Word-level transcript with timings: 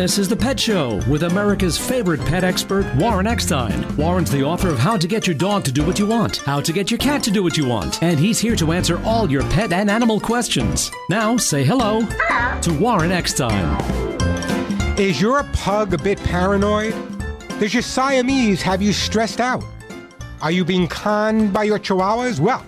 This 0.00 0.16
is 0.16 0.30
The 0.30 0.36
Pet 0.36 0.58
Show 0.58 0.98
with 1.10 1.24
America's 1.24 1.76
favorite 1.76 2.20
pet 2.20 2.42
expert, 2.42 2.86
Warren 2.94 3.26
Eckstein. 3.26 3.84
Warren's 3.98 4.30
the 4.30 4.42
author 4.42 4.70
of 4.70 4.78
How 4.78 4.96
to 4.96 5.06
Get 5.06 5.26
Your 5.26 5.36
Dog 5.36 5.62
to 5.64 5.72
Do 5.72 5.84
What 5.84 5.98
You 5.98 6.06
Want, 6.06 6.38
How 6.38 6.58
to 6.58 6.72
Get 6.72 6.90
Your 6.90 6.96
Cat 6.96 7.22
to 7.24 7.30
Do 7.30 7.42
What 7.42 7.58
You 7.58 7.68
Want, 7.68 8.02
and 8.02 8.18
he's 8.18 8.38
here 8.38 8.56
to 8.56 8.72
answer 8.72 8.98
all 9.04 9.30
your 9.30 9.42
pet 9.50 9.74
and 9.74 9.90
animal 9.90 10.18
questions. 10.18 10.90
Now, 11.10 11.36
say 11.36 11.64
hello 11.64 12.00
to 12.62 12.78
Warren 12.80 13.12
Eckstein. 13.12 13.78
Is 14.98 15.20
your 15.20 15.44
pug 15.52 15.92
a 15.92 15.98
bit 15.98 16.18
paranoid? 16.24 16.94
Does 17.58 17.74
your 17.74 17.82
Siamese 17.82 18.62
have 18.62 18.80
you 18.80 18.94
stressed 18.94 19.38
out? 19.38 19.62
Are 20.40 20.50
you 20.50 20.64
being 20.64 20.88
conned 20.88 21.52
by 21.52 21.64
your 21.64 21.78
chihuahuas? 21.78 22.40
Well, 22.40 22.64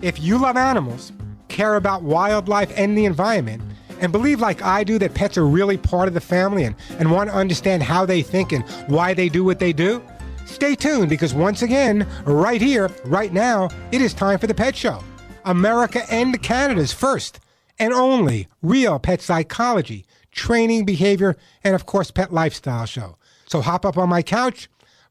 if 0.00 0.18
you 0.18 0.38
love 0.38 0.56
animals, 0.56 1.12
care 1.48 1.76
about 1.76 2.04
wildlife 2.04 2.72
and 2.74 2.96
the 2.96 3.04
environment, 3.04 3.60
and 4.00 4.12
believe 4.12 4.40
like 4.40 4.62
I 4.62 4.84
do 4.84 4.98
that 4.98 5.14
pets 5.14 5.36
are 5.38 5.46
really 5.46 5.76
part 5.76 6.08
of 6.08 6.14
the 6.14 6.20
family 6.20 6.64
and, 6.64 6.74
and 6.98 7.10
want 7.10 7.30
to 7.30 7.36
understand 7.36 7.82
how 7.82 8.04
they 8.04 8.22
think 8.22 8.52
and 8.52 8.64
why 8.88 9.14
they 9.14 9.28
do 9.28 9.44
what 9.44 9.58
they 9.58 9.72
do, 9.72 10.02
stay 10.46 10.74
tuned 10.74 11.08
because 11.08 11.34
once 11.34 11.62
again, 11.62 12.06
right 12.24 12.60
here, 12.60 12.90
right 13.04 13.32
now, 13.32 13.68
it 13.92 14.00
is 14.00 14.14
time 14.14 14.38
for 14.38 14.46
the 14.46 14.54
Pet 14.54 14.74
Show. 14.74 15.02
America 15.44 16.02
and 16.10 16.42
Canada's 16.42 16.92
first 16.92 17.40
and 17.78 17.92
only 17.92 18.48
real 18.62 18.98
pet 18.98 19.22
psychology, 19.22 20.04
training, 20.30 20.84
behavior, 20.84 21.36
and 21.64 21.74
of 21.74 21.86
course, 21.86 22.10
pet 22.10 22.32
lifestyle 22.32 22.86
show. 22.86 23.16
So 23.46 23.60
hop 23.60 23.84
up 23.84 23.96
on 23.96 24.08
my 24.08 24.22
couch 24.22 24.68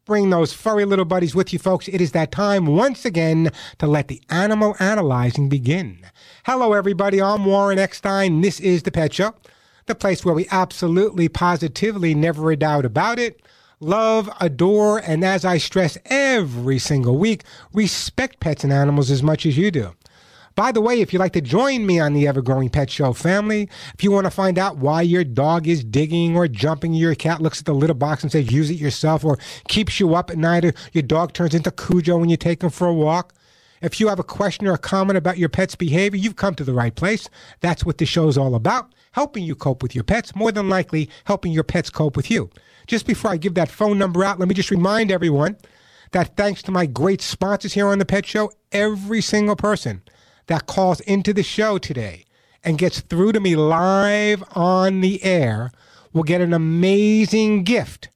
Bring 0.09 0.31
those 0.31 0.53
furry 0.53 0.85
little 0.85 1.05
buddies 1.05 1.35
with 1.35 1.53
you, 1.53 1.59
folks. 1.59 1.87
It 1.87 2.01
is 2.01 2.13
that 2.13 2.31
time 2.31 2.65
once 2.65 3.05
again 3.05 3.51
to 3.77 3.85
let 3.85 4.07
the 4.07 4.19
animal 4.31 4.75
analyzing 4.79 5.49
begin. 5.49 5.99
Hello, 6.47 6.73
everybody. 6.73 7.21
I'm 7.21 7.45
Warren 7.45 7.77
Eckstein. 7.77 8.41
This 8.41 8.59
is 8.59 8.81
The 8.81 8.91
Pet 8.91 9.13
Show, 9.13 9.35
the 9.85 9.93
place 9.93 10.25
where 10.25 10.33
we 10.33 10.47
absolutely, 10.49 11.29
positively, 11.29 12.15
never 12.15 12.49
a 12.49 12.55
doubt 12.55 12.85
about 12.85 13.19
it, 13.19 13.43
love, 13.79 14.27
adore, 14.41 14.97
and 14.97 15.23
as 15.23 15.45
I 15.45 15.59
stress 15.59 15.95
every 16.05 16.79
single 16.79 17.19
week, 17.19 17.43
respect 17.71 18.39
pets 18.39 18.63
and 18.63 18.73
animals 18.73 19.11
as 19.11 19.21
much 19.21 19.45
as 19.45 19.59
you 19.59 19.69
do. 19.69 19.93
By 20.59 20.73
the 20.73 20.81
way, 20.81 20.99
if 20.99 21.13
you'd 21.13 21.19
like 21.19 21.31
to 21.31 21.41
join 21.41 21.85
me 21.85 22.01
on 22.01 22.11
the 22.11 22.27
Ever 22.27 22.41
Growing 22.41 22.67
Pet 22.67 22.89
Show 22.89 23.13
family, 23.13 23.69
if 23.93 24.03
you 24.03 24.11
want 24.11 24.25
to 24.25 24.29
find 24.29 24.59
out 24.59 24.75
why 24.75 25.03
your 25.03 25.23
dog 25.23 25.69
is 25.69 25.85
digging 25.85 26.35
or 26.35 26.49
jumping, 26.49 26.93
your 26.93 27.15
cat 27.15 27.41
looks 27.41 27.59
at 27.59 27.65
the 27.65 27.73
litter 27.73 27.93
box 27.93 28.23
and 28.23 28.29
says, 28.29 28.51
use 28.51 28.69
it 28.69 28.73
yourself, 28.73 29.23
or 29.23 29.37
keeps 29.69 30.01
you 30.01 30.15
up 30.15 30.29
at 30.29 30.37
night, 30.37 30.65
or 30.65 30.73
your 30.91 31.03
dog 31.03 31.31
turns 31.31 31.55
into 31.55 31.71
Cujo 31.71 32.17
when 32.17 32.27
you 32.27 32.35
take 32.35 32.61
him 32.61 32.69
for 32.69 32.87
a 32.87 32.93
walk. 32.93 33.33
If 33.81 34.01
you 34.01 34.09
have 34.09 34.19
a 34.19 34.23
question 34.23 34.67
or 34.67 34.73
a 34.73 34.77
comment 34.77 35.15
about 35.15 35.37
your 35.37 35.47
pet's 35.47 35.75
behavior, 35.75 36.19
you've 36.19 36.35
come 36.35 36.55
to 36.55 36.65
the 36.65 36.73
right 36.73 36.93
place. 36.93 37.29
That's 37.61 37.85
what 37.85 37.97
the 37.97 38.05
show's 38.05 38.37
all 38.37 38.53
about 38.53 38.93
helping 39.13 39.45
you 39.45 39.55
cope 39.55 39.81
with 39.81 39.95
your 39.95 40.03
pets, 40.03 40.35
more 40.35 40.51
than 40.51 40.67
likely 40.67 41.09
helping 41.23 41.53
your 41.53 41.63
pets 41.63 41.89
cope 41.89 42.17
with 42.17 42.29
you. 42.29 42.49
Just 42.85 43.07
before 43.07 43.31
I 43.31 43.37
give 43.37 43.53
that 43.53 43.71
phone 43.71 43.97
number 43.97 44.25
out, 44.25 44.39
let 44.39 44.49
me 44.49 44.55
just 44.55 44.71
remind 44.71 45.09
everyone 45.09 45.55
that 46.11 46.35
thanks 46.35 46.61
to 46.63 46.71
my 46.71 46.85
great 46.85 47.21
sponsors 47.21 47.71
here 47.71 47.87
on 47.87 47.99
the 47.99 48.05
Pet 48.05 48.25
Show, 48.25 48.51
every 48.73 49.21
single 49.21 49.55
person 49.55 50.01
that 50.49 50.65
calls 50.65 50.99
into 51.01 51.31
the 51.31 51.43
show 51.43 51.77
today 51.77 52.25
and 52.63 52.77
gets 52.77 53.01
through 53.01 53.31
to 53.31 53.39
me 53.39 53.55
live 53.55 54.43
on 54.55 55.01
the 55.01 55.23
air 55.23 55.71
will 56.11 56.23
get 56.23 56.41
an 56.41 56.53
amazing 56.53 57.63
gift. 57.63 58.09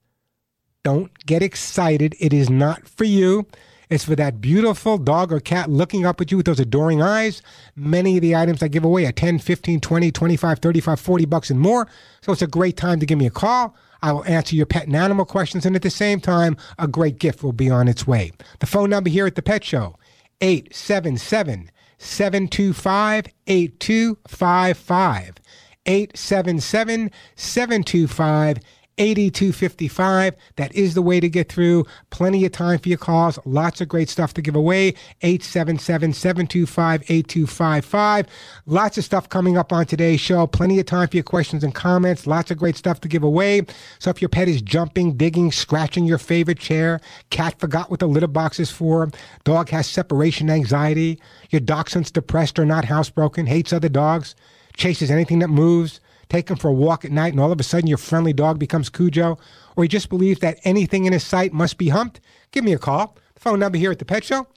Don't 0.84 1.12
get 1.26 1.44
excited. 1.44 2.16
It 2.20 2.34
is 2.34 2.50
not 2.50 2.88
for 2.88 3.04
you. 3.04 3.46
It's 3.88 4.06
for 4.06 4.16
that 4.16 4.42
beautiful 4.42 4.98
dog 4.98 5.32
or 5.32 5.40
cat 5.40 5.70
looking 5.70 6.08
up 6.08 6.20
at 6.20 6.32
you 6.32 6.38
with 6.38 6.48
those 6.48 6.60
adoring 6.60 7.04
eyes. 7.04 7.44
Many 7.76 8.18
of 8.18 8.24
the 8.24 8.36
items 8.36 8.64
I 8.64 8.68
give 8.68 8.84
away 8.84 9.06
are 9.06 9.12
10, 9.12 9.38
15, 9.38 9.80
20, 9.80 10.12
25, 10.12 10.60
35, 10.60 11.00
40 11.00 11.26
bucks 11.26 11.52
and 11.52 11.60
more. 11.60 11.88
So 12.22 12.32
it's 12.32 12.42
a 12.42 12.48
great 12.48 12.78
time 12.78 13.00
to 13.00 13.06
give 13.06 13.20
me 13.20 13.28
a 13.28 13.32
call. 13.32 13.76
I 14.02 14.12
will 14.12 14.26
answer 14.26 14.56
your 14.56 14.66
pet 14.66 14.88
and 14.88 14.96
animal 14.96 15.26
questions, 15.26 15.68
and 15.68 15.76
at 15.76 15.84
the 15.84 15.92
same 15.92 16.20
time, 16.20 16.58
a 16.80 16.88
great 16.88 17.20
gift 17.20 17.44
will 17.44 17.54
be 17.54 17.70
on 17.70 17.88
its 17.88 18.08
way. 18.08 18.32
The 18.60 18.66
phone 18.66 18.90
number 18.90 19.12
here 19.12 19.28
at 19.28 19.36
the 19.36 19.44
Pet 19.44 19.64
Show, 19.64 19.98
877 20.42 21.70
725 22.04 23.28
8255. 23.48 25.40
877 25.86 27.10
725 27.36 28.60
8255. 28.98 30.36
That 30.56 30.74
is 30.76 30.94
the 30.94 31.02
way 31.02 31.20
to 31.20 31.30
get 31.30 31.52
through. 31.52 31.86
Plenty 32.10 32.46
of 32.46 32.52
time 32.52 32.80
for 32.80 32.90
your 32.90 32.98
calls. 32.98 33.40
Lots 33.46 33.82
of 33.82 33.88
great 33.88 34.10
stuff 34.10 34.34
to 34.36 34.42
give 34.42 34.56
away. 34.56 34.90
877 35.22 36.14
725 36.14 37.02
8255. 37.04 38.28
Lots 38.66 38.98
of 38.98 39.04
stuff 39.04 39.30
coming 39.30 39.58
up 39.58 39.74
on 39.74 39.86
today's 39.86 40.20
show. 40.20 40.48
Plenty 40.48 40.80
of 40.80 40.86
time 40.86 41.08
for 41.08 41.18
your 41.18 41.24
questions 41.24 41.64
and 41.64 41.74
comments. 41.74 42.28
Lots 42.28 42.52
of 42.52 42.58
great 42.58 42.76
stuff 42.76 43.02
to 43.02 43.08
give 43.08 43.24
away. 43.24 43.66
So 44.00 44.10
if 44.10 44.22
your 44.22 44.30
pet 44.30 44.48
is 44.48 44.62
jumping, 44.62 45.18
digging, 45.18 45.52
scratching 45.52 46.06
your 46.06 46.18
favorite 46.18 46.60
chair, 46.60 47.02
cat 47.30 47.60
forgot 47.60 47.90
what 47.90 48.00
the 48.00 48.08
litter 48.08 48.28
box 48.28 48.60
is 48.60 48.72
for, 48.72 49.10
dog 49.44 49.70
has 49.70 49.88
separation 49.88 50.50
anxiety, 50.50 51.20
your 51.50 51.62
dachshund's 51.62 52.12
depressed 52.12 52.60
or 52.60 52.66
not 52.66 52.86
housebroken, 52.86 53.48
hates 53.48 53.74
other 53.74 53.90
dogs, 53.90 54.36
chases 54.76 55.12
anything 55.12 55.40
that 55.40 55.50
moves, 55.50 56.00
take 56.34 56.50
him 56.50 56.58
for 56.58 56.70
a 56.70 56.74
walk 56.74 57.06
at 57.06 57.12
night, 57.12 57.32
and 57.32 57.40
all 57.40 57.52
of 57.52 57.60
a 57.60 57.64
sudden 57.64 57.88
your 57.88 58.00
friendly 58.00 58.34
dog 58.34 58.58
becomes 58.58 58.90
Cujo, 58.90 59.38
or 59.76 59.84
he 59.84 59.88
just 59.88 60.10
believes 60.10 60.40
that 60.40 60.58
anything 60.64 61.06
in 61.06 61.14
his 61.14 61.24
sight 61.24 61.54
must 61.54 61.78
be 61.78 61.90
humped, 61.90 62.20
give 62.52 62.64
me 62.64 62.74
a 62.74 62.80
call. 62.80 63.16
The 63.36 63.40
phone 63.40 63.60
number 63.60 63.78
here 63.78 63.92
at 63.92 64.00
the 64.00 64.06
Pet 64.06 64.24
Show, 64.24 64.48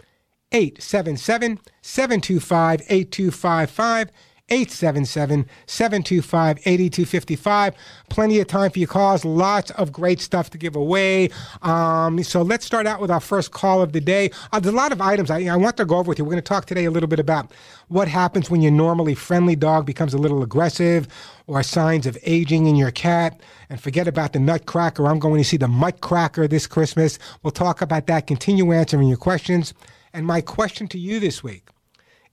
877 0.53 1.61
725 1.83 2.81
8255. 2.89 4.11
877 4.49 5.49
725 5.67 6.59
8255. 6.59 7.75
Plenty 8.09 8.39
of 8.39 8.47
time 8.47 8.71
for 8.71 8.79
your 8.79 8.87
calls. 8.87 9.25
Lots 9.25 9.73
of 9.73 9.91
great 9.91 10.21
stuff 10.21 10.51
to 10.51 10.59
give 10.59 10.77
away. 10.77 11.31
Um, 11.63 12.23
so 12.23 12.43
let's 12.43 12.65
start 12.65 12.87
out 12.87 13.01
with 13.01 13.11
our 13.11 13.19
first 13.19 13.51
call 13.51 13.83
of 13.83 13.93
the 13.93 14.01
day. 14.01 14.31
Uh, 14.53 14.61
there's 14.61 14.73
a 14.73 14.77
lot 14.77 14.93
of 14.93 15.01
items 15.01 15.33
I, 15.33 15.47
I 15.47 15.57
want 15.57 15.77
to 15.79 15.85
go 15.85 15.97
over 15.97 16.09
with 16.09 16.19
you. 16.19 16.25
We're 16.25 16.31
going 16.31 16.43
to 16.43 16.49
talk 16.49 16.67
today 16.67 16.85
a 16.85 16.93
little 16.93 17.09
bit 17.09 17.19
about 17.19 17.51
what 17.89 18.07
happens 18.07 18.49
when 18.49 18.63
your 18.63 18.71
normally 18.71 19.17
friendly 19.17 19.57
dog 19.57 19.85
becomes 19.85 20.15
a 20.15 20.19
little 20.19 20.45
aggressive 20.45 21.09
or 21.49 21.63
signs 21.65 22.07
of 22.07 22.17
aging 22.23 22.67
in 22.67 22.77
your 22.77 22.93
cat. 22.93 23.41
And 23.69 23.81
forget 23.81 24.07
about 24.07 24.33
the 24.33 24.39
nutcracker. 24.39 25.09
I'm 25.09 25.19
going 25.19 25.43
to 25.43 25.49
see 25.49 25.57
the 25.57 25.67
muttcracker 25.67 26.49
this 26.49 26.69
Christmas. 26.69 27.19
We'll 27.43 27.51
talk 27.51 27.83
about 27.83 28.07
that, 28.07 28.29
continue 28.29 28.73
answering 28.73 29.09
your 29.09 29.17
questions. 29.17 29.75
And 30.13 30.25
my 30.25 30.41
question 30.41 30.87
to 30.89 30.99
you 30.99 31.19
this 31.19 31.43
week 31.43 31.69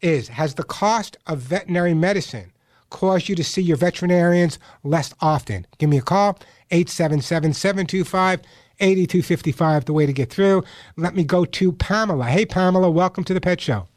is 0.03 0.27
Has 0.27 0.53
the 0.55 0.63
cost 0.63 1.17
of 1.25 1.39
veterinary 1.39 1.93
medicine 1.93 2.51
caused 2.89 3.27
you 3.29 3.35
to 3.35 3.43
see 3.43 3.61
your 3.61 3.77
veterinarians 3.77 4.59
less 4.83 5.13
often? 5.21 5.65
Give 5.79 5.89
me 5.89 5.97
a 5.97 6.01
call, 6.01 6.37
877 6.71 7.53
725 7.53 8.41
8255, 8.79 9.85
the 9.85 9.93
way 9.93 10.05
to 10.05 10.13
get 10.13 10.29
through. 10.29 10.63
Let 10.97 11.15
me 11.15 11.23
go 11.23 11.45
to 11.45 11.71
Pamela. 11.71 12.25
Hey, 12.25 12.45
Pamela, 12.45 12.89
welcome 12.89 13.23
to 13.25 13.33
the 13.33 13.39
Pet 13.39 13.61
Show. 13.61 13.87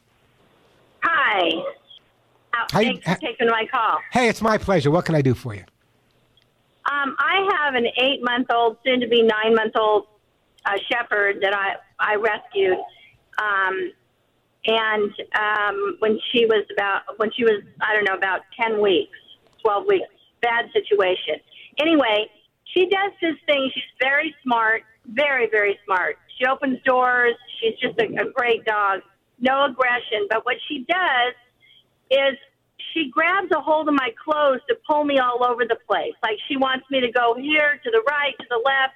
Hi. 1.02 1.48
Uh, 2.52 2.66
Hi- 2.72 2.82
Thanks 2.84 3.04
for 3.04 3.14
taking 3.16 3.48
my 3.48 3.66
call. 3.72 3.98
Hey, 4.12 4.28
it's 4.28 4.42
my 4.42 4.58
pleasure. 4.58 4.90
What 4.90 5.04
can 5.06 5.14
I 5.14 5.22
do 5.22 5.34
for 5.34 5.54
you? 5.54 5.64
Um, 6.90 7.16
I 7.18 7.48
have 7.62 7.74
an 7.74 7.86
eight 7.98 8.22
month 8.22 8.46
old, 8.52 8.76
soon 8.84 9.00
to 9.00 9.08
be 9.08 9.22
nine 9.22 9.54
month 9.54 9.72
old 9.76 10.06
uh, 10.66 10.72
shepherd 10.90 11.40
that 11.40 11.54
I, 11.54 11.76
I 11.98 12.14
rescued. 12.16 12.78
Um, 13.38 13.92
and 14.66 15.12
um, 15.38 15.96
when 16.00 16.18
she 16.32 16.46
was 16.46 16.66
about, 16.72 17.02
when 17.18 17.30
she 17.36 17.44
was, 17.44 17.62
I 17.80 17.94
don't 17.94 18.04
know, 18.04 18.16
about 18.16 18.40
10 18.60 18.80
weeks, 18.80 19.16
12 19.62 19.86
weeks, 19.86 20.08
bad 20.42 20.66
situation. 20.72 21.36
Anyway, 21.78 22.28
she 22.74 22.88
does 22.88 23.12
this 23.20 23.36
thing. 23.46 23.70
She's 23.72 23.82
very 24.00 24.34
smart, 24.42 24.82
very, 25.06 25.48
very 25.50 25.78
smart. 25.84 26.16
She 26.38 26.46
opens 26.46 26.82
doors. 26.84 27.34
She's 27.60 27.78
just 27.78 27.98
a, 28.00 28.28
a 28.28 28.30
great 28.32 28.64
dog. 28.64 29.00
No 29.40 29.66
aggression. 29.66 30.26
But 30.28 30.44
what 30.44 30.56
she 30.68 30.84
does 30.88 31.34
is 32.10 32.36
she 32.92 33.10
grabs 33.10 33.50
a 33.52 33.60
hold 33.60 33.88
of 33.88 33.94
my 33.94 34.10
clothes 34.22 34.60
to 34.68 34.76
pull 34.88 35.04
me 35.04 35.18
all 35.18 35.44
over 35.44 35.64
the 35.64 35.78
place. 35.86 36.14
Like 36.22 36.38
she 36.48 36.56
wants 36.56 36.86
me 36.90 37.00
to 37.00 37.10
go 37.10 37.34
here, 37.38 37.80
to 37.84 37.90
the 37.90 38.02
right, 38.08 38.34
to 38.40 38.46
the 38.50 38.60
left, 38.64 38.94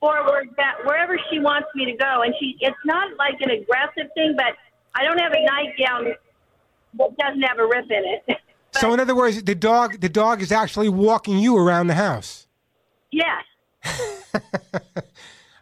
forward, 0.00 0.54
back, 0.56 0.84
wherever 0.84 1.18
she 1.30 1.38
wants 1.38 1.68
me 1.74 1.84
to 1.86 1.96
go. 1.96 2.22
And 2.22 2.34
she, 2.40 2.56
it's 2.60 2.76
not 2.84 3.16
like 3.16 3.40
an 3.40 3.50
aggressive 3.50 4.10
thing, 4.14 4.34
but 4.36 4.56
I 4.94 5.02
don't 5.04 5.18
have 5.18 5.32
a 5.32 5.44
nightgown 5.44 6.14
that 6.98 7.16
doesn't 7.18 7.42
have 7.42 7.58
a 7.58 7.66
rip 7.66 7.90
in 7.90 8.02
it. 8.28 8.38
So, 8.76 8.92
in 8.92 8.98
other 8.98 9.14
words, 9.14 9.40
the 9.44 9.54
dog 9.54 10.00
the 10.00 10.08
dog 10.08 10.42
is 10.42 10.50
actually 10.50 10.88
walking 10.88 11.38
you 11.38 11.56
around 11.56 11.86
the 11.86 11.94
house. 11.94 12.48
yes. 13.12 13.44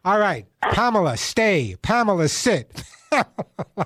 All 0.04 0.18
right, 0.18 0.46
Pamela, 0.62 1.18
stay. 1.18 1.76
Pamela, 1.82 2.28
sit. 2.28 2.82
Lie 3.12 3.24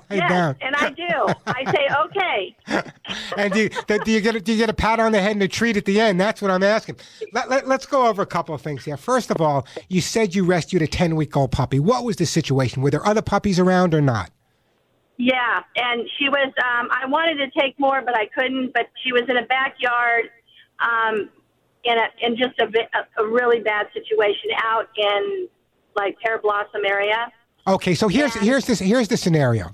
Yes, 0.09 0.29
down. 0.29 0.55
and 0.61 0.73
I 0.77 0.89
do. 0.91 1.33
I 1.45 1.65
say, 1.71 1.87
okay. 2.05 2.55
and 3.37 3.51
do 3.53 3.63
you, 3.63 3.69
do 4.05 4.11
you 4.13 4.21
get 4.21 4.35
a, 4.37 4.39
do 4.39 4.53
you 4.53 4.57
get 4.57 4.69
a 4.69 4.73
pat 4.73 5.01
on 5.01 5.11
the 5.11 5.19
head 5.21 5.33
and 5.33 5.43
a 5.43 5.47
treat 5.49 5.75
at 5.75 5.83
the 5.83 5.99
end? 5.99 6.21
That's 6.21 6.41
what 6.41 6.49
I'm 6.49 6.63
asking. 6.63 6.95
Let, 7.33 7.49
let, 7.49 7.65
us 7.69 7.85
go 7.85 8.07
over 8.07 8.21
a 8.21 8.25
couple 8.25 8.55
of 8.55 8.61
things 8.61 8.85
here. 8.85 8.95
First 8.95 9.29
of 9.29 9.41
all, 9.41 9.67
you 9.89 9.99
said 9.99 10.33
you 10.35 10.45
rescued 10.45 10.81
a 10.81 10.87
10 10.87 11.17
week 11.17 11.35
old 11.35 11.51
puppy. 11.51 11.79
What 11.81 12.05
was 12.05 12.15
the 12.15 12.25
situation? 12.25 12.81
Were 12.81 12.91
there 12.91 13.05
other 13.05 13.21
puppies 13.21 13.59
around 13.59 13.93
or 13.93 13.99
not? 14.01 14.31
Yeah, 15.17 15.63
and 15.75 16.07
she 16.17 16.29
was. 16.29 16.53
Um, 16.63 16.89
I 16.91 17.07
wanted 17.07 17.37
to 17.37 17.59
take 17.59 17.79
more, 17.79 18.01
but 18.01 18.15
I 18.15 18.27
couldn't. 18.27 18.73
But 18.73 18.87
she 19.03 19.11
was 19.11 19.23
in 19.27 19.37
a 19.37 19.45
backyard, 19.47 20.29
um, 20.79 21.29
in 21.83 21.97
a 21.97 22.07
in 22.21 22.37
just 22.37 22.59
a, 22.59 22.67
a 23.21 23.25
really 23.25 23.59
bad 23.59 23.87
situation 23.93 24.51
out 24.63 24.89
in 24.95 25.47
like 25.95 26.15
Pearblossom 26.23 26.87
area. 26.87 27.31
Okay, 27.67 27.95
so 27.95 28.07
here's 28.07 28.33
Yeah. 28.35 28.43
here's 28.43 28.65
this 28.65 28.79
here's 28.79 29.09
the 29.09 29.17
scenario. 29.17 29.71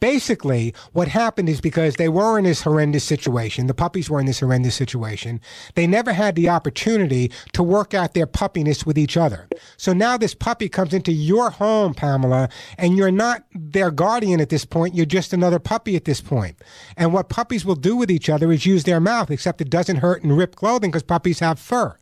Basically, 0.00 0.74
what 0.92 1.06
happened 1.08 1.48
is 1.48 1.60
because 1.60 1.94
they 1.94 2.08
were 2.08 2.38
in 2.38 2.44
this 2.44 2.62
horrendous 2.62 3.04
situation, 3.04 3.68
the 3.68 3.72
puppies 3.72 4.10
were 4.10 4.18
in 4.18 4.26
this 4.26 4.40
horrendous 4.40 4.74
situation. 4.74 5.40
They 5.76 5.86
never 5.86 6.12
had 6.12 6.34
the 6.34 6.48
opportunity 6.48 7.30
to 7.52 7.62
work 7.62 7.94
out 7.94 8.14
their 8.14 8.26
puppiness 8.26 8.84
with 8.84 8.98
each 8.98 9.16
other. 9.16 9.46
So 9.76 9.92
now 9.92 10.16
this 10.18 10.34
puppy 10.34 10.68
comes 10.68 10.92
into 10.92 11.12
your 11.12 11.50
home, 11.50 11.94
Pamela, 11.94 12.48
and 12.76 12.96
you're 12.96 13.12
not 13.12 13.44
their 13.54 13.92
guardian 13.92 14.40
at 14.40 14.48
this 14.48 14.64
point. 14.64 14.96
You're 14.96 15.06
just 15.06 15.32
another 15.32 15.60
puppy 15.60 15.94
at 15.94 16.04
this 16.04 16.20
point. 16.20 16.56
And 16.96 17.12
what 17.12 17.28
puppies 17.28 17.64
will 17.64 17.76
do 17.76 17.96
with 17.96 18.10
each 18.10 18.28
other 18.28 18.50
is 18.50 18.66
use 18.66 18.84
their 18.84 19.00
mouth, 19.00 19.30
except 19.30 19.60
it 19.60 19.70
doesn't 19.70 19.96
hurt 19.98 20.24
and 20.24 20.36
rip 20.36 20.56
clothing 20.56 20.90
because 20.90 21.04
puppies 21.04 21.38
have 21.38 21.60
fur. 21.60 21.96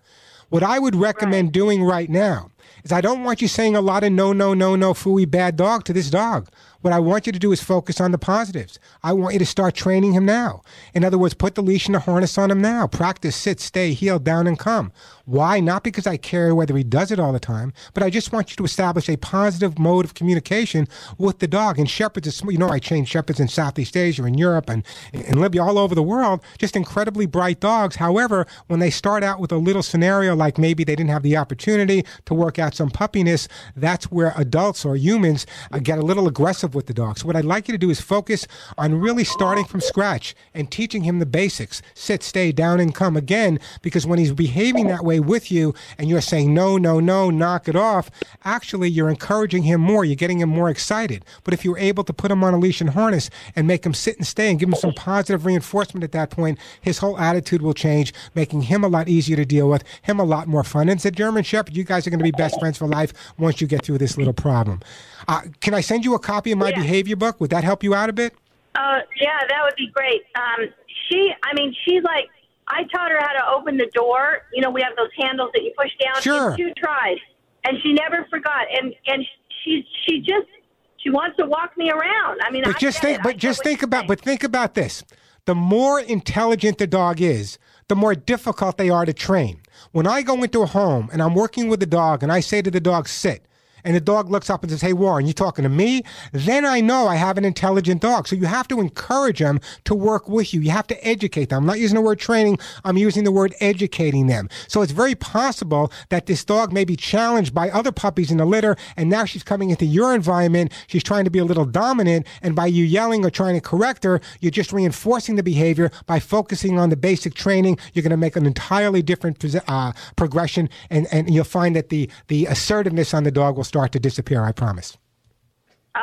What 0.48 0.62
I 0.62 0.78
would 0.78 0.96
recommend 0.96 1.52
doing 1.52 1.82
right 1.82 2.08
now 2.08 2.50
is 2.84 2.92
I 2.92 3.00
don't 3.00 3.24
want 3.24 3.42
you 3.42 3.48
saying 3.48 3.74
a 3.74 3.80
lot 3.80 4.04
of 4.04 4.12
no, 4.12 4.32
no, 4.32 4.54
no, 4.54 4.76
no, 4.76 4.92
fooey, 4.92 5.28
bad 5.28 5.56
dog 5.56 5.84
to 5.84 5.92
this 5.92 6.10
dog. 6.10 6.48
What 6.82 6.92
I 6.92 6.98
want 6.98 7.24
you 7.24 7.32
to 7.32 7.38
do 7.38 7.50
is 7.50 7.62
focus 7.62 7.98
on 7.98 8.12
the 8.12 8.18
positives. 8.18 8.78
I 9.02 9.14
want 9.14 9.32
you 9.32 9.38
to 9.38 9.46
start 9.46 9.74
training 9.74 10.12
him 10.12 10.26
now. 10.26 10.60
In 10.92 11.02
other 11.02 11.16
words, 11.16 11.32
put 11.32 11.54
the 11.54 11.62
leash 11.62 11.86
and 11.86 11.94
the 11.94 12.00
harness 12.00 12.36
on 12.36 12.50
him 12.50 12.60
now. 12.60 12.86
Practice, 12.86 13.34
sit, 13.34 13.58
stay, 13.58 13.94
heel, 13.94 14.18
down, 14.18 14.46
and 14.46 14.58
come. 14.58 14.92
Why? 15.24 15.60
Not 15.60 15.82
because 15.82 16.06
I 16.06 16.18
care 16.18 16.54
whether 16.54 16.76
he 16.76 16.84
does 16.84 17.10
it 17.10 17.18
all 17.18 17.32
the 17.32 17.40
time, 17.40 17.72
but 17.94 18.02
I 18.02 18.10
just 18.10 18.32
want 18.32 18.50
you 18.50 18.56
to 18.56 18.64
establish 18.64 19.08
a 19.08 19.16
positive 19.16 19.78
mode 19.78 20.04
of 20.04 20.12
communication 20.12 20.86
with 21.16 21.38
the 21.38 21.46
dog. 21.46 21.78
And 21.78 21.88
shepherds, 21.88 22.42
you 22.46 22.58
know, 22.58 22.68
I 22.68 22.80
train 22.80 23.06
shepherds 23.06 23.40
in 23.40 23.48
Southeast 23.48 23.96
Asia, 23.96 24.26
in 24.26 24.34
Europe, 24.34 24.68
and 24.68 24.84
in 25.14 25.40
Libya, 25.40 25.62
all 25.62 25.78
over 25.78 25.94
the 25.94 26.02
world. 26.02 26.42
Just 26.58 26.76
incredibly 26.76 27.24
bright 27.24 27.60
dogs. 27.60 27.96
However, 27.96 28.46
when 28.66 28.80
they 28.80 28.90
start 28.90 29.24
out 29.24 29.40
with 29.40 29.52
a 29.52 29.56
little 29.56 29.82
scenario 29.82 30.36
like 30.36 30.58
maybe 30.58 30.84
they 30.84 30.94
didn't 30.94 31.10
have 31.10 31.22
the 31.22 31.38
opportunity 31.38 32.04
to 32.26 32.34
work 32.34 32.58
out 32.58 32.73
some 32.74 32.90
puppiness, 32.90 33.48
that's 33.76 34.10
where 34.10 34.34
adults 34.36 34.84
or 34.84 34.96
humans 34.96 35.46
uh, 35.70 35.78
get 35.78 35.98
a 35.98 36.02
little 36.02 36.26
aggressive 36.26 36.74
with 36.74 36.86
the 36.86 36.94
dog. 36.94 37.18
So 37.18 37.26
what 37.26 37.36
I'd 37.36 37.44
like 37.44 37.68
you 37.68 37.72
to 37.72 37.78
do 37.78 37.90
is 37.90 38.00
focus 38.00 38.46
on 38.76 38.94
really 38.94 39.24
starting 39.24 39.64
from 39.64 39.80
scratch 39.80 40.34
and 40.52 40.70
teaching 40.70 41.04
him 41.04 41.18
the 41.18 41.26
basics. 41.26 41.80
Sit, 41.94 42.22
stay, 42.22 42.52
down, 42.52 42.80
and 42.80 42.94
come 42.94 43.16
again, 43.16 43.60
because 43.82 44.06
when 44.06 44.18
he's 44.18 44.32
behaving 44.32 44.88
that 44.88 45.04
way 45.04 45.20
with 45.20 45.52
you 45.52 45.74
and 45.96 46.08
you're 46.08 46.20
saying 46.20 46.52
no, 46.52 46.76
no, 46.76 47.00
no, 47.00 47.30
knock 47.30 47.68
it 47.68 47.76
off, 47.76 48.10
actually 48.44 48.88
you're 48.88 49.08
encouraging 49.08 49.62
him 49.62 49.80
more. 49.80 50.04
You're 50.04 50.16
getting 50.16 50.40
him 50.40 50.48
more 50.48 50.68
excited. 50.68 51.24
But 51.44 51.54
if 51.54 51.64
you're 51.64 51.78
able 51.78 52.04
to 52.04 52.12
put 52.12 52.30
him 52.30 52.42
on 52.42 52.54
a 52.54 52.58
leash 52.58 52.80
and 52.80 52.90
harness 52.90 53.30
and 53.54 53.66
make 53.66 53.86
him 53.86 53.94
sit 53.94 54.16
and 54.16 54.26
stay 54.26 54.50
and 54.50 54.58
give 54.58 54.68
him 54.68 54.74
some 54.74 54.92
positive 54.94 55.46
reinforcement 55.46 56.02
at 56.02 56.12
that 56.12 56.30
point, 56.30 56.58
his 56.80 56.98
whole 56.98 57.18
attitude 57.18 57.62
will 57.62 57.74
change, 57.74 58.12
making 58.34 58.62
him 58.62 58.82
a 58.82 58.88
lot 58.88 59.08
easier 59.08 59.36
to 59.36 59.44
deal 59.44 59.68
with, 59.70 59.84
him 60.02 60.18
a 60.18 60.24
lot 60.24 60.48
more 60.48 60.64
fun. 60.64 60.88
And 60.88 61.04
a 61.04 61.10
German 61.10 61.44
Shepherd. 61.44 61.76
You 61.76 61.84
guys 61.84 62.06
are 62.06 62.10
going 62.10 62.18
to 62.18 62.24
be 62.24 62.30
best 62.30 62.58
friends 62.58 62.63
for 62.72 62.86
life 62.88 63.12
once 63.38 63.60
you 63.60 63.66
get 63.66 63.84
through 63.84 63.98
this 63.98 64.16
little 64.16 64.32
problem. 64.32 64.80
Uh, 65.28 65.42
can 65.60 65.74
I 65.74 65.80
send 65.82 66.04
you 66.04 66.14
a 66.14 66.18
copy 66.18 66.52
of 66.52 66.58
my 66.58 66.70
Yeah. 66.70 66.80
behavior 66.80 67.16
book? 67.16 67.40
Would 67.40 67.50
that 67.50 67.64
help 67.64 67.82
you 67.82 67.94
out 67.94 68.08
a 68.08 68.12
bit? 68.12 68.34
Uh, 68.74 69.00
yeah, 69.20 69.38
that 69.48 69.60
would 69.64 69.76
be 69.76 69.88
great. 69.94 70.22
Um, 70.34 70.66
she, 71.08 71.32
I 71.44 71.54
mean, 71.54 71.74
she's 71.84 72.02
like, 72.02 72.28
I 72.66 72.84
taught 72.94 73.10
her 73.10 73.18
how 73.20 73.32
to 73.32 73.46
open 73.56 73.76
the 73.76 73.90
door. 73.94 74.42
You 74.52 74.62
know, 74.62 74.70
we 74.70 74.80
have 74.82 74.96
those 74.96 75.10
handles 75.18 75.50
that 75.54 75.62
you 75.62 75.72
push 75.76 75.90
down. 76.02 76.20
Sure. 76.22 76.56
She 76.56 76.72
tried, 76.78 77.16
and 77.64 77.76
she 77.82 77.92
never 77.92 78.26
forgot. 78.30 78.66
And 78.80 78.94
and 79.06 79.22
she 79.62 79.86
she 80.06 80.20
just 80.20 80.48
she 80.96 81.10
wants 81.10 81.36
to 81.36 81.44
walk 81.46 81.76
me 81.76 81.90
around. 81.90 82.40
I 82.42 82.50
mean, 82.50 82.62
But 82.64 82.76
I 82.76 82.78
just 82.78 83.00
think, 83.02 83.18
it. 83.18 83.22
But 83.22 83.32
get 83.32 83.38
just 83.38 83.62
think 83.62 83.82
about, 83.82 83.98
saying. 84.00 84.08
but 84.08 84.20
think 84.22 84.42
about 84.44 84.74
this: 84.74 85.04
the 85.44 85.54
more 85.54 86.00
intelligent 86.00 86.78
the 86.78 86.86
dog 86.86 87.20
is, 87.20 87.58
the 87.88 87.96
more 87.96 88.14
difficult 88.14 88.78
they 88.78 88.88
are 88.88 89.04
to 89.04 89.12
train. 89.12 89.60
When 89.92 90.06
I 90.06 90.22
go 90.22 90.42
into 90.42 90.62
a 90.62 90.66
home 90.66 91.08
and 91.12 91.22
I'm 91.22 91.34
working 91.34 91.68
with 91.68 91.80
the 91.80 91.86
dog, 91.86 92.22
and 92.22 92.32
I 92.32 92.40
say 92.40 92.62
to 92.62 92.70
the 92.70 92.80
dog, 92.80 93.08
"Sit," 93.08 93.44
and 93.84 93.94
the 93.94 94.00
dog 94.00 94.30
looks 94.30 94.50
up 94.50 94.62
and 94.62 94.70
says, 94.70 94.80
Hey, 94.80 94.92
Warren, 94.92 95.26
you 95.26 95.32
talking 95.32 95.62
to 95.62 95.68
me? 95.68 96.02
Then 96.32 96.64
I 96.64 96.80
know 96.80 97.06
I 97.06 97.16
have 97.16 97.38
an 97.38 97.44
intelligent 97.44 98.00
dog. 98.00 98.26
So 98.26 98.36
you 98.36 98.46
have 98.46 98.68
to 98.68 98.80
encourage 98.80 99.38
them 99.38 99.60
to 99.84 99.94
work 99.94 100.28
with 100.28 100.52
you. 100.52 100.60
You 100.60 100.70
have 100.70 100.86
to 100.88 101.06
educate 101.06 101.50
them. 101.50 101.58
I'm 101.58 101.66
not 101.66 101.78
using 101.78 101.94
the 101.94 102.00
word 102.00 102.18
training, 102.18 102.58
I'm 102.84 102.96
using 102.96 103.24
the 103.24 103.32
word 103.32 103.54
educating 103.60 104.26
them. 104.26 104.48
So 104.68 104.82
it's 104.82 104.92
very 104.92 105.14
possible 105.14 105.92
that 106.08 106.26
this 106.26 106.44
dog 106.44 106.72
may 106.72 106.84
be 106.84 106.96
challenged 106.96 107.54
by 107.54 107.70
other 107.70 107.92
puppies 107.92 108.30
in 108.30 108.38
the 108.38 108.44
litter, 108.44 108.76
and 108.96 109.10
now 109.10 109.24
she's 109.24 109.42
coming 109.42 109.70
into 109.70 109.84
your 109.84 110.14
environment. 110.14 110.72
She's 110.86 111.02
trying 111.02 111.24
to 111.24 111.30
be 111.30 111.38
a 111.38 111.44
little 111.44 111.64
dominant, 111.64 112.26
and 112.42 112.54
by 112.54 112.66
you 112.66 112.84
yelling 112.84 113.24
or 113.24 113.30
trying 113.30 113.54
to 113.54 113.60
correct 113.60 114.04
her, 114.04 114.20
you're 114.40 114.50
just 114.50 114.72
reinforcing 114.72 115.36
the 115.36 115.42
behavior 115.42 115.90
by 116.06 116.20
focusing 116.20 116.78
on 116.78 116.90
the 116.90 116.96
basic 116.96 117.34
training. 117.34 117.78
You're 117.92 118.02
going 118.02 118.10
to 118.10 118.16
make 118.16 118.36
an 118.36 118.46
entirely 118.46 119.02
different 119.02 119.44
uh, 119.68 119.92
progression, 120.16 120.68
and, 120.90 121.06
and 121.12 121.32
you'll 121.32 121.44
find 121.44 121.76
that 121.76 121.88
the, 121.88 122.10
the 122.28 122.46
assertiveness 122.46 123.14
on 123.14 123.24
the 123.24 123.30
dog 123.30 123.56
will 123.56 123.64
start 123.74 123.90
to 123.90 123.98
disappear, 123.98 124.44
I 124.44 124.52
promise. 124.52 124.96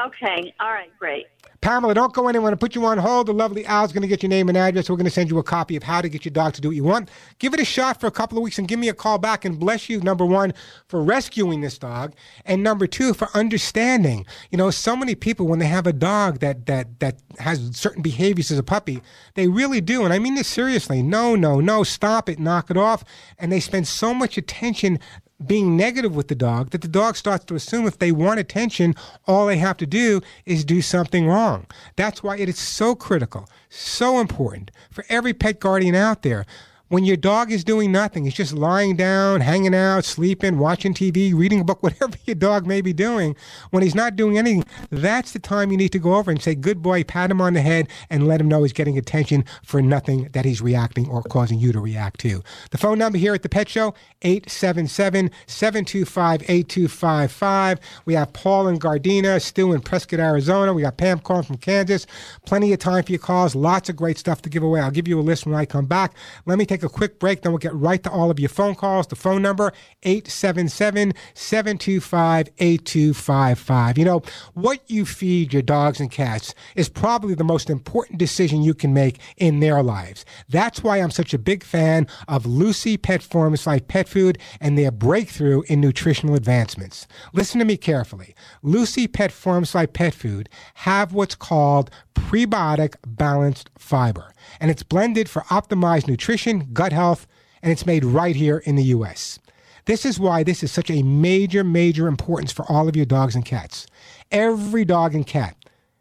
Okay. 0.07 0.53
All 0.59 0.71
right. 0.71 0.89
Great. 0.99 1.27
Pamela, 1.61 1.93
don't 1.93 2.11
go 2.11 2.27
anywhere. 2.27 2.47
I'm 2.47 2.51
going 2.51 2.51
to 2.53 2.57
put 2.57 2.75
you 2.75 2.85
on 2.85 2.97
hold. 2.97 3.27
The 3.27 3.33
lovely 3.33 3.63
Al's 3.67 3.93
going 3.93 4.01
to 4.01 4.07
get 4.07 4.23
your 4.23 4.31
name 4.31 4.49
and 4.49 4.57
address. 4.57 4.89
We're 4.89 4.95
going 4.95 5.05
to 5.05 5.11
send 5.11 5.29
you 5.29 5.37
a 5.37 5.43
copy 5.43 5.75
of 5.75 5.83
how 5.83 6.01
to 6.01 6.09
get 6.09 6.25
your 6.25 6.31
dog 6.31 6.53
to 6.53 6.61
do 6.61 6.69
what 6.69 6.75
you 6.75 6.83
want. 6.83 7.09
Give 7.37 7.53
it 7.53 7.59
a 7.59 7.65
shot 7.65 8.01
for 8.01 8.07
a 8.07 8.11
couple 8.11 8.35
of 8.37 8.43
weeks 8.43 8.57
and 8.57 8.67
give 8.67 8.79
me 8.79 8.89
a 8.89 8.95
call 8.95 9.19
back 9.19 9.45
and 9.45 9.59
bless 9.59 9.87
you, 9.87 10.01
number 10.01 10.25
one, 10.25 10.55
for 10.87 11.03
rescuing 11.03 11.61
this 11.61 11.77
dog. 11.77 12.15
And 12.45 12.63
number 12.63 12.87
two, 12.87 13.13
for 13.13 13.29
understanding. 13.35 14.25
You 14.49 14.57
know, 14.57 14.71
so 14.71 14.95
many 14.95 15.13
people, 15.13 15.45
when 15.45 15.59
they 15.59 15.67
have 15.67 15.85
a 15.85 15.93
dog 15.93 16.39
that, 16.39 16.65
that, 16.65 16.99
that 16.99 17.21
has 17.37 17.77
certain 17.77 18.01
behaviors 18.01 18.49
as 18.49 18.57
a 18.57 18.63
puppy, 18.63 19.03
they 19.35 19.47
really 19.47 19.81
do. 19.81 20.03
And 20.03 20.11
I 20.11 20.17
mean 20.17 20.33
this 20.33 20.47
seriously. 20.47 21.03
No, 21.03 21.35
no, 21.35 21.59
no, 21.59 21.83
stop 21.83 22.27
it, 22.27 22.39
knock 22.39 22.71
it 22.71 22.77
off. 22.77 23.03
And 23.37 23.51
they 23.51 23.59
spend 23.59 23.87
so 23.87 24.15
much 24.15 24.35
attention 24.35 24.99
being 25.47 25.75
negative 25.75 26.15
with 26.15 26.27
the 26.27 26.35
dog 26.35 26.69
that 26.71 26.81
the 26.81 26.87
dog 26.87 27.15
starts 27.15 27.45
to 27.45 27.55
assume 27.55 27.85
if 27.85 27.99
they 27.99 28.11
want 28.11 28.39
attention, 28.39 28.95
all 29.27 29.47
they 29.47 29.57
have 29.57 29.77
to 29.77 29.85
do 29.85 30.21
is 30.45 30.63
do 30.63 30.81
something 30.81 31.27
wrong. 31.27 31.65
That's 31.95 32.23
why 32.23 32.37
it 32.37 32.49
is 32.49 32.57
so 32.57 32.95
critical, 32.95 33.49
so 33.69 34.19
important 34.19 34.71
for 34.91 35.05
every 35.09 35.33
pet 35.33 35.59
guardian 35.59 35.95
out 35.95 36.21
there. 36.21 36.45
When 36.91 37.05
your 37.05 37.15
dog 37.15 37.53
is 37.53 37.63
doing 37.63 37.93
nothing, 37.93 38.25
he's 38.25 38.33
just 38.33 38.51
lying 38.51 38.97
down, 38.97 39.39
hanging 39.39 39.73
out, 39.73 40.03
sleeping, 40.03 40.57
watching 40.59 40.93
TV, 40.93 41.33
reading 41.33 41.61
a 41.61 41.63
book, 41.63 41.81
whatever 41.83 42.17
your 42.25 42.35
dog 42.35 42.67
may 42.67 42.81
be 42.81 42.91
doing, 42.91 43.33
when 43.69 43.81
he's 43.81 43.95
not 43.95 44.17
doing 44.17 44.37
anything, 44.37 44.65
that's 44.89 45.31
the 45.31 45.39
time 45.39 45.71
you 45.71 45.77
need 45.77 45.93
to 45.93 45.99
go 45.99 46.15
over 46.15 46.29
and 46.29 46.41
say, 46.41 46.53
Good 46.53 46.81
boy, 46.81 47.05
pat 47.05 47.31
him 47.31 47.39
on 47.39 47.53
the 47.53 47.61
head, 47.61 47.87
and 48.09 48.27
let 48.27 48.41
him 48.41 48.49
know 48.49 48.63
he's 48.63 48.73
getting 48.73 48.97
attention 48.97 49.45
for 49.63 49.81
nothing 49.81 50.27
that 50.33 50.43
he's 50.43 50.61
reacting 50.61 51.07
or 51.07 51.23
causing 51.23 51.59
you 51.59 51.71
to 51.71 51.79
react 51.79 52.19
to. 52.19 52.43
The 52.71 52.77
phone 52.77 52.97
number 52.97 53.17
here 53.17 53.33
at 53.33 53.43
the 53.43 53.47
Pet 53.47 53.69
Show, 53.69 53.93
877 54.23 55.31
725 55.47 56.41
8255. 56.41 57.79
We 58.03 58.15
have 58.15 58.33
Paul 58.33 58.67
in 58.67 58.79
Gardena, 58.79 59.41
Stu 59.41 59.71
in 59.71 59.79
Prescott, 59.79 60.19
Arizona. 60.19 60.73
We 60.73 60.81
got 60.81 60.97
Pam 60.97 61.19
calling 61.19 61.43
from 61.43 61.55
Kansas. 61.55 62.05
Plenty 62.45 62.73
of 62.73 62.79
time 62.79 63.05
for 63.05 63.13
your 63.13 63.19
calls. 63.19 63.55
Lots 63.55 63.87
of 63.87 63.95
great 63.95 64.17
stuff 64.17 64.41
to 64.41 64.49
give 64.49 64.61
away. 64.61 64.81
I'll 64.81 64.91
give 64.91 65.07
you 65.07 65.17
a 65.17 65.21
list 65.21 65.45
when 65.45 65.55
I 65.55 65.65
come 65.65 65.85
back. 65.85 66.13
Let 66.45 66.57
me 66.57 66.65
take 66.65 66.80
a 66.83 66.89
quick 66.89 67.19
break, 67.19 67.41
then 67.41 67.51
we'll 67.51 67.59
get 67.59 67.73
right 67.73 68.01
to 68.03 68.11
all 68.11 68.31
of 68.31 68.39
your 68.39 68.49
phone 68.49 68.75
calls. 68.75 69.07
The 69.07 69.15
phone 69.15 69.41
number, 69.41 69.71
877 70.03 71.13
725 71.33 72.49
8255. 72.57 73.97
You 73.97 74.05
know, 74.05 74.21
what 74.53 74.79
you 74.87 75.05
feed 75.05 75.53
your 75.53 75.61
dogs 75.61 75.99
and 75.99 76.11
cats 76.11 76.53
is 76.75 76.89
probably 76.89 77.35
the 77.35 77.43
most 77.43 77.69
important 77.69 78.19
decision 78.19 78.61
you 78.61 78.73
can 78.73 78.93
make 78.93 79.19
in 79.37 79.59
their 79.59 79.81
lives. 79.83 80.25
That's 80.49 80.83
why 80.83 80.97
I'm 80.97 81.11
such 81.11 81.33
a 81.33 81.39
big 81.39 81.63
fan 81.63 82.07
of 82.27 82.45
Lucy 82.45 82.97
Pet 82.97 83.23
Forms 83.23 83.67
like 83.67 83.87
pet 83.87 84.07
food 84.07 84.37
and 84.59 84.77
their 84.77 84.91
breakthrough 84.91 85.61
in 85.63 85.81
nutritional 85.81 86.35
advancements. 86.35 87.07
Listen 87.33 87.59
to 87.59 87.65
me 87.65 87.77
carefully. 87.77 88.35
Lucy 88.61 89.07
Pet 89.07 89.31
Forms 89.31 89.75
like 89.75 89.93
pet 89.93 90.13
food 90.13 90.49
have 90.75 91.13
what's 91.13 91.35
called 91.35 91.89
prebiotic 92.13 92.95
balanced 93.05 93.69
fiber, 93.77 94.30
and 94.61 94.69
it's 94.69 94.83
blended 94.83 95.27
for 95.27 95.41
optimized 95.43 96.07
nutrition, 96.07 96.69
gut 96.71 96.93
health, 96.93 97.27
and 97.63 97.71
it's 97.71 97.85
made 97.85 98.05
right 98.05 98.35
here 98.35 98.59
in 98.59 98.75
the 98.75 98.83
U.S. 98.85 99.39
This 99.85 100.05
is 100.05 100.19
why 100.19 100.43
this 100.43 100.61
is 100.61 100.71
such 100.71 100.91
a 100.91 101.01
major, 101.01 101.63
major 101.63 102.07
importance 102.07 102.51
for 102.51 102.71
all 102.71 102.87
of 102.87 102.95
your 102.95 103.07
dogs 103.07 103.35
and 103.35 103.43
cats. 103.43 103.87
Every 104.31 104.85
dog 104.85 105.15
and 105.15 105.25
cat 105.25 105.57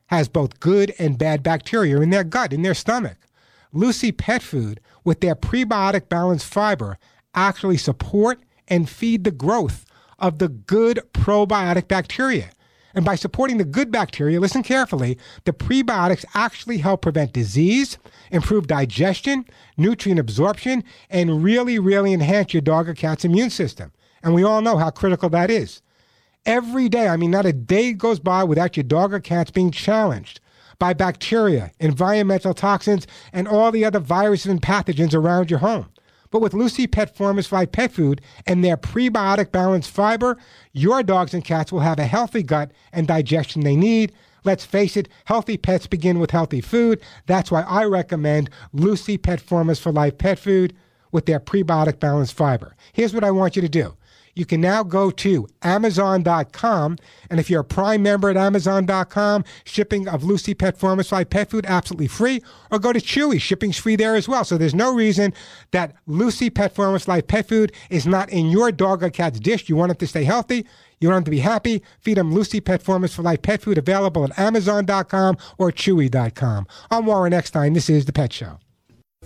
has 0.08 0.28
both 0.28 0.60
good 0.60 0.92
and 0.98 1.18
bad 1.18 1.42
bacteria 1.42 2.00
in 2.00 2.10
their 2.10 2.22
gut, 2.22 2.52
in 2.52 2.60
their 2.60 2.74
stomach. 2.74 3.16
Lucy 3.72 4.12
Pet 4.12 4.42
Food, 4.42 4.78
with 5.04 5.20
their 5.20 5.34
prebiotic 5.34 6.10
balanced 6.10 6.46
fiber, 6.46 6.98
actually 7.34 7.78
support 7.78 8.40
and 8.68 8.90
feed 8.90 9.24
the 9.24 9.30
growth 9.30 9.86
of 10.18 10.38
the 10.38 10.48
good 10.48 11.00
probiotic 11.14 11.88
bacteria. 11.88 12.50
And 12.94 13.04
by 13.04 13.14
supporting 13.14 13.58
the 13.58 13.64
good 13.64 13.90
bacteria, 13.90 14.40
listen 14.40 14.62
carefully, 14.62 15.18
the 15.44 15.52
prebiotics 15.52 16.24
actually 16.34 16.78
help 16.78 17.02
prevent 17.02 17.32
disease, 17.32 17.98
improve 18.30 18.66
digestion, 18.66 19.44
nutrient 19.76 20.18
absorption, 20.18 20.82
and 21.08 21.42
really, 21.42 21.78
really 21.78 22.12
enhance 22.12 22.52
your 22.52 22.62
dog 22.62 22.88
or 22.88 22.94
cat's 22.94 23.24
immune 23.24 23.50
system. 23.50 23.92
And 24.22 24.34
we 24.34 24.42
all 24.42 24.60
know 24.60 24.76
how 24.76 24.90
critical 24.90 25.28
that 25.30 25.50
is. 25.50 25.82
Every 26.46 26.88
day, 26.88 27.08
I 27.08 27.16
mean, 27.16 27.30
not 27.30 27.46
a 27.46 27.52
day 27.52 27.92
goes 27.92 28.18
by 28.18 28.44
without 28.44 28.76
your 28.76 28.84
dog 28.84 29.12
or 29.12 29.20
cats 29.20 29.50
being 29.50 29.70
challenged 29.70 30.40
by 30.78 30.94
bacteria, 30.94 31.70
environmental 31.78 32.54
toxins, 32.54 33.06
and 33.32 33.46
all 33.46 33.70
the 33.70 33.84
other 33.84 34.00
viruses 34.00 34.50
and 34.50 34.62
pathogens 34.62 35.14
around 35.14 35.50
your 35.50 35.60
home. 35.60 35.86
But 36.30 36.40
with 36.40 36.54
Lucy 36.54 36.86
Pet 36.86 37.16
Formified 37.16 37.72
Pet 37.72 37.92
Food 37.92 38.20
and 38.46 38.64
their 38.64 38.76
prebiotic 38.76 39.50
balanced 39.50 39.90
fiber, 39.90 40.36
your 40.72 41.02
dogs 41.02 41.34
and 41.34 41.44
cats 41.44 41.72
will 41.72 41.80
have 41.80 41.98
a 41.98 42.06
healthy 42.06 42.42
gut 42.42 42.70
and 42.92 43.08
digestion 43.08 43.62
they 43.62 43.76
need. 43.76 44.12
Let's 44.44 44.64
face 44.64 44.96
it, 44.96 45.08
healthy 45.24 45.56
pets 45.56 45.86
begin 45.86 46.18
with 46.18 46.30
healthy 46.30 46.60
food. 46.60 47.00
That's 47.26 47.50
why 47.50 47.62
I 47.62 47.84
recommend 47.84 48.48
Lucy 48.72 49.18
Pet 49.18 49.40
Formulas 49.40 49.80
for 49.80 49.92
Life 49.92 50.18
Pet 50.18 50.38
Food 50.38 50.74
with 51.12 51.26
their 51.26 51.40
prebiotic 51.40 51.98
balanced 51.98 52.34
fiber. 52.34 52.76
Here's 52.92 53.12
what 53.12 53.24
I 53.24 53.32
want 53.32 53.56
you 53.56 53.62
to 53.62 53.68
do 53.68 53.96
you 54.40 54.46
can 54.46 54.62
now 54.62 54.82
go 54.82 55.10
to 55.10 55.46
Amazon.com. 55.60 56.96
And 57.28 57.38
if 57.38 57.50
you're 57.50 57.60
a 57.60 57.64
Prime 57.64 58.02
member 58.02 58.30
at 58.30 58.38
Amazon.com, 58.38 59.44
shipping 59.64 60.08
of 60.08 60.24
Lucy 60.24 60.54
Pet 60.54 60.78
Formified 60.78 61.28
Pet 61.28 61.50
Food 61.50 61.66
absolutely 61.68 62.06
free. 62.06 62.42
Or 62.72 62.78
go 62.78 62.90
to 62.90 63.00
Chewy, 63.00 63.38
shipping's 63.38 63.76
free 63.76 63.96
there 63.96 64.16
as 64.16 64.26
well. 64.26 64.44
So 64.44 64.56
there's 64.56 64.74
no 64.74 64.94
reason 64.94 65.34
that 65.72 65.94
Lucy 66.06 66.48
Pet 66.48 66.74
Formified 66.74 67.28
Pet 67.28 67.46
Food 67.48 67.72
is 67.90 68.06
not 68.06 68.30
in 68.30 68.46
your 68.46 68.72
dog 68.72 69.02
or 69.02 69.10
cat's 69.10 69.38
dish. 69.38 69.68
You 69.68 69.76
want 69.76 69.92
it 69.92 69.98
to 69.98 70.06
stay 70.06 70.24
healthy. 70.24 70.66
You 71.00 71.10
want 71.10 71.18
them 71.18 71.24
to 71.26 71.30
be 71.30 71.40
happy? 71.40 71.82
Feed 72.00 72.16
them 72.16 72.32
Lucy 72.32 72.62
Pet 72.62 72.82
Formulas 72.82 73.14
for 73.14 73.20
Life 73.20 73.42
pet 73.42 73.60
food 73.60 73.76
available 73.76 74.24
at 74.24 74.38
Amazon.com 74.38 75.36
or 75.58 75.70
Chewy.com. 75.70 76.66
I'm 76.90 77.04
Warren 77.04 77.34
Eckstein. 77.34 77.74
This 77.74 77.90
is 77.90 78.06
The 78.06 78.12
Pet 78.12 78.32
Show. 78.32 78.58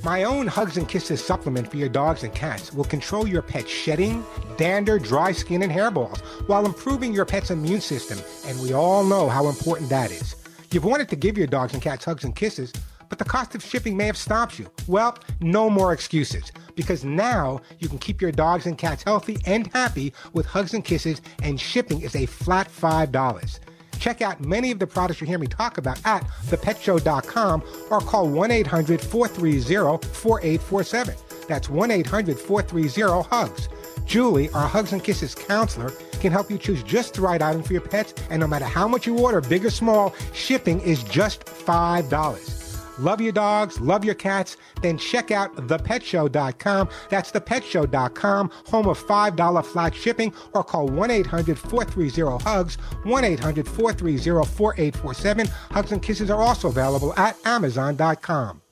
My 0.04 0.24
own 0.24 0.46
Hugs 0.46 0.76
and 0.76 0.86
Kisses 0.86 1.24
supplement 1.24 1.70
for 1.70 1.78
your 1.78 1.88
dogs 1.88 2.24
and 2.24 2.34
cats 2.34 2.74
will 2.74 2.84
control 2.84 3.26
your 3.26 3.40
pet's 3.40 3.70
shedding, 3.70 4.22
dander, 4.58 4.98
dry 4.98 5.32
skin, 5.32 5.62
and 5.62 5.72
hairballs 5.72 6.20
while 6.46 6.66
improving 6.66 7.14
your 7.14 7.24
pet's 7.24 7.50
immune 7.50 7.80
system, 7.80 8.18
and 8.46 8.60
we 8.60 8.74
all 8.74 9.02
know 9.02 9.30
how 9.30 9.48
important 9.48 9.88
that 9.88 10.10
is. 10.10 10.36
You've 10.70 10.84
wanted 10.84 11.08
to 11.08 11.16
give 11.16 11.38
your 11.38 11.46
dogs 11.46 11.72
and 11.72 11.80
cats 11.80 12.04
hugs 12.04 12.24
and 12.24 12.36
kisses, 12.36 12.70
but 13.08 13.18
the 13.18 13.24
cost 13.24 13.54
of 13.54 13.64
shipping 13.64 13.96
may 13.96 14.04
have 14.04 14.18
stopped 14.18 14.58
you. 14.58 14.70
Well, 14.86 15.16
no 15.40 15.70
more 15.70 15.94
excuses, 15.94 16.52
because 16.74 17.02
now 17.02 17.62
you 17.78 17.88
can 17.88 17.98
keep 17.98 18.20
your 18.20 18.32
dogs 18.32 18.66
and 18.66 18.76
cats 18.76 19.04
healthy 19.04 19.38
and 19.46 19.72
happy 19.72 20.12
with 20.34 20.44
hugs 20.44 20.74
and 20.74 20.84
kisses, 20.84 21.22
and 21.42 21.58
shipping 21.58 22.02
is 22.02 22.14
a 22.14 22.26
flat 22.26 22.68
$5. 22.70 23.58
Check 24.04 24.20
out 24.20 24.38
many 24.44 24.70
of 24.70 24.78
the 24.78 24.86
products 24.86 25.22
you 25.22 25.26
hear 25.26 25.38
me 25.38 25.46
talk 25.46 25.78
about 25.78 25.98
at 26.04 26.22
thepetshow.com 26.48 27.62
or 27.90 28.00
call 28.00 28.28
1 28.28 28.50
800 28.50 29.00
430 29.00 30.06
4847. 30.08 31.14
That's 31.48 31.70
1 31.70 31.90
800 31.90 32.38
430 32.38 33.22
HUGS. 33.30 33.68
Julie, 34.04 34.50
our 34.50 34.68
Hugs 34.68 34.92
and 34.92 35.02
Kisses 35.02 35.34
counselor, 35.34 35.90
can 36.20 36.32
help 36.32 36.50
you 36.50 36.58
choose 36.58 36.82
just 36.82 37.14
the 37.14 37.22
right 37.22 37.40
item 37.40 37.62
for 37.62 37.72
your 37.72 37.80
pets, 37.80 38.12
and 38.28 38.40
no 38.40 38.46
matter 38.46 38.66
how 38.66 38.86
much 38.86 39.06
you 39.06 39.18
order, 39.18 39.40
big 39.40 39.64
or 39.64 39.70
small, 39.70 40.14
shipping 40.34 40.82
is 40.82 41.02
just 41.04 41.46
$5. 41.46 42.63
Love 42.98 43.20
your 43.20 43.32
dogs, 43.32 43.80
love 43.80 44.04
your 44.04 44.14
cats, 44.14 44.56
then 44.82 44.98
check 44.98 45.30
out 45.30 45.54
thepetshow.com. 45.56 46.88
That's 47.10 47.32
thepetshow.com, 47.32 48.50
home 48.66 48.88
of 48.88 48.98
$5 48.98 49.64
flat 49.66 49.94
shipping, 49.94 50.32
or 50.52 50.64
call 50.64 50.88
1 50.88 51.10
800 51.10 51.58
430 51.58 52.44
HUGS, 52.44 52.76
1 52.76 53.24
800 53.24 53.66
430 53.66 54.46
4847. 54.46 55.46
Hugs 55.46 55.92
and 55.92 56.02
Kisses 56.02 56.30
are 56.30 56.40
also 56.40 56.68
available 56.68 57.14
at 57.16 57.36
Amazon.com. 57.44 58.63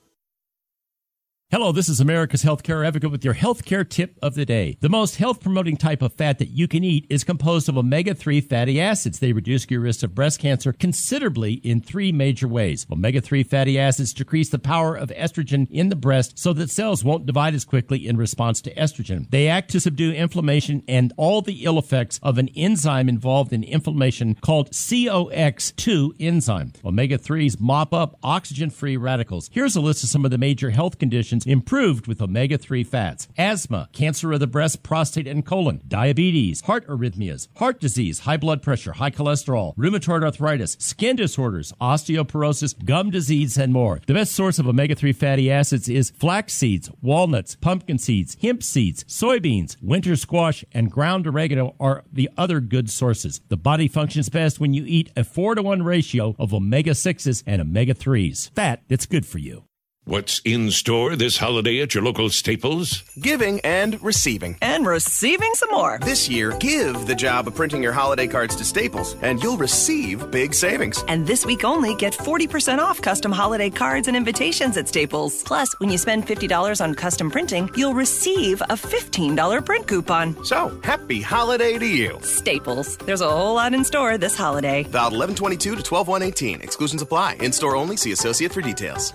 Hello, 1.53 1.71
this 1.71 1.91
is 1.91 2.01
America's 2.01 2.43
Healthcare 2.43 2.87
Advocate 2.87 3.11
with 3.11 3.27
your 3.27 3.35
healthcare 3.35 3.87
tip 3.87 4.19
of 4.23 4.35
the 4.35 4.47
day. 4.47 4.79
The 4.81 4.89
most 4.89 5.17
health 5.17 5.43
promoting 5.43 5.77
type 5.77 6.01
of 6.01 6.15
fat 6.15 6.39
that 6.39 6.49
you 6.49 6.67
can 6.67 6.83
eat 6.83 7.07
is 7.11 7.25
composed 7.25 7.69
of 7.69 7.77
omega 7.77 8.15
3 8.15 8.41
fatty 8.41 8.81
acids. 8.81 9.19
They 9.19 9.35
reduce 9.35 9.71
your 9.71 9.83
risk 9.83 10.03
of 10.03 10.15
breast 10.15 10.41
cancer 10.41 10.73
considerably 10.73 11.53
in 11.57 11.83
three 11.83 12.11
major 12.11 12.49
ways. 12.49 12.87
Omega 12.91 13.21
3 13.21 13.43
fatty 13.43 13.79
acids 13.79 14.15
decrease 14.15 14.49
the 14.49 14.59
power 14.59 14.97
of 14.97 15.11
estrogen 15.11 15.71
in 15.71 15.91
the 15.91 15.95
breast 15.95 16.39
so 16.39 16.55
that 16.55 16.71
cells 16.71 17.05
won't 17.05 17.27
divide 17.27 17.53
as 17.53 17.67
quickly 17.67 18.09
in 18.09 18.17
response 18.17 18.63
to 18.63 18.75
estrogen. 18.75 19.29
They 19.29 19.47
act 19.47 19.73
to 19.73 19.81
subdue 19.81 20.13
inflammation 20.13 20.83
and 20.89 21.13
all 21.19 21.43
the 21.43 21.67
ill 21.67 21.79
effects 21.79 22.19
of 22.23 22.39
an 22.39 22.49
enzyme 22.57 23.11
involved 23.11 23.53
in 23.53 23.63
inflammation 23.63 24.37
called 24.37 24.71
COX2 24.71 26.15
enzyme. 26.19 26.73
Omega 26.83 27.19
3s 27.19 27.61
mop 27.61 27.93
up 27.93 28.19
oxygen 28.23 28.71
free 28.71 28.97
radicals. 28.97 29.51
Here's 29.53 29.77
a 29.77 29.83
list 29.83 30.03
of 30.03 30.09
some 30.09 30.25
of 30.25 30.31
the 30.31 30.39
major 30.39 30.71
health 30.71 30.99
conditions 30.99 31.42
improved 31.47 32.07
with 32.07 32.23
omega 32.23 32.59
3 32.59 32.85
fats 32.85 33.29
asthma, 33.37 33.89
cancer 33.93 34.33
of 34.33 34.41
the 34.41 34.47
breast, 34.47 34.83
prostate, 34.83 35.27
and 35.27 35.45
colon, 35.45 35.81
diabetes, 35.87 36.63
heart 36.63 36.87
arrhythmias, 36.87 37.49
heart 37.57 37.81
disease, 37.81 38.21
high 38.21 38.37
blood 38.37 38.63
pressure, 38.63 38.93
high 38.93 39.11
cholesterol, 39.11 39.75
rheumatoid 39.77 40.25
arthritis, 40.25 40.77
skin 40.79 41.17
disorders, 41.17 41.73
osteoporosis, 41.81 42.85
gum 42.85 43.11
disease, 43.11 43.59
and 43.59 43.73
more. 43.73 44.01
The 44.07 44.15
best 44.15 44.33
source 44.33 44.59
of 44.59 44.67
omega 44.67 44.95
3 44.95 45.13
fatty 45.13 45.51
acids 45.51 45.89
is 45.89 46.11
flax 46.11 46.53
seeds, 46.53 46.91
walnuts, 47.01 47.57
pumpkin 47.57 47.99
seeds, 47.99 48.37
hemp 48.41 48.63
seeds, 48.63 49.05
soybeans, 49.05 49.77
winter 49.83 50.17
squash, 50.17 50.65
and 50.73 50.91
ground 50.91 51.27
oregano 51.27 51.75
are 51.81 52.05
the 52.13 52.31
other 52.37 52.61
good 52.61 52.91
sources. 52.91 53.41
The 53.49 53.57
body 53.57 53.89
functions 53.89 54.29
best 54.29 54.61
when 54.61 54.75
you 54.75 54.85
eat 54.87 55.11
a 55.17 55.25
4 55.25 55.57
to 55.57 55.63
1 55.63 55.83
ratio 55.83 56.35
of 56.39 56.55
omega 56.55 56.93
6s 56.93 57.43
and 57.47 57.61
omega 57.61 57.95
3s. 57.95 58.51
Fat 58.55 58.83
that's 58.89 59.07
good 59.07 59.27
for 59.27 59.39
you. 59.39 59.65
What's 60.05 60.41
in 60.45 60.73
store 60.73 61.15
this 61.15 61.37
holiday 61.37 61.81
at 61.81 61.95
your 61.95 62.03
local 62.03 62.29
Staples? 62.29 63.05
Giving 63.21 63.61
and 63.61 64.03
receiving. 64.03 64.59
And 64.61 64.85
receiving 64.85 65.55
some 65.55 65.71
more. 65.71 66.01
This 66.03 66.29
year, 66.29 66.51
give 66.59 67.07
the 67.07 67.15
job 67.15 67.47
of 67.47 67.55
printing 67.55 67.85
your 67.85 67.93
holiday 67.93 68.27
cards 68.27 68.57
to 68.57 68.65
Staples, 68.65 69.15
and 69.23 69.41
you'll 69.41 69.57
receive 69.57 70.29
big 70.33 70.55
savings. 70.55 71.05
And 71.07 71.25
this 71.25 71.47
week 71.47 71.63
only, 71.63 71.95
get 71.95 72.15
40% 72.15 72.81
off 72.81 73.01
custom 73.01 73.31
holiday 73.31 73.71
cards 73.71 74.09
and 74.09 74.17
invitations 74.17 74.77
at 74.77 74.89
Staples. 74.89 75.45
Plus, 75.45 75.79
when 75.79 75.89
you 75.89 75.99
spend 75.99 76.27
$50 76.27 76.81
on 76.83 76.97
custom 76.97 77.31
printing, 77.31 77.71
you'll 77.77 77.95
receive 77.95 78.61
a 78.63 78.75
$15 78.75 79.65
print 79.65 79.87
coupon. 79.87 80.45
So, 80.45 80.77
happy 80.83 81.21
holiday 81.21 81.79
to 81.79 81.87
you. 81.87 82.19
Staples. 82.23 82.97
There's 82.97 83.21
a 83.21 83.31
whole 83.31 83.55
lot 83.55 83.73
in 83.73 83.85
store 83.85 84.19
this 84.19 84.37
holiday. 84.37 84.83
Valid 84.83 85.13
1122 85.13 85.77
to 85.77 85.83
12118. 85.85 86.61
Exclusions 86.61 87.03
apply. 87.03 87.35
In 87.35 87.53
store 87.53 87.77
only. 87.77 87.97
See 87.97 88.11
associate 88.11 88.51
for 88.51 88.63
details. 88.63 89.15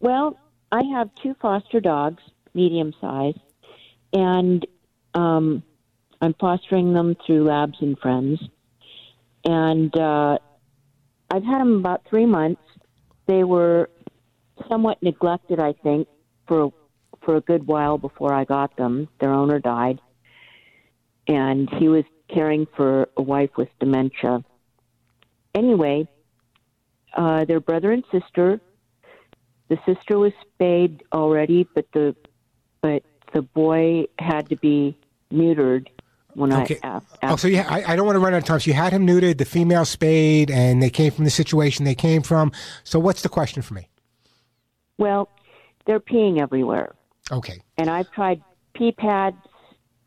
Well, 0.00 0.38
I 0.72 0.82
have 0.94 1.10
two 1.22 1.34
foster 1.40 1.80
dogs, 1.80 2.22
medium 2.54 2.94
size, 2.98 3.38
and 4.14 4.66
um, 5.14 5.62
I'm 6.22 6.34
fostering 6.34 6.92
them 6.92 7.16
through 7.26 7.44
Labs 7.44 7.78
and 7.80 7.98
Friends. 7.98 8.40
And 9.44 9.94
uh, 9.98 10.38
I've 11.28 11.42
had 11.42 11.60
them 11.60 11.78
about 11.78 12.02
three 12.08 12.26
months. 12.26 12.62
They 13.26 13.42
were 13.42 13.90
somewhat 14.68 15.02
neglected, 15.02 15.58
I 15.58 15.72
think, 15.72 16.06
for 16.46 16.72
for 17.24 17.36
a 17.36 17.40
good 17.40 17.66
while 17.66 17.98
before 17.98 18.32
I 18.32 18.44
got 18.44 18.76
them. 18.76 19.08
Their 19.20 19.32
owner 19.32 19.58
died, 19.58 20.00
and 21.26 21.68
he 21.78 21.88
was 21.88 22.04
caring 22.28 22.66
for 22.76 23.08
a 23.16 23.22
wife 23.22 23.50
with 23.56 23.68
dementia. 23.80 24.44
Anyway, 25.54 26.08
uh, 27.16 27.44
their 27.44 27.60
brother 27.60 27.90
and 27.90 28.04
sister. 28.12 28.60
The 29.68 29.78
sister 29.86 30.18
was 30.18 30.32
spayed 30.54 31.02
already, 31.12 31.66
but 31.74 31.86
the 31.92 32.14
but 32.80 33.02
the 33.32 33.42
boy 33.42 34.04
had 34.18 34.48
to 34.50 34.56
be 34.56 34.96
neutered 35.32 35.88
when 36.34 36.52
Okay. 36.52 36.78
I 36.82 36.86
asked. 36.86 37.18
Oh, 37.22 37.36
so 37.36 37.48
yeah, 37.48 37.66
I, 37.68 37.92
I 37.92 37.96
don't 37.96 38.06
want 38.06 38.16
to 38.16 38.20
run 38.20 38.34
out 38.34 38.38
of 38.38 38.44
time. 38.44 38.60
So 38.60 38.70
you 38.70 38.74
had 38.74 38.92
him 38.92 39.06
neutered, 39.06 39.38
the 39.38 39.44
female 39.44 39.84
spayed, 39.84 40.50
and 40.50 40.82
they 40.82 40.90
came 40.90 41.12
from 41.12 41.24
the 41.24 41.30
situation 41.30 41.84
they 41.84 41.94
came 41.94 42.22
from. 42.22 42.52
So 42.84 42.98
what's 42.98 43.22
the 43.22 43.28
question 43.28 43.62
for 43.62 43.74
me? 43.74 43.88
Well, 44.98 45.28
they're 45.86 46.00
peeing 46.00 46.40
everywhere, 46.40 46.94
Okay. 47.30 47.60
and 47.78 47.90
I've 47.90 48.10
tried 48.12 48.42
pee 48.74 48.92
pads. 48.92 49.36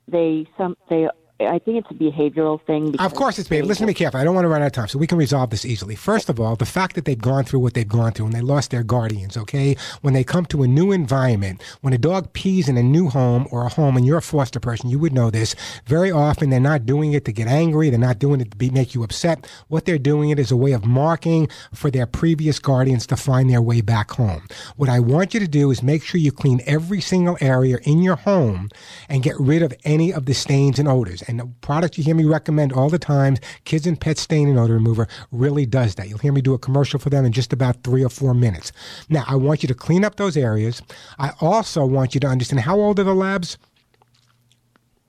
They 0.08 0.48
some 0.58 0.78
they. 0.90 1.10
I 1.38 1.60
think 1.60 1.84
it's 1.84 1.92
a 1.92 1.94
behavioral 1.94 2.62
thing. 2.62 2.92
Because 2.92 3.06
Of 3.06 3.14
course 3.14 3.38
it's 3.38 3.50
baby. 3.50 3.68
Listen 3.68 3.84
to 3.84 3.88
me 3.88 3.94
carefully. 3.94 4.22
I 4.22 4.24
don't 4.24 4.36
want 4.36 4.46
to 4.46 4.50
run 4.50 4.62
out 4.62 4.68
of 4.68 4.72
time, 4.72 4.88
so 4.88 4.98
we 4.98 5.06
can 5.06 5.18
resolve 5.18 5.50
this 5.50 5.66
easily. 5.66 5.94
First 5.94 6.30
of 6.30 6.40
all, 6.40 6.56
the 6.56 6.66
fact 6.66 6.96
that 6.96 7.04
they've 7.04 7.20
gone 7.20 7.44
through 7.44 7.60
what 7.60 7.74
they've 7.74 7.88
gone 7.88 8.14
through 8.14 8.28
and 8.28 8.34
they 8.36 8.40
lost 8.40 8.72
their 8.72 8.84
guardians, 8.84 9.36
okay? 9.36 9.76
When 10.02 10.14
they 10.14 10.24
come 10.24 10.46
to 10.48 10.64
a 10.64 10.68
new 10.68 10.94
environment, 10.94 11.62
when 11.82 11.92
a 11.92 11.98
dog 11.98 12.32
pees 12.32 12.70
in 12.70 12.78
a 12.78 12.84
new 12.84 13.10
home 13.10 13.48
or 13.52 13.66
a 13.66 13.70
home 13.70 13.98
and 13.98 14.06
you're 14.06 14.20
a 14.20 14.22
foster 14.22 14.62
person, 14.62 14.90
you 14.90 14.98
would 14.98 15.12
know 15.12 15.30
this. 15.30 15.56
Very 15.86 16.10
often 16.10 16.52
they're 16.52 16.60
not 16.62 16.86
doing 16.86 17.12
it 17.12 17.26
to 17.26 17.34
get 17.34 17.50
angry. 17.50 17.90
They're 17.90 18.00
not 18.00 18.20
doing 18.20 18.40
it 18.40 18.52
to 18.52 18.58
be, 18.58 18.70
make 18.70 18.96
you 18.96 19.04
upset. 19.04 19.46
What 19.68 19.84
they're 19.84 19.98
doing 19.98 20.30
it 20.30 20.40
is 20.40 20.52
a 20.52 20.58
way 20.58 20.72
of 20.72 20.86
marking 20.86 21.50
for 21.74 21.92
their 21.92 22.06
previous 22.06 22.60
guardians 22.60 23.06
to 23.08 23.18
find 23.18 23.50
their 23.50 23.62
way 23.62 23.82
back 23.82 24.12
home. 24.12 24.48
What 24.78 24.88
I 24.88 25.02
want 25.02 25.34
you 25.34 25.42
to 25.42 25.50
do 25.50 25.70
is 25.70 25.84
make 25.84 26.02
sure 26.02 26.22
you 26.22 26.32
clean 26.32 26.62
every 26.66 27.02
single 27.02 27.38
area 27.42 27.78
in 27.84 28.02
your 28.02 28.16
home 28.16 28.70
and 29.10 29.22
get 29.22 29.38
rid 29.38 29.62
of 29.62 29.74
any 29.84 30.14
of 30.14 30.28
the 30.28 30.34
stains 30.34 30.80
and 30.80 30.88
odors. 30.88 31.24
And 31.28 31.40
the 31.40 31.48
product 31.62 31.98
you 31.98 32.04
hear 32.04 32.16
me 32.16 32.26
recommend 32.26 32.74
all 32.74 32.90
the 32.90 33.00
time, 33.00 33.38
Kids 33.64 33.88
and 33.88 34.00
Pet 34.00 34.18
Stain 34.18 34.48
and 34.48 34.60
Odor 34.60 34.74
Remover, 34.74 35.08
really 35.32 35.66
does 35.66 35.96
that. 35.96 36.10
You'll 36.10 36.20
hear 36.20 36.34
me 36.34 36.42
do 36.42 36.54
a 36.54 36.60
commercial 36.60 37.00
for 37.00 37.10
them 37.10 37.26
in 37.26 37.32
just 37.32 37.54
about 37.54 37.84
three 37.84 38.04
or 38.04 38.10
four 38.10 38.34
minutes. 38.34 38.72
Now, 39.10 39.24
I 39.28 39.36
want 39.36 39.64
you 39.64 39.68
to 39.68 39.76
clean 39.76 40.06
up 40.06 40.16
those 40.16 40.38
areas. 40.38 40.82
I 41.20 41.32
also 41.42 41.86
want 41.86 42.14
you 42.14 42.20
to 42.22 42.28
understand 42.28 42.62
how 42.62 42.80
old 42.80 43.00
are 43.00 43.04
the 43.04 43.16
labs? 43.16 43.58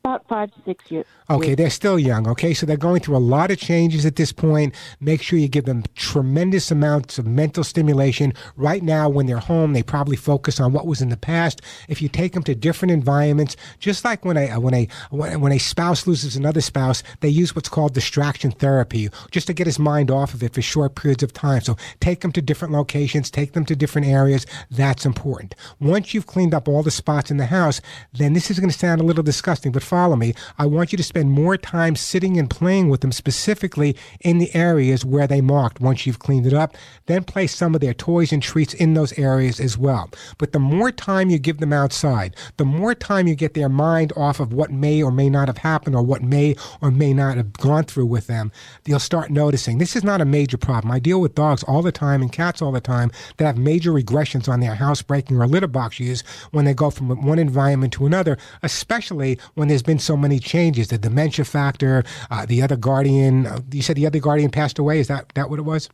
About 0.06 0.26
five 0.28 0.52
to 0.52 0.60
six 0.64 0.90
years. 0.90 1.04
Okay, 1.28 1.56
they're 1.56 1.70
still 1.70 1.98
young. 1.98 2.28
Okay, 2.28 2.54
so 2.54 2.64
they're 2.64 2.76
going 2.76 3.00
through 3.00 3.16
a 3.16 3.18
lot 3.18 3.50
of 3.50 3.58
changes 3.58 4.06
at 4.06 4.14
this 4.14 4.30
point. 4.30 4.72
Make 5.00 5.20
sure 5.20 5.38
you 5.38 5.48
give 5.48 5.64
them 5.64 5.82
tremendous 5.96 6.70
amounts 6.70 7.18
of 7.18 7.26
mental 7.26 7.64
stimulation. 7.64 8.32
Right 8.56 8.84
now, 8.84 9.08
when 9.08 9.26
they're 9.26 9.38
home, 9.38 9.72
they 9.72 9.82
probably 9.82 10.14
focus 10.16 10.60
on 10.60 10.72
what 10.72 10.86
was 10.86 11.02
in 11.02 11.08
the 11.08 11.16
past. 11.16 11.60
If 11.88 12.00
you 12.00 12.08
take 12.08 12.32
them 12.32 12.44
to 12.44 12.54
different 12.54 12.92
environments, 12.92 13.56
just 13.80 14.04
like 14.04 14.24
when 14.24 14.36
a 14.36 14.56
when 14.60 14.74
a 14.74 14.86
when 15.10 15.52
a 15.52 15.58
spouse 15.58 16.06
loses 16.06 16.36
another 16.36 16.60
spouse, 16.60 17.02
they 17.20 17.28
use 17.28 17.56
what's 17.56 17.68
called 17.68 17.92
distraction 17.92 18.52
therapy, 18.52 19.08
just 19.32 19.48
to 19.48 19.52
get 19.52 19.66
his 19.66 19.80
mind 19.80 20.12
off 20.12 20.32
of 20.32 20.44
it 20.44 20.54
for 20.54 20.62
short 20.62 20.94
periods 20.94 21.24
of 21.24 21.32
time. 21.32 21.60
So 21.62 21.76
take 21.98 22.20
them 22.20 22.30
to 22.32 22.42
different 22.42 22.72
locations, 22.72 23.30
take 23.30 23.52
them 23.52 23.64
to 23.64 23.74
different 23.74 24.06
areas. 24.06 24.46
That's 24.70 25.04
important. 25.04 25.56
Once 25.80 26.14
you've 26.14 26.26
cleaned 26.26 26.54
up 26.54 26.68
all 26.68 26.84
the 26.84 26.92
spots 26.92 27.32
in 27.32 27.38
the 27.38 27.46
house, 27.46 27.80
then 28.12 28.32
this 28.32 28.48
is 28.48 28.60
going 28.60 28.70
to 28.70 28.78
sound 28.78 29.00
a 29.00 29.04
little 29.04 29.24
disgusting, 29.24 29.72
but 29.72 29.82
follow 29.96 30.14
me. 30.14 30.34
I 30.58 30.66
want 30.66 30.92
you 30.92 30.98
to 30.98 31.02
spend 31.02 31.30
more 31.30 31.56
time 31.56 31.96
sitting 31.96 32.38
and 32.38 32.50
playing 32.50 32.90
with 32.90 33.00
them 33.00 33.12
specifically 33.12 33.96
in 34.20 34.36
the 34.36 34.54
areas 34.54 35.06
where 35.06 35.26
they 35.26 35.40
marked 35.40 35.80
once 35.80 36.04
you've 36.04 36.18
cleaned 36.18 36.46
it 36.46 36.52
up. 36.52 36.76
Then 37.06 37.24
place 37.24 37.56
some 37.56 37.74
of 37.74 37.80
their 37.80 37.94
toys 37.94 38.30
and 38.30 38.42
treats 38.42 38.74
in 38.74 38.92
those 38.92 39.18
areas 39.18 39.58
as 39.58 39.78
well. 39.78 40.10
But 40.36 40.52
the 40.52 40.58
more 40.58 40.92
time 40.92 41.30
you 41.30 41.38
give 41.38 41.60
them 41.60 41.72
outside, 41.72 42.36
the 42.58 42.66
more 42.66 42.94
time 42.94 43.26
you 43.26 43.34
get 43.34 43.54
their 43.54 43.70
mind 43.70 44.12
off 44.18 44.38
of 44.38 44.52
what 44.52 44.70
may 44.70 45.02
or 45.02 45.10
may 45.10 45.30
not 45.30 45.48
have 45.48 45.56
happened 45.56 45.96
or 45.96 46.02
what 46.02 46.22
may 46.22 46.56
or 46.82 46.90
may 46.90 47.14
not 47.14 47.38
have 47.38 47.54
gone 47.54 47.84
through 47.84 48.04
with 48.04 48.26
them, 48.26 48.52
they'll 48.84 48.98
start 48.98 49.30
noticing. 49.30 49.78
This 49.78 49.96
is 49.96 50.04
not 50.04 50.20
a 50.20 50.26
major 50.26 50.58
problem. 50.58 50.92
I 50.92 50.98
deal 50.98 51.22
with 51.22 51.34
dogs 51.34 51.62
all 51.62 51.80
the 51.80 51.90
time 51.90 52.20
and 52.20 52.30
cats 52.30 52.60
all 52.60 52.72
the 52.72 52.82
time 52.82 53.10
that 53.38 53.46
have 53.46 53.56
major 53.56 53.92
regressions 53.92 54.46
on 54.46 54.60
their 54.60 54.74
housebreaking 54.74 55.38
or 55.40 55.46
litter 55.46 55.66
box 55.66 55.98
use 55.98 56.20
when 56.50 56.66
they 56.66 56.74
go 56.74 56.90
from 56.90 57.24
one 57.24 57.38
environment 57.38 57.94
to 57.94 58.04
another, 58.04 58.36
especially 58.62 59.38
when 59.54 59.68
there's 59.68 59.85
been 59.86 59.98
so 59.98 60.16
many 60.16 60.38
changes. 60.38 60.88
The 60.88 60.98
dementia 60.98 61.44
factor, 61.44 62.04
uh, 62.30 62.46
the 62.46 62.62
other 62.62 62.76
guardian. 62.76 63.46
Uh, 63.46 63.60
you 63.72 63.82
said 63.82 63.96
the 63.96 64.06
other 64.06 64.18
guardian 64.18 64.50
passed 64.50 64.78
away. 64.78 65.00
Is 65.00 65.08
that 65.08 65.32
that 65.34 65.48
what 65.50 65.58
it 65.58 65.62
was? 65.62 65.88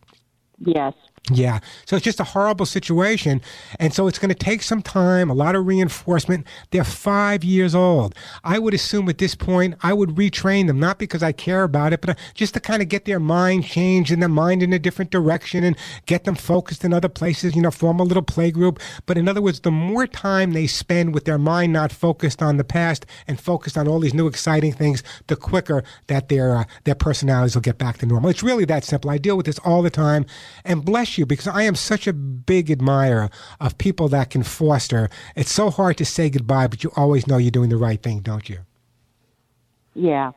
Yes. 0.59 0.94
Yeah. 1.31 1.61
So 1.87 1.95
it's 1.95 2.05
just 2.05 2.19
a 2.19 2.25
horrible 2.25 2.67
situation. 2.67 3.43
And 3.79 3.95
so 3.95 4.09
it's 4.09 4.19
going 4.19 4.31
to 4.31 4.35
take 4.35 4.61
some 4.61 4.83
time, 4.83 5.31
a 5.31 5.35
lot 5.35 5.55
of 5.55 5.65
reinforcement. 5.65 6.49
They're 6.73 6.83
five 6.83 7.45
years 7.45 7.77
old. 7.77 8.17
I 8.43 8.59
would 8.59 8.75
assume 8.75 9.09
at 9.09 9.19
this 9.19 9.37
point, 9.37 9.77
I 9.85 9.93
would 9.93 10.11
retrain 10.11 10.67
them, 10.67 10.81
not 10.81 10.99
because 10.99 11.23
I 11.23 11.31
care 11.31 11.63
about 11.63 11.93
it, 11.93 12.01
but 12.01 12.11
uh, 12.11 12.15
just 12.35 12.55
to 12.55 12.61
kind 12.61 12.83
of 12.83 12.89
get 12.89 13.05
their 13.05 13.21
mind 13.21 13.65
changed 13.65 14.11
and 14.11 14.21
their 14.21 14.29
mind 14.29 14.65
in 14.65 14.73
a 14.73 14.81
different 14.81 15.13
direction 15.13 15.63
and 15.63 15.77
get 16.07 16.25
them 16.25 16.35
focused 16.35 16.85
in 16.85 16.93
other 16.93 17.09
places, 17.09 17.55
you 17.55 17.63
know, 17.63 17.71
form 17.71 18.01
a 18.01 18.05
little 18.05 18.25
play 18.25 18.51
group. 18.51 18.81
But 19.07 19.17
in 19.17 19.29
other 19.29 19.41
words, 19.41 19.61
the 19.61 19.71
more 19.71 20.09
time 20.09 20.53
they 20.53 20.67
spend 20.67 21.15
with 21.15 21.25
their 21.25 21.39
mind 21.39 21.73
not 21.73 21.93
focused 21.93 22.43
on 22.43 22.57
the 22.57 22.65
past 22.65 23.07
and 23.29 23.41
focused 23.41 23.79
on 23.79 23.87
all 23.87 24.01
these 24.01 24.13
new 24.13 24.27
exciting 24.27 24.73
things, 24.73 25.05
the 25.29 25.37
quicker 25.37 25.85
that 26.09 26.29
their, 26.29 26.57
uh, 26.57 26.65
their 26.83 26.97
personalities 26.97 27.55
will 27.55 27.63
get 27.63 27.79
back 27.79 27.99
to 27.99 28.07
normal. 28.07 28.29
It's 28.29 28.43
really 28.43 28.65
that 28.65 28.83
simple. 28.83 29.09
I 29.09 29.19
deal 29.19 29.37
with 29.37 29.47
this 29.47 29.61
all 29.61 29.83
the 29.83 29.91
time. 29.91 30.27
And 30.65 30.85
bless 30.85 31.12
you 31.18 31.27
because 31.27 31.48
I 31.48 31.62
am 31.62 31.75
such 31.75 32.07
a 32.07 32.12
big 32.12 32.70
admirer 32.70 33.31
of 33.61 33.79
people 33.79 34.09
that 34.09 34.31
can 34.31 34.42
foster. 34.42 35.09
It's 35.37 35.53
so 35.53 35.70
hard 35.70 35.96
to 35.98 36.05
say 36.05 36.31
goodbye, 36.31 36.66
but 36.66 36.85
you 36.85 36.90
always 36.96 37.27
know 37.27 37.37
you're 37.37 37.51
doing 37.51 37.70
the 37.70 37.77
right 37.77 38.03
thing, 38.03 38.20
don't 38.20 38.48
you? 38.48 38.59
Yeah. 39.94 40.33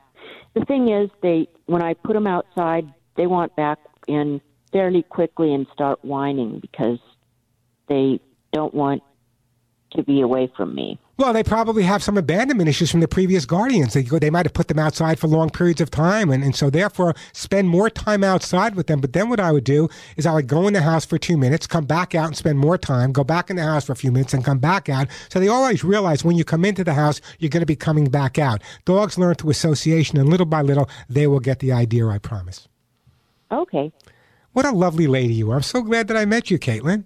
The 0.54 0.66
thing 0.66 0.90
is, 0.90 1.10
they 1.22 1.48
when 1.66 1.82
I 1.82 1.94
put 1.94 2.14
them 2.14 2.28
outside, 2.28 2.92
they 3.16 3.28
want 3.28 3.56
back 3.56 3.80
in 4.08 4.42
fairly 4.72 5.04
quickly 5.04 5.54
and 5.54 5.68
start 5.74 6.04
whining 6.04 6.60
because 6.60 7.00
they 7.88 8.20
don't 8.52 8.74
want 8.74 9.04
to 9.96 10.04
be 10.04 10.22
away 10.22 10.52
from 10.56 10.76
me. 10.76 11.00
Well, 11.18 11.32
they 11.32 11.44
probably 11.44 11.84
have 11.84 12.04
some 12.04 12.18
abandonment 12.18 12.68
issues 12.68 12.92
from 12.92 13.00
the 13.00 13.08
previous 13.08 13.46
guardians. 13.46 13.94
They, 13.94 14.02
they 14.02 14.30
might 14.30 14.46
have 14.46 14.54
put 14.54 14.68
them 14.68 14.80
outside 14.80 15.18
for 15.18 15.28
long 15.28 15.50
periods 15.50 15.80
of 15.80 15.90
time, 15.90 16.30
and, 16.30 16.44
and 16.44 16.56
so 16.56 16.70
therefore 16.70 17.14
spend 17.32 17.70
more 17.70 17.90
time 17.90 18.24
outside 18.24 18.76
with 18.76 18.88
them. 18.88 19.00
But 19.00 19.14
then 19.14 19.30
what 19.30 19.40
I 19.40 19.52
would 19.52 19.64
do 19.64 19.88
is 20.18 20.26
I 20.26 20.34
would 20.34 20.48
go 20.48 20.68
in 20.68 20.74
the 20.74 20.82
house 20.82 21.06
for 21.06 21.18
two 21.18 21.38
minutes, 21.38 21.68
come 21.68 21.86
back 21.86 22.14
out 22.14 22.28
and 22.28 22.38
spend 22.38 22.60
more 22.60 22.78
time, 22.78 23.14
go 23.14 23.24
back 23.24 23.50
in 23.50 23.56
the 23.56 23.64
house 23.64 23.86
for 23.86 23.94
a 23.94 23.96
few 23.96 24.12
minutes, 24.12 24.34
and 24.34 24.44
come 24.44 24.60
back 24.60 24.90
out. 24.90 25.08
So 25.30 25.40
they 25.40 25.48
always 25.48 25.84
realize 25.84 26.26
when 26.26 26.36
you 26.36 26.44
come 26.44 26.66
into 26.66 26.84
the 26.84 26.94
house, 26.94 27.22
you're 27.40 27.50
going 27.50 27.62
to 27.62 27.66
be 27.66 27.78
coming 27.78 28.10
back 28.10 28.38
out. 28.38 28.62
Dogs 28.84 29.18
learn 29.18 29.36
through 29.36 29.52
association, 29.52 30.18
and 30.20 30.30
little 30.30 30.46
by 30.46 30.62
little, 30.62 30.90
they 31.10 31.28
will 31.28 31.40
get 31.40 31.60
the 31.60 31.72
idea, 31.72 32.08
I 32.08 32.18
promise. 32.18 32.68
Okay. 33.52 33.92
What 34.52 34.66
a 34.66 34.72
lovely 34.72 35.08
lady 35.08 35.34
you 35.34 35.52
are. 35.52 35.58
I'm 35.58 35.62
so 35.62 35.82
glad 35.82 36.10
that 36.10 36.18
I 36.18 36.26
met 36.26 36.52
you, 36.52 36.60
Caitlin. 36.60 37.06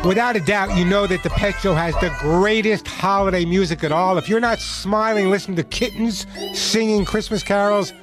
Without 0.06 0.36
a 0.36 0.42
doubt, 0.42 0.78
you 0.78 0.84
know 0.84 1.08
that 1.08 1.24
the 1.24 1.30
Pet 1.30 1.56
Show 1.62 1.74
has 1.74 1.96
the 1.96 2.14
greatest 2.20 2.86
holiday 2.86 3.46
music 3.46 3.86
at 3.86 3.94
all. 3.94 4.18
If 4.18 4.28
you're 4.28 4.42
not 4.42 4.60
smiling 4.60 5.30
listening 5.30 5.56
to 5.56 5.64
kittens 5.64 6.28
singing 6.54 7.06
Christmas 7.06 7.42
carols, 7.42 7.94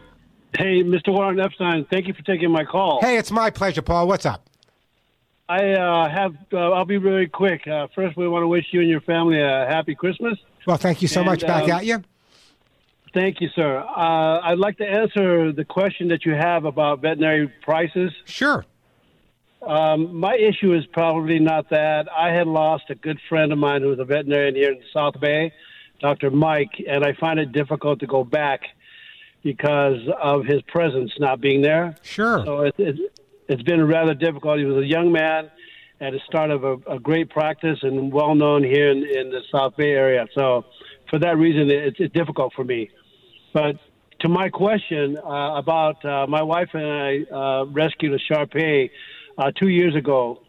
hey, 0.58 0.82
Mr. 0.84 1.10
Warren 1.10 1.40
Epstein, 1.40 1.86
thank 1.92 2.08
you 2.08 2.16
for 2.16 2.24
taking 2.24 2.50
my 2.50 2.66
call. 2.66 3.02
Hey, 3.02 3.20
it's 3.20 3.30
my 3.30 3.52
pleasure, 3.52 3.84
Paul. 3.84 4.08
What's 4.08 4.26
up? 4.26 4.50
I 5.48 5.74
uh, 5.74 6.10
have. 6.10 6.34
Uh, 6.52 6.72
I'll 6.72 6.86
be 6.86 6.98
really 6.98 7.28
quick. 7.28 7.68
Uh, 7.68 7.86
first, 7.94 8.18
we 8.18 8.28
want 8.28 8.42
to 8.42 8.48
wish 8.48 8.66
you 8.72 8.82
and 8.82 8.90
your 8.90 9.02
family 9.02 9.40
a 9.40 9.68
happy 9.70 9.94
Christmas. 9.94 10.40
Well, 10.66 10.78
thank 10.78 11.04
you 11.04 11.08
so 11.08 11.20
And, 11.20 11.30
much. 11.30 11.42
Back 11.42 11.66
um, 11.66 11.72
at 11.72 11.86
you. 11.86 12.04
Thank 13.14 13.42
you, 13.42 13.50
sir. 13.56 13.78
Uh, 13.78 14.40
I'd 14.42 14.58
like 14.58 14.80
to 14.80 14.88
answer 14.88 15.52
the 15.52 15.66
question 15.66 16.08
that 16.08 16.26
you 16.26 16.34
have 16.34 16.66
about 16.66 17.02
veterinary 17.02 17.54
prices. 17.62 18.12
Sure. 18.26 18.66
Um, 19.66 20.16
my 20.16 20.36
issue 20.36 20.74
is 20.74 20.86
probably 20.88 21.40
not 21.40 21.70
that. 21.70 22.08
I 22.12 22.30
had 22.30 22.48
lost 22.48 22.86
a 22.90 22.96
good 22.96 23.20
friend 23.30 23.52
of 23.52 23.58
mine 23.58 23.82
who 23.82 23.90
was 23.90 24.00
a 24.00 24.06
veterinarian 24.06 24.56
here 24.56 24.72
in 24.72 24.80
the 24.80 24.86
South 24.94 25.20
Bay, 25.20 25.54
Dr. 26.02 26.32
Mike, 26.32 26.84
and 26.88 27.04
I 27.04 27.14
find 27.14 27.40
it 27.40 27.52
difficult 27.52 28.00
to 28.02 28.08
go 28.08 28.24
back 28.24 28.62
because 29.42 30.00
of 30.22 30.46
his 30.46 30.62
presence 30.64 31.12
not 31.20 31.40
being 31.40 31.62
there. 31.62 31.96
Sure. 32.02 32.44
So 32.46 32.62
it, 32.62 32.76
it, 32.78 33.14
it's 33.48 33.64
been 33.64 33.86
rather 33.86 34.14
difficult. 34.14 34.60
He 34.60 34.66
was 34.66 34.84
a 34.84 34.88
young 34.88 35.12
man 35.12 35.50
at 36.02 36.12
the 36.12 36.20
start 36.28 36.52
of 36.52 36.64
a, 36.64 36.74
a 36.88 37.00
great 37.00 37.30
practice 37.30 37.80
and 37.84 38.12
well 38.12 38.36
known 38.36 38.64
here 38.64 38.90
in, 38.90 38.98
in 39.06 39.30
the 39.30 39.42
South 39.52 39.78
Bay 39.78 39.92
area. 39.92 40.28
So 40.34 40.66
for 41.10 41.20
that 41.20 41.38
reason, 41.38 41.70
it's, 41.70 41.98
it's 42.00 42.14
difficult 42.14 42.54
for 42.54 42.64
me. 42.64 42.90
But 43.54 43.78
to 44.20 44.30
my 44.30 44.50
question 44.50 45.18
uh, 45.18 45.56
about 45.56 46.04
uh, 46.04 46.28
my 46.28 46.42
wife 46.42 46.70
and 46.74 46.86
I 46.86 47.24
uh, 47.34 47.66
rescued 47.66 48.14
a 48.14 48.20
Shar 48.20 48.46
Pei 48.48 48.90
uh, 49.38 49.52
two 49.52 49.70
years 49.70 49.96
ago, 49.96 50.42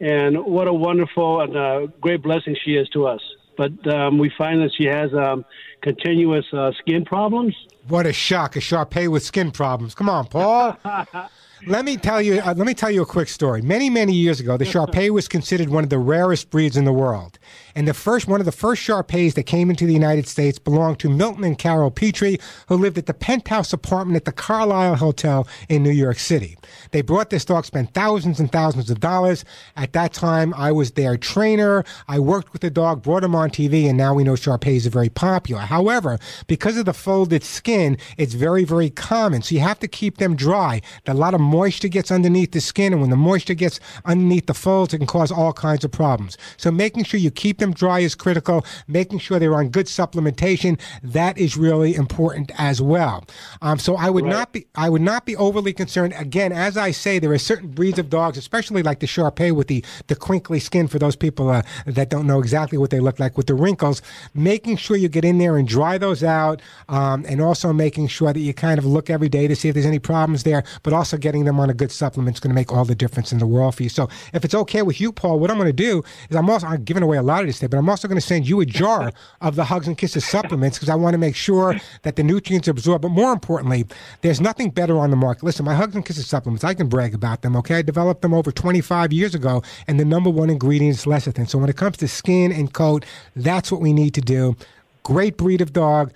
and 0.00 0.44
what 0.44 0.68
a 0.68 0.72
wonderful 0.72 1.40
and 1.40 1.56
uh, 1.56 1.86
great 2.00 2.22
blessing 2.22 2.56
she 2.64 2.72
is 2.72 2.88
to 2.90 3.06
us. 3.06 3.20
But 3.56 3.86
um, 3.92 4.18
we 4.18 4.32
find 4.38 4.62
that 4.62 4.70
she 4.76 4.84
has 4.84 5.12
um, 5.12 5.44
continuous 5.82 6.46
uh, 6.52 6.72
skin 6.78 7.04
problems. 7.04 7.54
What 7.88 8.06
a 8.06 8.12
shock! 8.12 8.56
A 8.56 8.60
Sharpei 8.60 9.08
with 9.08 9.22
skin 9.22 9.50
problems. 9.50 9.94
Come 9.94 10.08
on, 10.08 10.26
Paul. 10.26 10.78
let 11.66 11.84
me 11.84 11.96
tell 11.96 12.22
you. 12.22 12.40
Uh, 12.40 12.54
let 12.56 12.66
me 12.66 12.74
tell 12.74 12.90
you 12.90 13.02
a 13.02 13.06
quick 13.06 13.28
story. 13.28 13.60
Many, 13.60 13.90
many 13.90 14.12
years 14.12 14.40
ago, 14.40 14.56
the 14.56 14.64
Sharpei 14.72 15.10
was 15.10 15.28
considered 15.28 15.68
one 15.68 15.84
of 15.84 15.90
the 15.90 15.98
rarest 15.98 16.50
breeds 16.50 16.76
in 16.76 16.84
the 16.84 16.92
world. 16.92 17.38
And 17.74 17.86
the 17.86 17.94
first 17.94 18.28
one 18.28 18.40
of 18.40 18.46
the 18.46 18.52
first 18.52 18.82
Sharpeis 18.82 19.34
that 19.34 19.44
came 19.44 19.70
into 19.70 19.86
the 19.86 19.92
United 19.92 20.26
States 20.26 20.58
belonged 20.58 20.98
to 21.00 21.08
Milton 21.08 21.44
and 21.44 21.58
Carol 21.58 21.90
Petrie, 21.90 22.38
who 22.68 22.76
lived 22.76 22.98
at 22.98 23.06
the 23.06 23.14
penthouse 23.14 23.72
apartment 23.72 24.16
at 24.16 24.24
the 24.24 24.32
Carlyle 24.32 24.96
Hotel 24.96 25.46
in 25.68 25.82
New 25.82 25.90
York 25.90 26.18
City. 26.18 26.56
They 26.90 27.02
brought 27.02 27.30
this 27.30 27.44
dog, 27.44 27.64
spent 27.64 27.94
thousands 27.94 28.40
and 28.40 28.50
thousands 28.50 28.90
of 28.90 29.00
dollars. 29.00 29.44
At 29.76 29.92
that 29.92 30.12
time, 30.12 30.54
I 30.54 30.72
was 30.72 30.92
their 30.92 31.16
trainer. 31.16 31.84
I 32.08 32.18
worked 32.18 32.52
with 32.52 32.62
the 32.62 32.70
dog, 32.70 33.02
brought 33.02 33.24
him 33.24 33.34
on 33.34 33.50
TV, 33.50 33.88
and 33.88 33.96
now 33.96 34.14
we 34.14 34.24
know 34.24 34.34
Sharpeis 34.34 34.86
are 34.86 34.90
very 34.90 35.08
popular. 35.08 35.62
However, 35.62 36.18
because 36.46 36.76
of 36.76 36.84
the 36.84 36.92
folded 36.92 37.44
skin, 37.44 37.96
it's 38.16 38.34
very, 38.34 38.64
very 38.64 38.90
common. 38.90 39.42
So 39.42 39.54
you 39.54 39.60
have 39.60 39.78
to 39.80 39.88
keep 39.88 40.18
them 40.18 40.36
dry. 40.36 40.80
A 41.06 41.14
lot 41.14 41.34
of 41.34 41.40
moisture 41.40 41.88
gets 41.88 42.10
underneath 42.10 42.52
the 42.52 42.60
skin, 42.60 42.92
and 42.92 43.00
when 43.00 43.10
the 43.10 43.16
moisture 43.16 43.54
gets 43.54 43.80
underneath 44.04 44.46
the 44.46 44.54
folds, 44.54 44.94
it 44.94 44.98
can 44.98 45.06
cause 45.06 45.30
all 45.30 45.52
kinds 45.52 45.84
of 45.84 45.92
problems. 45.92 46.36
So 46.56 46.70
making 46.70 47.04
sure 47.04 47.20
you 47.20 47.30
keep 47.30 47.58
them 47.60 47.72
dry 47.72 48.00
is 48.00 48.14
critical. 48.14 48.64
Making 48.88 49.20
sure 49.20 49.38
they're 49.38 49.54
on 49.54 49.68
good 49.68 49.86
supplementation, 49.86 50.80
that 51.02 51.38
is 51.38 51.56
really 51.56 51.94
important 51.94 52.50
as 52.58 52.82
well. 52.82 53.24
Um, 53.62 53.78
so 53.78 53.96
I 53.96 54.10
would 54.10 54.24
not 54.24 54.52
be, 54.52 54.66
I 54.74 54.88
would 54.90 55.02
not 55.02 55.24
be 55.24 55.36
overly 55.36 55.72
concerned. 55.72 56.14
Again, 56.16 56.52
as 56.52 56.76
I 56.76 56.90
say, 56.90 57.18
there 57.18 57.32
are 57.32 57.38
certain 57.38 57.68
breeds 57.68 57.98
of 57.98 58.10
dogs, 58.10 58.36
especially 58.36 58.82
like 58.82 59.00
the 59.00 59.06
Sharpei 59.06 59.52
with 59.52 59.68
the, 59.68 59.84
the 60.08 60.16
crinkly 60.16 60.58
skin 60.58 60.88
for 60.88 60.98
those 60.98 61.16
people 61.16 61.48
uh, 61.48 61.62
that 61.86 62.10
don't 62.10 62.26
know 62.26 62.40
exactly 62.40 62.78
what 62.78 62.90
they 62.90 63.00
look 63.00 63.18
like 63.18 63.36
with 63.36 63.46
the 63.46 63.54
wrinkles. 63.54 64.02
Making 64.34 64.76
sure 64.76 64.96
you 64.96 65.08
get 65.08 65.24
in 65.24 65.38
there 65.38 65.56
and 65.56 65.68
dry 65.68 65.98
those 65.98 66.24
out, 66.24 66.60
um, 66.88 67.24
and 67.28 67.40
also 67.40 67.72
making 67.72 68.08
sure 68.08 68.32
that 68.32 68.40
you 68.40 68.54
kind 68.54 68.78
of 68.78 68.84
look 68.84 69.10
every 69.10 69.28
day 69.28 69.46
to 69.46 69.54
see 69.54 69.68
if 69.68 69.74
there's 69.74 69.86
any 69.86 69.98
problems 69.98 70.42
there, 70.42 70.64
but 70.82 70.92
also 70.92 71.16
getting 71.16 71.44
them 71.44 71.60
on 71.60 71.70
a 71.70 71.74
good 71.74 71.92
supplement 71.92 72.36
is 72.36 72.40
going 72.40 72.50
to 72.50 72.54
make 72.54 72.72
all 72.72 72.84
the 72.84 72.94
difference 72.94 73.32
in 73.32 73.38
the 73.38 73.46
world 73.46 73.74
for 73.74 73.82
you. 73.82 73.88
So 73.88 74.08
if 74.32 74.44
it's 74.44 74.54
okay 74.54 74.82
with 74.82 75.00
you, 75.00 75.12
Paul, 75.12 75.38
what 75.38 75.50
I'm 75.50 75.58
going 75.58 75.66
to 75.66 75.72
do 75.72 76.02
is 76.28 76.36
I'm 76.36 76.48
also 76.48 76.66
I'm 76.66 76.84
giving 76.84 77.02
away 77.02 77.16
a 77.16 77.22
lot 77.22 77.42
of 77.42 77.46
but 77.58 77.78
I'm 77.78 77.88
also 77.88 78.06
going 78.06 78.20
to 78.20 78.26
send 78.26 78.48
you 78.48 78.60
a 78.60 78.66
jar 78.66 79.12
of 79.40 79.56
the 79.56 79.64
Hugs 79.64 79.88
and 79.88 79.96
Kisses 79.98 80.24
supplements 80.24 80.78
because 80.78 80.88
I 80.88 80.94
want 80.94 81.14
to 81.14 81.18
make 81.18 81.34
sure 81.34 81.80
that 82.02 82.16
the 82.16 82.22
nutrients 82.22 82.68
are 82.68 82.72
absorbed. 82.72 83.02
But 83.02 83.10
more 83.10 83.32
importantly, 83.32 83.86
there's 84.20 84.40
nothing 84.40 84.70
better 84.70 84.98
on 84.98 85.10
the 85.10 85.16
market. 85.16 85.44
Listen, 85.44 85.64
my 85.64 85.74
Hugs 85.74 85.94
and 85.94 86.04
Kisses 86.04 86.26
supplements, 86.26 86.64
I 86.64 86.74
can 86.74 86.88
brag 86.88 87.14
about 87.14 87.42
them, 87.42 87.56
okay? 87.56 87.76
I 87.76 87.82
developed 87.82 88.22
them 88.22 88.34
over 88.34 88.52
25 88.52 89.12
years 89.12 89.34
ago, 89.34 89.62
and 89.88 89.98
the 89.98 90.04
number 90.04 90.30
one 90.30 90.50
ingredient 90.50 90.96
is 90.96 91.04
lecithin. 91.04 91.48
So 91.48 91.58
when 91.58 91.70
it 91.70 91.76
comes 91.76 91.96
to 91.98 92.08
skin 92.08 92.52
and 92.52 92.72
coat, 92.72 93.04
that's 93.34 93.72
what 93.72 93.80
we 93.80 93.92
need 93.92 94.14
to 94.14 94.20
do. 94.20 94.56
Great 95.02 95.36
breed 95.36 95.60
of 95.60 95.72
dog. 95.72 96.12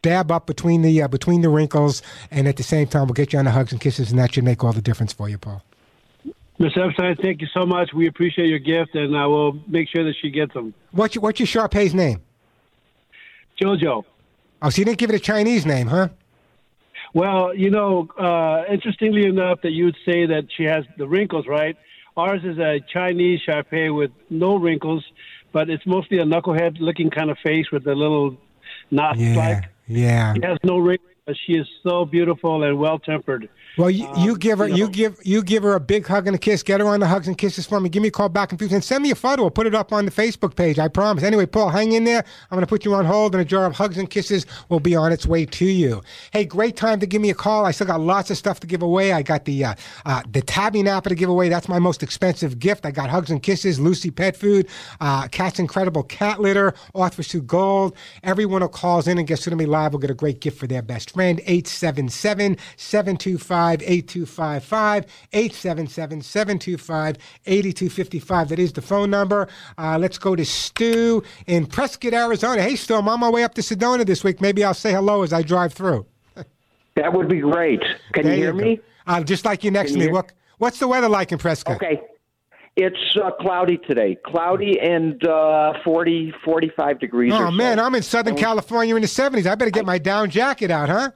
Dab 0.00 0.30
up 0.30 0.46
between 0.46 0.82
the 0.82 1.02
uh, 1.02 1.08
between 1.08 1.40
the 1.40 1.48
wrinkles, 1.48 2.02
and 2.30 2.46
at 2.46 2.56
the 2.56 2.62
same 2.62 2.86
time, 2.86 3.06
we'll 3.08 3.14
get 3.14 3.32
you 3.32 3.38
on 3.40 3.46
the 3.46 3.50
hugs 3.50 3.72
and 3.72 3.80
kisses, 3.80 4.10
and 4.10 4.18
that 4.20 4.32
should 4.32 4.44
make 4.44 4.62
all 4.62 4.72
the 4.72 4.80
difference 4.80 5.12
for 5.12 5.28
you, 5.28 5.38
Paul. 5.38 5.60
Mr. 6.60 6.88
Epstein, 6.88 7.16
thank 7.22 7.40
you 7.40 7.46
so 7.54 7.64
much. 7.64 7.92
We 7.94 8.08
appreciate 8.08 8.48
your 8.48 8.58
gift, 8.58 8.94
and 8.94 9.16
I 9.16 9.26
will 9.26 9.60
make 9.68 9.88
sure 9.88 10.04
that 10.04 10.14
she 10.20 10.30
gets 10.30 10.52
them. 10.54 10.74
What's 10.90 11.14
your, 11.14 11.22
what's 11.22 11.38
your 11.38 11.46
Sharpei's 11.46 11.94
name? 11.94 12.20
Jojo. 13.60 14.04
Oh, 14.62 14.70
so 14.70 14.80
you 14.80 14.84
didn't 14.84 14.98
give 14.98 15.10
it 15.10 15.16
a 15.16 15.20
Chinese 15.20 15.64
name, 15.64 15.86
huh? 15.86 16.08
Well, 17.14 17.54
you 17.54 17.70
know, 17.70 18.08
uh, 18.18 18.64
interestingly 18.70 19.24
enough, 19.26 19.62
that 19.62 19.70
you 19.70 19.86
would 19.86 19.96
say 20.04 20.26
that 20.26 20.46
she 20.56 20.64
has 20.64 20.84
the 20.96 21.06
wrinkles, 21.06 21.46
right? 21.46 21.76
Ours 22.16 22.40
is 22.44 22.58
a 22.58 22.80
Chinese 22.92 23.40
Sharpei 23.48 23.94
with 23.96 24.10
no 24.28 24.56
wrinkles, 24.56 25.04
but 25.52 25.70
it's 25.70 25.86
mostly 25.86 26.18
a 26.18 26.24
knucklehead 26.24 26.78
looking 26.80 27.08
kind 27.10 27.30
of 27.30 27.38
face 27.38 27.70
with 27.70 27.86
a 27.86 27.94
little 27.94 28.36
knot 28.90 29.16
Yeah, 29.16 29.36
like. 29.36 29.64
yeah. 29.86 30.34
She 30.34 30.40
has 30.42 30.58
no 30.64 30.78
wrinkles, 30.78 31.08
but 31.24 31.36
she 31.46 31.52
is 31.54 31.66
so 31.84 32.04
beautiful 32.04 32.64
and 32.64 32.78
well 32.78 32.98
tempered. 32.98 33.48
Well, 33.78 33.90
you, 33.90 34.08
you 34.18 34.36
give 34.36 34.58
her, 34.58 34.66
you 34.66 34.76
you, 34.76 34.88
give, 34.88 35.20
you 35.22 35.40
give 35.40 35.62
her 35.62 35.74
a 35.74 35.80
big 35.80 36.04
hug 36.04 36.26
and 36.26 36.34
a 36.34 36.38
kiss. 36.38 36.64
Get 36.64 36.80
her 36.80 36.88
on 36.88 36.98
the 36.98 37.06
hugs 37.06 37.28
and 37.28 37.38
kisses 37.38 37.64
for 37.64 37.78
me. 37.78 37.88
Give 37.88 38.02
me 38.02 38.08
a 38.08 38.10
call 38.10 38.28
back 38.28 38.50
in 38.50 38.58
future 38.58 38.74
and 38.74 38.82
send 38.82 39.04
me 39.04 39.12
a 39.12 39.14
photo. 39.14 39.42
We'll 39.42 39.52
put 39.52 39.68
it 39.68 39.74
up 39.74 39.92
on 39.92 40.04
the 40.04 40.10
Facebook 40.10 40.56
page. 40.56 40.80
I 40.80 40.88
promise. 40.88 41.22
Anyway, 41.22 41.46
Paul, 41.46 41.70
hang 41.70 41.92
in 41.92 42.02
there. 42.02 42.24
I'm 42.50 42.56
going 42.56 42.62
to 42.62 42.66
put 42.66 42.84
you 42.84 42.92
on 42.94 43.04
hold, 43.04 43.36
and 43.36 43.40
a 43.40 43.44
jar 43.44 43.66
of 43.66 43.76
hugs 43.76 43.96
and 43.96 44.10
kisses 44.10 44.46
will 44.68 44.80
be 44.80 44.96
on 44.96 45.12
its 45.12 45.26
way 45.26 45.46
to 45.46 45.64
you. 45.64 46.02
Hey, 46.32 46.44
great 46.44 46.76
time 46.76 46.98
to 46.98 47.06
give 47.06 47.22
me 47.22 47.30
a 47.30 47.34
call. 47.34 47.66
I 47.66 47.70
still 47.70 47.86
got 47.86 48.00
lots 48.00 48.32
of 48.32 48.36
stuff 48.36 48.58
to 48.60 48.66
give 48.66 48.82
away. 48.82 49.12
I 49.12 49.22
got 49.22 49.44
the 49.44 49.64
uh, 49.64 49.74
uh, 50.04 50.22
the 50.28 50.42
Tabby 50.42 50.82
Napper 50.82 51.10
to 51.10 51.14
give 51.14 51.30
away. 51.30 51.48
That's 51.48 51.68
my 51.68 51.78
most 51.78 52.02
expensive 52.02 52.58
gift. 52.58 52.84
I 52.84 52.90
got 52.90 53.10
hugs 53.10 53.30
and 53.30 53.40
kisses, 53.40 53.78
Lucy 53.78 54.10
Pet 54.10 54.36
Food, 54.36 54.68
uh, 55.00 55.28
Cat's 55.28 55.60
Incredible 55.60 56.02
Cat 56.02 56.40
Litter, 56.40 56.74
Author 56.94 57.22
Sue 57.22 57.42
Gold. 57.42 57.94
Everyone 58.24 58.60
who 58.60 58.68
calls 58.68 59.06
in 59.06 59.18
and 59.18 59.26
gets 59.26 59.44
to 59.44 59.54
me 59.54 59.66
live 59.66 59.92
will 59.92 60.00
get 60.00 60.10
a 60.10 60.14
great 60.14 60.40
gift 60.40 60.58
for 60.58 60.66
their 60.66 60.82
best 60.82 61.12
friend. 61.12 61.38
877 61.46 62.56
725 62.76 63.67
8255. 63.82 65.06
877 65.32 66.20
725 66.22 67.16
8255. 67.46 68.48
That 68.48 68.58
is 68.58 68.72
the 68.72 68.82
phone 68.82 69.10
number. 69.10 69.48
Uh, 69.76 69.98
let's 69.98 70.18
go 70.18 70.34
to 70.36 70.44
Stu 70.44 71.22
in 71.46 71.66
Prescott, 71.66 72.14
Arizona. 72.14 72.62
Hey, 72.62 72.76
Stu, 72.76 72.94
I'm 72.94 73.08
on 73.08 73.20
my 73.20 73.30
way 73.30 73.44
up 73.44 73.54
to 73.54 73.60
Sedona 73.60 74.04
this 74.06 74.24
week. 74.24 74.40
Maybe 74.40 74.64
I'll 74.64 74.74
say 74.74 74.92
hello 74.92 75.22
as 75.22 75.32
I 75.32 75.42
drive 75.42 75.72
through. 75.72 76.06
That 76.96 77.12
would 77.12 77.28
be 77.28 77.40
great. 77.40 77.80
Can 78.12 78.24
There 78.24 78.34
you 78.34 78.42
hear 78.42 78.52
go. 78.52 78.58
me? 78.58 78.80
Uh, 79.06 79.22
just 79.22 79.44
like 79.44 79.62
you 79.62 79.70
next 79.70 79.92
Can 79.92 80.00
to 80.00 80.04
you 80.06 80.10
me. 80.10 80.14
What, 80.14 80.32
what's 80.58 80.78
the 80.80 80.88
weather 80.88 81.08
like 81.08 81.30
in 81.30 81.38
Prescott? 81.38 81.76
Okay. 81.76 82.00
It's 82.76 83.16
uh, 83.20 83.30
cloudy 83.40 83.76
today. 83.76 84.16
Cloudy 84.24 84.78
and 84.80 85.24
uh, 85.26 85.72
40, 85.84 86.32
45 86.44 87.00
degrees. 87.00 87.32
Oh 87.34 87.46
so. 87.46 87.50
man, 87.50 87.80
I'm 87.80 87.94
in 87.96 88.02
Southern 88.02 88.36
California 88.36 88.94
in 88.94 89.02
the 89.02 89.08
70s. 89.08 89.46
I 89.46 89.56
better 89.56 89.72
get 89.72 89.84
my 89.84 89.98
down 89.98 90.30
jacket 90.30 90.70
out, 90.70 90.88
huh? 90.88 91.10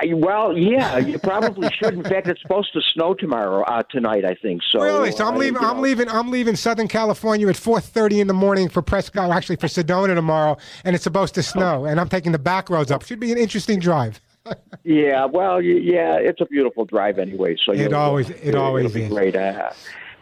I, 0.00 0.14
well, 0.14 0.56
yeah, 0.56 0.98
you 0.98 1.18
probably 1.18 1.68
should. 1.72 1.94
In 1.94 2.04
fact, 2.04 2.28
it's 2.28 2.40
supposed 2.40 2.72
to 2.74 2.80
snow 2.94 3.14
tomorrow, 3.14 3.62
uh, 3.64 3.82
tonight, 3.90 4.24
I 4.24 4.34
think. 4.34 4.62
So 4.70 4.80
really? 4.80 5.10
So 5.10 5.26
I'm 5.26 5.34
uh, 5.34 5.38
leaving. 5.38 5.58
I'm 5.58 5.76
know. 5.76 5.82
leaving. 5.82 6.08
I'm 6.08 6.30
leaving 6.30 6.54
Southern 6.54 6.86
California 6.86 7.48
at 7.48 7.56
4:30 7.56 8.20
in 8.20 8.26
the 8.28 8.34
morning 8.34 8.68
for 8.68 8.80
Prescott. 8.80 9.30
Actually, 9.30 9.56
for 9.56 9.66
Sedona 9.66 10.14
tomorrow, 10.14 10.56
and 10.84 10.94
it's 10.94 11.02
supposed 11.04 11.34
to 11.34 11.42
snow. 11.42 11.84
And 11.84 11.98
I'm 12.00 12.08
taking 12.08 12.32
the 12.32 12.38
back 12.38 12.70
roads 12.70 12.90
up. 12.92 13.04
Should 13.04 13.20
be 13.20 13.32
an 13.32 13.38
interesting 13.38 13.80
drive. 13.80 14.20
Yeah, 14.84 15.26
well, 15.26 15.60
yeah, 15.60 16.14
it's 16.16 16.40
a 16.40 16.46
beautiful 16.46 16.86
drive 16.86 17.18
anyway. 17.18 17.56
So 17.66 17.72
It 17.72 17.92
always- 17.92 18.30
it 18.30 18.38
it'll 18.42 18.62
always 18.62 18.90
be 18.94 19.02
is. 19.02 19.10
great. 19.10 19.36
Uh, 19.36 19.68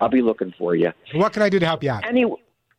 I'll 0.00 0.08
be 0.08 0.22
looking 0.22 0.52
for 0.58 0.74
you. 0.74 0.92
What 1.14 1.32
can 1.32 1.42
I 1.42 1.48
do 1.48 1.60
to 1.60 1.66
help 1.66 1.84
you 1.84 1.90
out? 1.90 2.04
Any, 2.04 2.24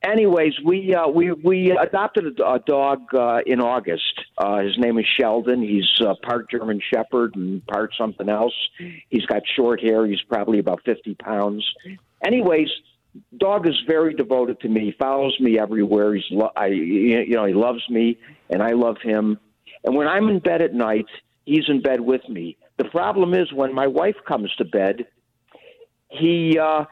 anyways, 0.08 0.54
we 0.64 0.96
uh, 0.96 1.08
we 1.08 1.32
we 1.32 1.72
adopted 1.72 2.40
a, 2.40 2.60
dog 2.60 3.14
uh, 3.14 3.40
in 3.46 3.60
August. 3.60 4.22
Uh, 4.38 4.60
his 4.60 4.78
name 4.78 4.98
is 4.98 5.06
Sheldon. 5.20 5.62
He's 5.62 5.90
uh, 6.02 6.16
part 6.24 6.50
German 6.50 6.82
Shepherd 6.94 7.36
and 7.36 7.66
part 7.68 7.94
something 7.98 8.30
else. 8.30 8.54
He's 9.10 9.26
got 9.26 9.44
short 9.56 9.82
hair. 9.82 10.06
He's 10.06 10.22
probably 10.22 10.60
about 10.60 10.82
fifty 10.86 11.16
pounds. 11.16 11.66
Anyways, 12.26 12.70
dog 13.38 13.68
is 13.68 13.76
very 13.88 14.14
devoted 14.14 14.60
to 14.62 14.70
me. 14.70 14.86
He 14.86 14.92
follows 14.98 15.38
me 15.40 15.60
everywhere. 15.60 16.16
He's 16.16 16.26
lo- 16.32 16.52
I 16.56 16.68
you 16.68 17.36
know 17.36 17.46
he 17.46 17.54
loves 17.54 17.88
me 17.90 18.18
and 18.50 18.62
I 18.64 18.72
love 18.72 18.98
him. 19.02 19.38
And 19.84 19.96
when 19.96 20.08
I'm 20.08 20.28
in 20.30 20.40
bed 20.40 20.62
at 20.62 20.74
night, 20.74 21.06
he's 21.46 21.66
in 21.68 21.82
bed 21.82 22.02
with 22.02 22.28
me. 22.30 22.58
The 22.78 22.86
problem 22.86 23.34
is 23.34 23.52
when 23.54 23.74
my 23.74 23.88
wife 23.88 24.16
comes 24.28 24.54
to 24.56 24.66
bed, 24.66 25.08
he 26.10 26.58
uh 26.58 26.86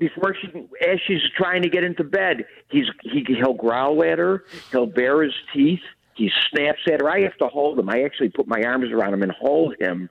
before 0.00 0.34
she 0.34 0.48
as 0.88 0.98
she's 1.06 1.20
trying 1.36 1.62
to 1.62 1.68
get 1.68 1.84
into 1.84 2.02
bed 2.02 2.44
he's 2.70 2.86
he 3.02 3.24
he'll 3.28 3.54
growl 3.54 4.02
at 4.02 4.18
her 4.18 4.44
he'll 4.72 4.86
bare 4.86 5.22
his 5.22 5.34
teeth 5.54 5.78
he 6.14 6.28
snaps 6.50 6.80
at 6.92 7.00
her 7.00 7.08
i 7.08 7.20
have 7.20 7.36
to 7.36 7.46
hold 7.46 7.78
him 7.78 7.88
i 7.88 8.02
actually 8.02 8.28
put 8.30 8.48
my 8.48 8.60
arms 8.62 8.90
around 8.90 9.14
him 9.14 9.22
and 9.22 9.30
hold 9.32 9.74
him 9.78 10.10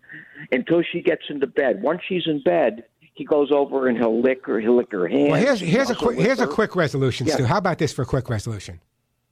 until 0.53 0.81
she 0.81 1.01
gets 1.01 1.23
into 1.29 1.45
bed 1.47 1.81
once 1.81 1.99
she's 2.07 2.23
in 2.27 2.41
bed 2.43 2.85
he 3.15 3.25
goes 3.25 3.51
over 3.51 3.87
and 3.87 3.97
he'll 3.97 4.21
lick 4.21 4.45
her 4.45 4.61
he'll 4.61 4.77
lick 4.77 4.91
her 4.91 5.07
hands 5.07 5.31
Well, 5.31 5.41
here's 5.41 5.59
here's 5.59 5.89
a 5.89 5.95
quick 5.95 6.17
here's 6.17 6.39
a 6.39 6.47
quick 6.47 6.75
resolution, 6.75 7.27
Yeah. 7.27 7.33
Stu. 7.33 7.43
How 7.43 7.57
about 7.57 7.77
this 7.77 7.91
for 7.91 8.03
a 8.03 8.05
quick 8.05 8.29
resolution? 8.29 8.79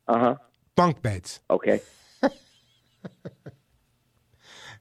uh-huh 0.10 0.36
Bunk 0.76 1.02
beds. 1.02 1.40
okay 1.50 1.80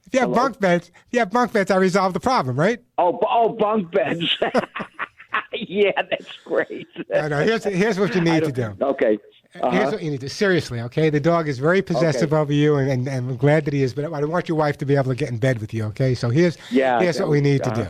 If 0.05 0.13
you 0.13 0.21
have 0.21 0.31
bunk 0.33 0.59
beds, 0.61 0.87
if 0.87 1.03
you 1.11 1.19
have 1.19 1.31
bunk 1.31 1.51
beds, 1.51 1.69
I 1.69 1.75
resolve 1.75 2.13
the 2.13 2.19
problem, 2.21 2.57
right? 2.57 2.79
oh 2.97 3.19
oh 3.29 3.49
bunk 3.49 3.91
beds 3.91 4.37
yeah 5.53 5.91
that's 6.09 6.37
great 6.45 6.87
No, 7.09 7.27
no. 7.27 7.43
Here's 7.43 7.63
here's 7.63 7.99
what 7.99 8.15
you 8.15 8.21
need 8.21 8.43
to 8.43 8.51
do. 8.51 8.75
okay 8.81 9.17
Here's 9.53 9.63
uh-huh. 9.63 9.91
what 9.91 10.03
you 10.03 10.11
need 10.11 10.21
to 10.21 10.29
seriously, 10.29 10.81
okay? 10.81 11.09
The 11.09 11.21
dog 11.21 11.47
is 11.47 11.57
very 11.57 11.81
possessive 11.81 12.31
Okay. 12.33 12.41
over 12.41 12.53
you, 12.53 12.75
and, 12.75 12.91
and, 12.91 13.07
and 13.07 13.29
I'm 13.31 13.37
glad 13.37 13.65
that 13.65 13.73
he 13.73 13.81
is. 13.81 13.93
But 13.93 14.05
I 14.05 14.23
want 14.25 14.47
your 14.47 14.57
wife 14.57 14.77
to 14.79 14.85
be 14.85 14.95
able 14.95 15.09
to 15.09 15.15
get 15.15 15.29
in 15.29 15.37
bed 15.37 15.59
with 15.59 15.73
you, 15.73 15.85
okay? 15.85 16.13
So 16.13 16.29
here's 16.29 16.57
Yeah, 16.69 16.99
here's 16.99 17.19
what 17.19 17.29
we 17.29 17.41
need 17.41 17.63
to 17.63 17.71
uh-huh. 17.71 17.83
do. 17.85 17.89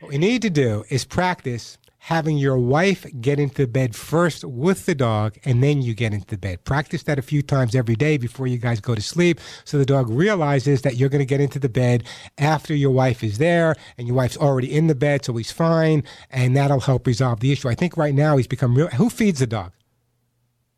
What 0.00 0.10
we 0.10 0.18
need 0.18 0.42
to 0.42 0.50
do 0.50 0.84
is 0.88 1.04
practice 1.04 1.78
having 2.06 2.38
your 2.38 2.56
wife 2.56 3.04
get 3.20 3.40
into 3.40 3.66
bed 3.66 3.96
first 3.96 4.44
with 4.44 4.86
the 4.86 4.94
dog, 4.94 5.36
and 5.44 5.60
then 5.60 5.82
you 5.82 5.92
get 5.92 6.14
into 6.14 6.38
bed. 6.38 6.62
Practice 6.62 7.02
that 7.02 7.18
a 7.18 7.22
few 7.22 7.42
times 7.42 7.74
every 7.74 7.96
day 7.96 8.16
before 8.16 8.46
you 8.46 8.58
guys 8.58 8.78
go 8.80 8.94
to 8.94 9.00
sleep, 9.00 9.40
so 9.64 9.76
the 9.76 9.84
dog 9.84 10.08
realizes 10.08 10.82
that 10.82 10.94
you're 10.94 11.08
going 11.08 11.18
to 11.18 11.26
get 11.26 11.40
into 11.40 11.58
the 11.58 11.68
bed 11.68 12.04
after 12.38 12.76
your 12.76 12.92
wife 12.92 13.24
is 13.24 13.38
there, 13.38 13.74
and 13.98 14.06
your 14.06 14.16
wife's 14.16 14.36
already 14.36 14.72
in 14.72 14.86
the 14.86 14.94
bed, 14.94 15.24
so 15.24 15.32
he's 15.32 15.50
fine, 15.50 16.04
and 16.30 16.56
that'll 16.56 16.78
help 16.78 17.08
resolve 17.08 17.40
the 17.40 17.50
issue. 17.50 17.68
I 17.68 17.74
think 17.74 17.96
right 17.96 18.14
now 18.14 18.36
he's 18.36 18.46
become 18.46 18.76
real. 18.76 18.86
Who 18.86 19.10
feeds 19.10 19.40
the 19.40 19.48
dog? 19.48 19.72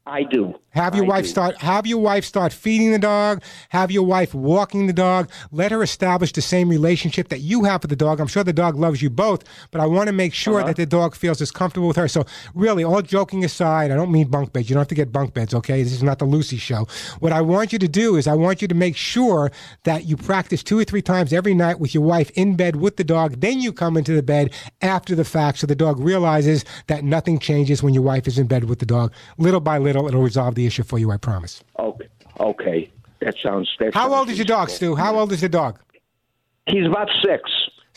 i 0.07 0.23
do 0.23 0.55
Have 0.79 0.95
your 0.95 1.05
I 1.07 1.09
wife 1.09 1.25
do. 1.25 1.31
start. 1.31 1.57
Have 1.59 1.87
your 1.87 1.99
wife 1.99 2.25
start 2.25 2.53
feeding 2.53 2.93
the 2.93 2.99
dog. 2.99 3.43
Have 3.71 3.91
your 3.91 4.05
wife 4.07 4.33
walking 4.33 4.87
the 4.87 4.93
dog. 4.93 5.29
Let 5.51 5.73
her 5.73 5.83
establish 5.83 6.33
the 6.33 6.41
same 6.41 6.69
relationship 6.69 7.29
that 7.29 7.41
you 7.41 7.65
have 7.65 7.83
with 7.83 7.91
the 7.91 7.97
dog. 7.97 8.21
I'm 8.21 8.29
sure 8.29 8.45
the 8.45 8.53
dog 8.53 8.77
loves 8.77 9.03
you 9.03 9.11
both, 9.11 9.43
but 9.73 9.81
I 9.81 9.87
want 9.87 10.07
to 10.07 10.13
make 10.13 10.33
sure 10.33 10.59
Uh-huh. 10.61 10.69
that 10.69 10.77
the 10.77 10.87
dog 10.87 11.17
feels 11.17 11.41
as 11.41 11.51
comfortable 11.51 11.89
with 11.89 11.97
her. 11.97 12.07
So, 12.07 12.25
really, 12.55 12.85
all 12.85 13.03
joking 13.03 13.45
aside, 13.45 13.91
I 13.91 13.97
don't 13.97 14.13
mean 14.13 14.29
bunk 14.29 14.53
beds. 14.53 14.71
You 14.71 14.75
don't 14.75 14.83
have 14.83 14.89
to 14.89 14.95
get 14.95 15.11
bunk 15.13 15.35
beds, 15.35 15.53
okay? 15.53 15.83
This 15.83 15.93
is 15.93 16.03
not 16.05 16.21
the 16.21 16.25
Lucy 16.27 16.59
show. 16.59 16.87
What 17.19 17.33
I 17.33 17.41
want 17.41 17.73
you 17.73 17.79
to 17.81 17.89
do 17.89 18.15
is 18.17 18.29
I 18.29 18.35
want 18.35 18.63
you 18.63 18.69
to 18.69 18.75
make 18.75 18.97
sure 18.97 19.51
that 19.83 20.05
you 20.07 20.17
practice 20.17 20.63
two 20.63 20.79
or 20.79 20.85
three 20.85 21.03
times 21.03 21.33
every 21.33 21.55
night 21.55 21.81
with 21.81 21.93
your 21.93 22.05
wife 22.05 22.31
in 22.37 22.55
bed 22.55 22.77
with 22.77 22.97
the 22.97 23.05
dog. 23.05 23.41
Then 23.41 23.59
you 23.61 23.73
come 23.73 23.97
into 23.97 24.13
the 24.15 24.23
bed 24.23 24.53
after 24.81 25.17
the 25.17 25.25
fact, 25.25 25.59
so 25.59 25.67
the 25.67 25.75
dog 25.75 25.99
realizes 25.99 26.65
that 26.87 27.03
nothing 27.03 27.41
changes 27.41 27.83
when 27.83 27.95
your 27.95 28.05
wife 28.05 28.29
is 28.29 28.39
in 28.39 28.47
bed 28.47 28.65
with 28.65 28.79
the 28.79 28.87
dog. 28.87 29.13
Little 29.39 29.61
by 29.61 29.79
little, 29.79 30.07
it'll 30.07 30.23
resolve 30.23 30.55
the 30.55 30.68
issue 30.69 30.85
for 30.85 30.99
you. 31.03 31.11
I 31.11 31.17
promise. 31.17 31.55
okay 31.79 32.09
okay 32.53 32.81
that 33.21 33.35
sounds 33.43 33.69
that 33.81 33.93
How 33.95 34.03
sounds 34.03 34.15
old 34.19 34.29
is 34.31 34.39
your 34.39 34.45
dog. 34.57 34.71
Stu? 34.71 34.95
How 34.95 35.19
old 35.19 35.33
is 35.33 35.41
the 35.41 35.49
dog? 35.49 35.81
he's 36.67 36.87
about 36.87 37.09
six 37.25 37.43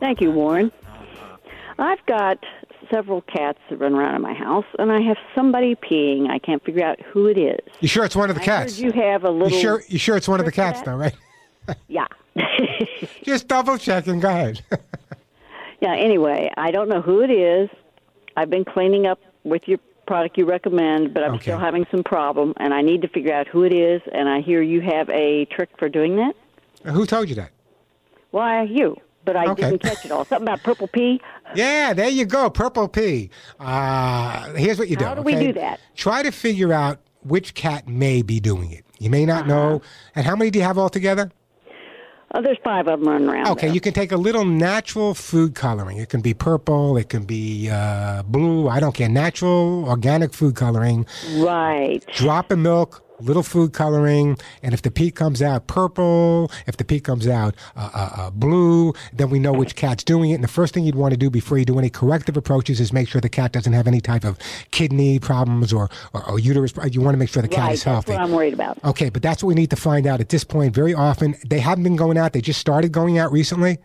Thank 0.00 0.20
you, 0.20 0.30
Warren. 0.30 0.70
I've 1.78 2.04
got 2.06 2.38
several 2.92 3.20
cats 3.22 3.58
that 3.70 3.76
run 3.76 3.94
around 3.94 4.16
in 4.16 4.22
my 4.22 4.34
house, 4.34 4.64
and 4.78 4.90
I 4.90 5.00
have 5.02 5.16
somebody 5.34 5.76
peeing. 5.76 6.28
I 6.28 6.38
can't 6.40 6.64
figure 6.64 6.84
out 6.84 7.00
who 7.02 7.26
it 7.26 7.38
is. 7.38 7.60
You 7.80 7.88
sure 7.88 8.04
it's 8.04 8.16
one 8.16 8.30
of 8.30 8.36
the 8.36 8.42
I 8.42 8.46
cats? 8.46 8.80
you 8.80 8.90
have 8.92 9.22
a 9.24 9.30
little. 9.30 9.50
You 9.50 9.60
sure, 9.60 9.82
you 9.86 9.98
sure 9.98 10.16
it's 10.16 10.28
one 10.28 10.40
of 10.40 10.46
the 10.46 10.52
cats, 10.52 10.80
for 10.80 10.86
though, 10.86 10.96
right? 10.96 11.14
Yeah. 11.86 12.06
Just 13.22 13.48
double 13.48 13.78
checking. 13.78 14.20
Go 14.20 14.28
ahead. 14.28 14.62
yeah. 15.80 15.94
Anyway, 15.94 16.50
I 16.56 16.70
don't 16.70 16.88
know 16.88 17.00
who 17.00 17.20
it 17.22 17.30
is. 17.30 17.68
I've 18.36 18.50
been 18.50 18.64
cleaning 18.64 19.06
up 19.06 19.20
with 19.44 19.62
your 19.66 19.78
product 20.06 20.38
you 20.38 20.46
recommend, 20.46 21.12
but 21.12 21.22
I'm 21.24 21.34
Okay. 21.34 21.42
still 21.42 21.58
having 21.58 21.84
some 21.90 22.02
problem, 22.02 22.54
and 22.58 22.72
I 22.72 22.80
need 22.82 23.02
to 23.02 23.08
figure 23.08 23.34
out 23.34 23.46
who 23.48 23.64
it 23.64 23.72
is. 23.72 24.00
And 24.12 24.28
I 24.28 24.40
hear 24.40 24.62
you 24.62 24.80
have 24.80 25.08
a 25.10 25.44
trick 25.46 25.68
for 25.78 25.88
doing 25.88 26.16
that. 26.16 26.34
Who 26.92 27.04
told 27.06 27.28
you 27.28 27.34
that? 27.36 27.50
Why 28.30 28.62
you? 28.62 28.96
But 29.24 29.36
I 29.36 29.46
Okay. 29.48 29.62
didn't 29.64 29.82
catch 29.82 30.04
it 30.04 30.10
all. 30.12 30.24
Something 30.26 30.44
about 30.48 30.62
purple 30.62 30.88
pee. 30.88 31.20
Yeah, 31.54 31.94
there 31.94 32.10
you 32.10 32.26
go. 32.26 32.50
Purple 32.50 32.88
pee. 32.88 33.30
Uh, 33.58 34.52
here's 34.52 34.78
what 34.78 34.88
you 34.90 34.96
do. 34.96 35.06
How 35.06 35.14
do 35.14 35.22
we 35.22 35.34
do 35.34 35.50
that? 35.54 35.80
Try 35.96 36.22
to 36.22 36.30
figure 36.30 36.74
out 36.74 37.00
which 37.22 37.54
cat 37.54 37.88
may 37.88 38.20
be 38.20 38.38
doing 38.38 38.70
it. 38.70 38.84
You 38.98 39.08
may 39.08 39.24
not 39.24 39.46
know. 39.46 39.76
Uh-huh. 39.76 40.10
And 40.14 40.26
how 40.26 40.36
many 40.36 40.50
do 40.50 40.58
you 40.58 40.64
have 40.66 40.76
altogether? 40.76 41.30
Oh, 42.34 42.42
there's 42.42 42.58
five 42.62 42.88
of 42.88 43.00
them 43.00 43.08
running 43.08 43.28
around. 43.28 43.48
Okay, 43.48 43.70
you 43.70 43.80
can 43.80 43.94
take 43.94 44.12
a 44.12 44.16
little 44.16 44.44
natural 44.44 45.14
food 45.14 45.54
coloring. 45.54 45.96
It 45.96 46.10
can 46.10 46.20
be 46.20 46.34
purple, 46.34 46.98
it 46.98 47.08
can 47.08 47.24
be 47.24 47.70
uh, 47.70 48.22
blue. 48.24 48.68
I 48.68 48.80
don't 48.80 48.94
care. 48.94 49.08
Natural, 49.08 49.88
organic 49.88 50.34
food 50.34 50.54
coloring. 50.54 51.06
Right. 51.36 52.04
Drop 52.14 52.52
in 52.52 52.60
milk, 52.62 53.02
little 53.20 53.42
food 53.42 53.72
coloring, 53.72 54.38
and 54.62 54.74
if 54.74 54.82
the 54.82 54.90
pee 54.90 55.10
comes 55.10 55.42
out 55.42 55.66
purple, 55.66 56.50
if 56.66 56.76
the 56.76 56.84
pee 56.84 57.00
comes 57.00 57.26
out 57.26 57.54
uh, 57.76 57.90
uh, 57.94 58.10
uh, 58.16 58.30
blue, 58.30 58.92
then 59.12 59.30
we 59.30 59.38
know 59.38 59.52
which 59.52 59.74
cat's 59.74 60.04
doing 60.04 60.30
it. 60.30 60.34
And 60.34 60.44
the 60.44 60.48
first 60.48 60.74
thing 60.74 60.84
you'd 60.84 60.94
want 60.94 61.12
to 61.12 61.18
do 61.18 61.30
before 61.30 61.58
you 61.58 61.64
do 61.64 61.78
any 61.78 61.90
corrective 61.90 62.36
approaches 62.36 62.80
is 62.80 62.92
make 62.92 63.08
sure 63.08 63.20
the 63.20 63.28
cat 63.28 63.52
doesn't 63.52 63.72
have 63.72 63.86
any 63.86 64.00
type 64.00 64.24
of 64.24 64.38
kidney 64.70 65.18
problems 65.18 65.72
or, 65.72 65.88
or, 66.12 66.30
or 66.30 66.38
uterus. 66.38 66.72
You 66.90 67.00
want 67.00 67.14
to 67.14 67.18
make 67.18 67.28
sure 67.28 67.42
the 67.42 67.48
cat 67.48 67.66
right. 67.66 67.74
is 67.74 67.82
healthy. 67.82 68.12
That's 68.12 68.20
what 68.20 68.28
I'm 68.28 68.32
worried 68.32 68.54
about. 68.54 68.82
Okay, 68.84 69.10
but 69.10 69.22
that's 69.22 69.42
what 69.42 69.48
we 69.48 69.54
need 69.54 69.70
to 69.70 69.76
find 69.76 70.06
out 70.06 70.20
at 70.20 70.28
this 70.28 70.44
point. 70.44 70.74
Very 70.74 70.94
often, 70.94 71.34
they 71.46 71.58
haven't 71.58 71.84
been 71.84 71.96
going 71.96 72.18
out. 72.18 72.32
They 72.32 72.40
just 72.40 72.60
started 72.60 72.92
going 72.92 73.18
out 73.18 73.32
recently. 73.32 73.78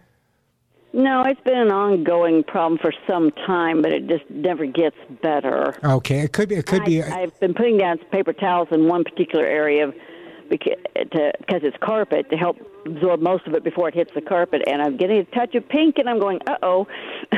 No, 0.94 1.24
it's 1.24 1.42
been 1.42 1.58
an 1.58 1.72
ongoing 1.72 2.44
problem 2.44 2.78
for 2.80 2.94
some 3.08 3.32
time, 3.48 3.82
but 3.82 3.92
it 3.92 4.08
just 4.08 4.30
never 4.30 4.68
gets 4.68 4.96
better. 5.24 5.76
Okay, 5.84 6.20
it 6.20 6.34
could 6.34 6.50
be. 6.50 6.56
It 6.56 6.68
could 6.68 6.84
I, 6.84 6.86
be. 6.86 7.02
I've 7.02 7.40
been 7.40 7.56
putting 7.56 7.80
down 7.80 7.98
paper 8.12 8.32
towels 8.32 8.68
in 8.72 8.88
one 8.88 9.04
particular 9.04 9.46
area 9.46 9.92
because 10.50 10.76
it's 11.48 11.78
carpet 11.82 12.30
to 12.30 12.38
help 12.38 12.58
absorb 12.86 13.22
most 13.22 13.48
of 13.48 13.56
it 13.56 13.64
before 13.64 13.90
it 13.90 13.96
hits 13.96 14.12
the 14.14 14.22
carpet, 14.22 14.62
and 14.68 14.84
I'm 14.84 14.98
getting 14.98 15.18
a 15.18 15.24
touch 15.26 15.56
of 15.56 15.68
pink, 15.68 15.98
and 15.98 16.08
I'm 16.08 16.20
going, 16.20 16.40
uh 16.46 16.58
oh. 16.62 16.88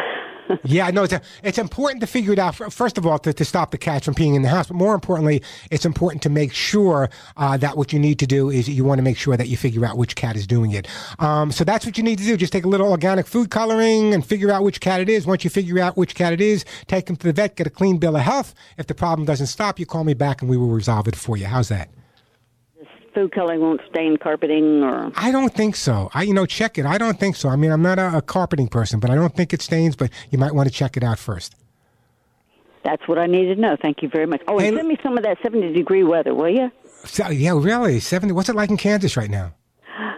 yeah, 0.63 0.89
no, 0.91 1.03
it's, 1.03 1.13
it's 1.43 1.57
important 1.57 2.01
to 2.01 2.07
figure 2.07 2.33
it 2.33 2.39
out. 2.39 2.55
First 2.55 2.97
of 2.97 3.05
all, 3.05 3.19
to, 3.19 3.33
to 3.33 3.45
stop 3.45 3.71
the 3.71 3.77
cats 3.77 4.05
from 4.05 4.15
peeing 4.15 4.35
in 4.35 4.41
the 4.41 4.49
house, 4.49 4.67
but 4.67 4.75
more 4.75 4.93
importantly, 4.93 5.41
it's 5.71 5.85
important 5.85 6.21
to 6.23 6.29
make 6.29 6.53
sure 6.53 7.09
uh, 7.37 7.57
that 7.57 7.77
what 7.77 7.93
you 7.93 7.99
need 7.99 8.19
to 8.19 8.27
do 8.27 8.49
is 8.49 8.67
you 8.67 8.83
want 8.83 8.99
to 8.99 9.03
make 9.03 9.17
sure 9.17 9.37
that 9.37 9.47
you 9.47 9.57
figure 9.57 9.85
out 9.85 9.97
which 9.97 10.15
cat 10.15 10.35
is 10.35 10.47
doing 10.47 10.71
it. 10.71 10.87
Um, 11.19 11.51
so 11.51 11.63
that's 11.63 11.85
what 11.85 11.97
you 11.97 12.03
need 12.03 12.19
to 12.19 12.25
do. 12.25 12.37
Just 12.37 12.53
take 12.53 12.65
a 12.65 12.69
little 12.69 12.91
organic 12.91 13.27
food 13.27 13.49
coloring 13.49 14.13
and 14.13 14.25
figure 14.25 14.51
out 14.51 14.63
which 14.63 14.79
cat 14.79 15.01
it 15.01 15.09
is. 15.09 15.25
Once 15.25 15.43
you 15.43 15.49
figure 15.49 15.79
out 15.79 15.97
which 15.97 16.15
cat 16.15 16.33
it 16.33 16.41
is, 16.41 16.65
take 16.87 17.07
them 17.07 17.15
to 17.17 17.27
the 17.27 17.33
vet, 17.33 17.55
get 17.55 17.67
a 17.67 17.71
clean 17.71 17.97
bill 17.97 18.15
of 18.15 18.21
health. 18.21 18.53
If 18.77 18.87
the 18.87 18.95
problem 18.95 19.25
doesn't 19.25 19.47
stop, 19.47 19.79
you 19.79 19.85
call 19.85 20.03
me 20.03 20.13
back 20.13 20.41
and 20.41 20.49
we 20.49 20.57
will 20.57 20.69
resolve 20.69 21.07
it 21.07 21.15
for 21.15 21.37
you. 21.37 21.45
How's 21.45 21.69
that? 21.69 21.89
Food 23.15 23.31
coloring 23.31 23.61
won't 23.61 23.81
stain 23.89 24.17
carpeting 24.17 24.83
or 24.83 25.11
I 25.15 25.31
don't 25.31 25.53
think 25.53 25.75
so. 25.75 26.09
I 26.13 26.23
you 26.23 26.33
know 26.33 26.45
check 26.45 26.77
it. 26.77 26.85
I 26.85 26.99
don't 26.99 27.19
think 27.19 27.35
so. 27.35 27.49
I 27.49 27.55
mean, 27.55 27.71
I'm 27.71 27.81
not 27.81 27.97
a, 27.97 28.17
a 28.17 28.21
carpeting 28.21 28.67
person, 28.67 28.99
but 28.99 29.09
I 29.09 29.15
don't 29.15 29.35
think 29.35 29.53
it 29.53 29.61
stains, 29.61 29.95
but 29.95 30.11
you 30.29 30.37
might 30.37 30.53
want 30.53 30.69
to 30.69 30.73
check 30.73 30.97
it 30.97 31.03
out 31.03 31.17
first. 31.17 31.55
That's 32.83 33.07
what 33.07 33.17
I 33.17 33.25
needed 33.25 33.55
to 33.55 33.61
know. 33.61 33.75
Thank 33.81 34.03
you 34.03 34.09
very 34.09 34.27
much. 34.27 34.41
Oh, 34.47 34.59
and 34.59 34.75
send 34.75 34.87
me 34.87 34.97
some 35.01 35.17
of 35.17 35.23
that 35.23 35.39
70 35.41 35.73
degree 35.73 36.03
weather, 36.03 36.35
will 36.35 36.49
you? 36.49 36.71
So, 37.03 37.29
yeah, 37.29 37.53
really. 37.55 37.99
70. 37.99 38.31
What's 38.33 38.47
it 38.47 38.55
like 38.55 38.69
in 38.69 38.77
Kansas 38.77 39.17
right 39.17 39.29
now? 39.29 39.55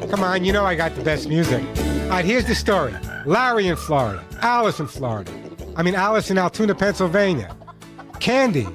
Come 0.09 0.23
on, 0.23 0.45
you 0.45 0.53
know 0.53 0.65
I 0.65 0.75
got 0.75 0.95
the 0.95 1.03
best 1.03 1.27
music. 1.27 1.63
All 2.03 2.09
right, 2.09 2.25
here's 2.25 2.45
the 2.45 2.55
story 2.55 2.93
Larry 3.25 3.67
in 3.67 3.75
Florida, 3.75 4.23
Alice 4.41 4.79
in 4.79 4.87
Florida. 4.87 5.31
I 5.75 5.83
mean, 5.83 5.95
Alice 5.95 6.31
in 6.31 6.37
Altoona, 6.37 6.73
Pennsylvania. 6.73 7.55
Candy 8.19 8.67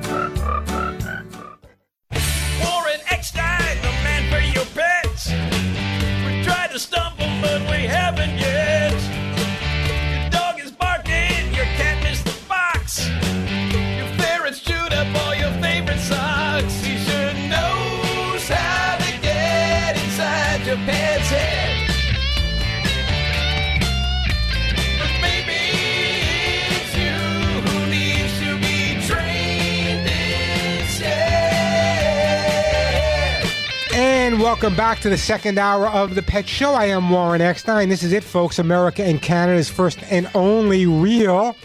welcome 34.46 34.76
back 34.76 35.00
to 35.00 35.10
the 35.10 35.18
second 35.18 35.58
hour 35.58 35.88
of 35.88 36.14
the 36.14 36.22
Pet 36.22 36.48
Show. 36.48 36.74
I 36.74 36.86
am 36.86 37.10
Warren 37.10 37.42
Eckstein. 37.42 37.90
This 37.90 38.04
is 38.04 38.14
it, 38.14 38.24
folks. 38.24 38.60
America 38.60 39.04
and 39.04 39.20
Canada's 39.20 39.72
first 39.72 39.98
and 40.12 40.30
only 40.36 40.86
real 40.86 41.56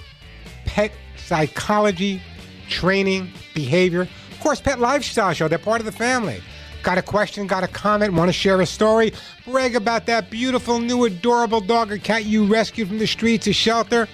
pet 0.65 0.91
psychology, 1.19 2.23
training, 2.71 3.31
behavior, 3.55 4.09
of 4.31 4.41
course, 4.41 4.63
pet 4.63 4.81
lifestyle 4.81 5.35
show. 5.35 5.47
They're 5.47 5.59
part 5.59 5.83
of 5.83 5.85
the 5.85 5.93
family. 5.93 6.41
Got 6.83 6.97
a 6.97 7.03
question, 7.03 7.47
got 7.47 7.63
a 7.63 7.69
comment, 7.69 8.15
want 8.15 8.31
to 8.31 8.33
share 8.33 8.59
a 8.63 8.67
story, 8.67 9.13
brag 9.45 9.77
about 9.77 10.07
that 10.07 10.31
beautiful, 10.31 10.81
new, 10.81 11.05
adorable 11.05 11.61
dog 11.61 11.93
or 11.93 11.99
cat 11.99 12.25
you 12.25 12.47
rescued 12.47 12.89
from 12.89 12.97
the 12.97 13.07
streets 13.07 13.47
or 13.47 13.53
shelter? 13.53 14.09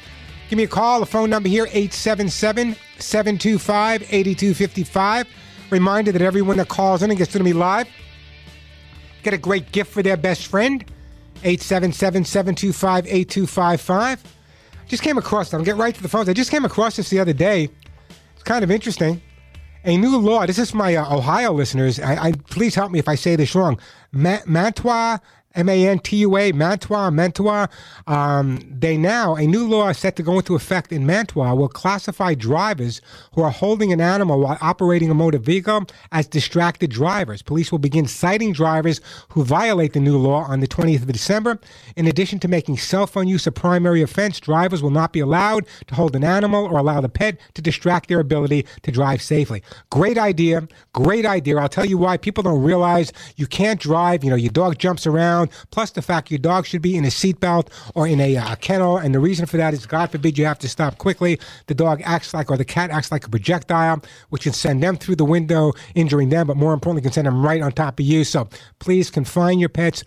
Give 0.51 0.57
me 0.57 0.65
a 0.65 0.69
call. 0.69 0.99
The 0.99 1.07
phone 1.07 1.31
number 1.31 1.49
here, 1.49 1.67
877 1.67 2.75
725 2.99 4.03
8255. 4.13 5.29
Reminder 5.71 6.11
that 6.11 6.23
everyone 6.23 6.57
that 6.57 6.67
calls 6.67 7.05
in 7.05 7.11
and 7.11 7.19
gets 7.19 7.31
to 7.31 7.41
me 7.45 7.53
live 7.53 7.87
get 9.27 9.35
a 9.35 9.39
great 9.39 9.73
gift 9.73 9.93
for 9.93 10.03
their 10.05 10.17
best 10.17 10.47
friend. 10.47 10.85
877 11.43 12.25
725 12.25 13.07
8255. 13.07 14.23
Just 14.87 15.03
came 15.03 15.19
across 15.19 15.51
them. 15.51 15.65
Get 15.65 15.77
right 15.77 15.95
to 15.95 16.03
the 16.03 16.09
phones. 16.09 16.29
I 16.29 16.33
just 16.33 16.51
came 16.51 16.65
across 16.65 16.97
this 16.97 17.11
the 17.11 17.19
other 17.19 17.33
day. 17.33 17.69
It's 18.35 18.45
kind 18.45 18.63
of 18.63 18.71
interesting. 18.71 19.21
A 19.85 19.97
new 19.97 20.17
law. 20.17 20.47
This 20.47 20.59
is 20.59 20.71
for 20.71 20.77
my 20.77 20.95
uh, 20.95 21.17
Ohio 21.17 21.53
listeners. 21.53 21.99
I, 21.99 22.29
I, 22.29 22.33
please 22.51 22.75
help 22.77 22.93
me 22.93 23.01
if 23.01 23.09
I 23.09 23.17
say 23.17 23.35
this 23.35 23.55
wrong. 23.55 23.81
Ma- 24.13 24.41
Mantua 24.47 25.21
M 25.57 25.69
A 25.69 25.89
N 25.89 25.99
T 25.99 26.19
U 26.19 26.37
A, 26.37 26.53
Mantua, 26.53 27.11
Mantua. 27.11 27.69
Um, 28.07 28.61
they 28.71 28.97
now, 28.97 29.35
a 29.35 29.47
new 29.47 29.67
law 29.67 29.91
set 29.93 30.17
to 30.17 30.23
go 30.23 30.37
into 30.39 30.55
effect 30.55 30.93
in 30.93 31.07
Mantua 31.07 31.55
will 31.55 31.69
classify 31.69 32.35
drivers 32.35 33.01
who 33.35 33.43
are 33.43 33.51
holding 33.51 33.93
an 33.93 34.01
animal 34.01 34.41
while 34.41 34.59
operating 34.61 35.11
a 35.11 35.15
motor 35.15 35.39
vehicle 35.39 35.87
as 36.13 36.29
distracted 36.29 36.91
drivers. 36.91 37.43
Police 37.43 37.73
will 37.73 37.79
begin 37.79 38.07
citing 38.07 38.53
drivers 38.53 39.01
who 39.31 39.45
violate 39.45 39.95
the 39.95 40.01
new 40.01 40.19
law 40.19 40.45
on 40.45 40.61
the 40.61 40.69
20th 40.69 41.03
of 41.03 41.13
December. 41.13 41.59
In 41.97 42.07
addition 42.07 42.39
to 42.41 42.49
making 42.49 42.77
cell 42.77 43.07
phone 43.07 43.27
use 43.27 43.47
a 43.47 43.53
primary 43.53 44.03
offense, 44.03 44.39
drivers 44.39 44.83
will 44.83 44.91
not 44.91 45.13
be 45.13 45.21
allowed 45.21 45.67
to 45.87 45.95
hold 45.95 46.15
an 46.15 46.25
animal 46.25 46.67
or 46.67 46.79
allow 46.79 47.01
the 47.01 47.09
pet 47.09 47.39
to 47.55 47.63
distract 47.63 48.09
their 48.09 48.21
ability 48.21 48.67
to 48.83 48.93
drive 48.93 49.23
safely. 49.23 49.63
Great 49.91 50.19
idea. 50.19 50.69
Great 50.93 51.25
idea. 51.25 51.57
I'll 51.57 51.69
tell 51.69 51.87
you 51.87 51.99
why 51.99 52.17
people 52.17 52.43
don't 52.43 52.63
realize 52.63 53.13
you 53.37 53.47
can't 53.47 53.81
drive. 53.81 54.23
You 54.23 54.31
know, 54.31 54.37
your 54.37 54.53
dog 54.53 54.79
jumps 54.79 55.07
around 55.07 55.46
plus 55.71 55.91
the 55.91 56.03
fact 56.03 56.31
your 56.31 56.39
dog 56.39 56.67
should 56.67 56.83
be 56.83 56.97
in 56.97 57.05
a 57.05 57.09
seatbelt 57.09 57.69
or 57.95 58.07
in 58.07 58.21
a 58.21 58.37
uh, 58.37 58.55
kennel. 58.57 58.97
And 58.99 59.15
the 59.15 59.21
reason 59.21 59.47
for 59.47 59.57
that 59.57 59.75
is, 59.75 59.87
God 59.87 60.11
forbid, 60.11 60.39
you 60.39 60.45
have 60.45 60.59
to 60.61 60.69
stop 60.69 60.99
quickly. 60.99 61.39
The 61.67 61.75
dog 61.75 62.03
acts 62.05 62.35
like, 62.35 62.51
or 62.51 62.57
the 62.57 62.65
cat 62.65 62.91
acts 62.91 63.11
like 63.13 63.27
a 63.27 63.31
projectile, 63.31 64.03
which 64.31 64.43
can 64.43 64.53
send 64.53 64.83
them 64.83 64.97
through 64.97 65.17
the 65.17 65.25
window, 65.25 65.73
injuring 65.95 66.29
them, 66.29 66.47
but 66.47 66.57
more 66.57 66.73
importantly, 66.73 67.03
can 67.03 67.13
send 67.13 67.27
them 67.27 67.45
right 67.45 67.63
on 67.63 67.73
top 67.73 67.99
of 67.99 68.07
you. 68.07 68.25
So 68.25 68.49
please 68.79 69.11
confine 69.11 69.59
your 69.59 69.69
pets. 69.69 70.05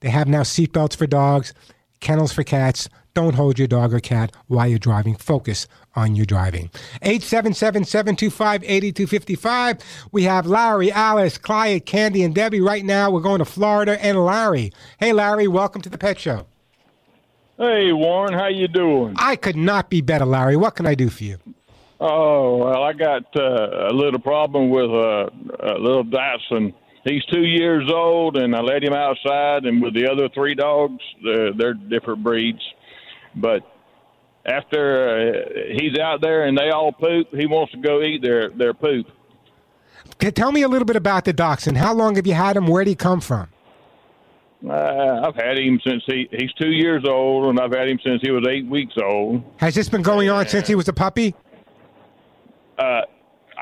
They 0.00 0.10
have 0.10 0.28
now 0.28 0.42
seatbelts 0.42 0.96
for 0.96 1.06
dogs, 1.06 1.52
kennels 2.00 2.32
for 2.32 2.42
cats. 2.42 2.88
Don't 3.12 3.34
hold 3.34 3.58
your 3.58 3.68
dog 3.68 3.92
or 3.92 4.00
cat 4.00 4.32
while 4.46 4.68
you're 4.68 4.78
driving. 4.78 5.16
Focus 5.16 5.66
on 5.94 6.14
your 6.14 6.26
driving. 6.26 6.70
877 7.02 7.84
725 7.84 8.62
8255. 8.64 9.78
We 10.12 10.24
have 10.24 10.46
Larry, 10.46 10.92
Alice, 10.92 11.38
Clyde, 11.38 11.86
Candy, 11.86 12.22
and 12.22 12.34
Debbie. 12.34 12.60
Right 12.60 12.84
now, 12.84 13.10
we're 13.10 13.20
going 13.20 13.38
to 13.38 13.44
Florida 13.44 14.02
and 14.04 14.24
Larry. 14.24 14.72
Hey, 14.98 15.12
Larry, 15.12 15.48
welcome 15.48 15.82
to 15.82 15.88
the 15.88 15.98
Pet 15.98 16.18
Show. 16.18 16.46
Hey, 17.58 17.92
Warren, 17.92 18.32
how 18.32 18.48
you 18.48 18.68
doing? 18.68 19.14
I 19.18 19.36
could 19.36 19.56
not 19.56 19.90
be 19.90 20.00
better, 20.00 20.24
Larry. 20.24 20.56
What 20.56 20.76
can 20.76 20.86
I 20.86 20.94
do 20.94 21.10
for 21.10 21.24
you? 21.24 21.38
Oh, 22.00 22.56
well, 22.56 22.82
I 22.82 22.94
got 22.94 23.24
uh, 23.36 23.90
a 23.90 23.92
little 23.92 24.20
problem 24.20 24.70
with 24.70 24.88
a, 24.90 25.30
a 25.60 25.78
little 25.78 26.02
Dachshund. 26.02 26.72
He's 27.04 27.22
two 27.26 27.44
years 27.44 27.90
old, 27.92 28.38
and 28.38 28.56
I 28.56 28.60
let 28.60 28.82
him 28.82 28.94
outside, 28.94 29.66
and 29.66 29.82
with 29.82 29.92
the 29.92 30.10
other 30.10 30.30
three 30.30 30.54
dogs, 30.54 31.02
they're 31.22 31.74
different 31.74 32.22
breeds. 32.22 32.62
But 33.36 33.69
after 34.46 35.08
uh, 35.08 35.74
he's 35.78 35.98
out 35.98 36.20
there 36.20 36.44
and 36.44 36.56
they 36.56 36.70
all 36.70 36.92
poop, 36.92 37.28
he 37.32 37.46
wants 37.46 37.72
to 37.72 37.78
go 37.78 38.02
eat 38.02 38.22
their 38.22 38.50
their 38.50 38.74
poop. 38.74 39.06
Tell 40.18 40.52
me 40.52 40.62
a 40.62 40.68
little 40.68 40.86
bit 40.86 40.96
about 40.96 41.24
the 41.24 41.32
dachshund. 41.32 41.78
How 41.78 41.94
long 41.94 42.16
have 42.16 42.26
you 42.26 42.34
had 42.34 42.56
him? 42.56 42.66
Where 42.66 42.84
did 42.84 42.90
he 42.90 42.96
come 42.96 43.20
from? 43.20 43.48
Uh, 44.68 45.22
I've 45.24 45.36
had 45.36 45.58
him 45.58 45.80
since 45.86 46.02
he 46.06 46.28
he's 46.30 46.52
two 46.54 46.70
years 46.70 47.04
old, 47.06 47.46
and 47.46 47.58
I've 47.58 47.72
had 47.72 47.88
him 47.88 47.98
since 48.04 48.20
he 48.22 48.30
was 48.30 48.44
eight 48.48 48.66
weeks 48.66 48.94
old. 49.02 49.42
Has 49.56 49.74
this 49.74 49.88
been 49.88 50.02
going 50.02 50.28
on 50.28 50.46
since 50.48 50.68
he 50.68 50.74
was 50.74 50.88
a 50.88 50.92
puppy? 50.92 51.34
Uh, 52.78 53.02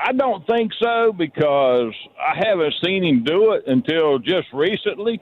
I 0.01 0.11
don't 0.13 0.45
think 0.47 0.71
so 0.81 1.13
because 1.13 1.93
I 2.17 2.35
haven't 2.37 2.73
seen 2.83 3.03
him 3.03 3.23
do 3.23 3.53
it 3.53 3.63
until 3.67 4.19
just 4.19 4.47
recently. 4.53 5.21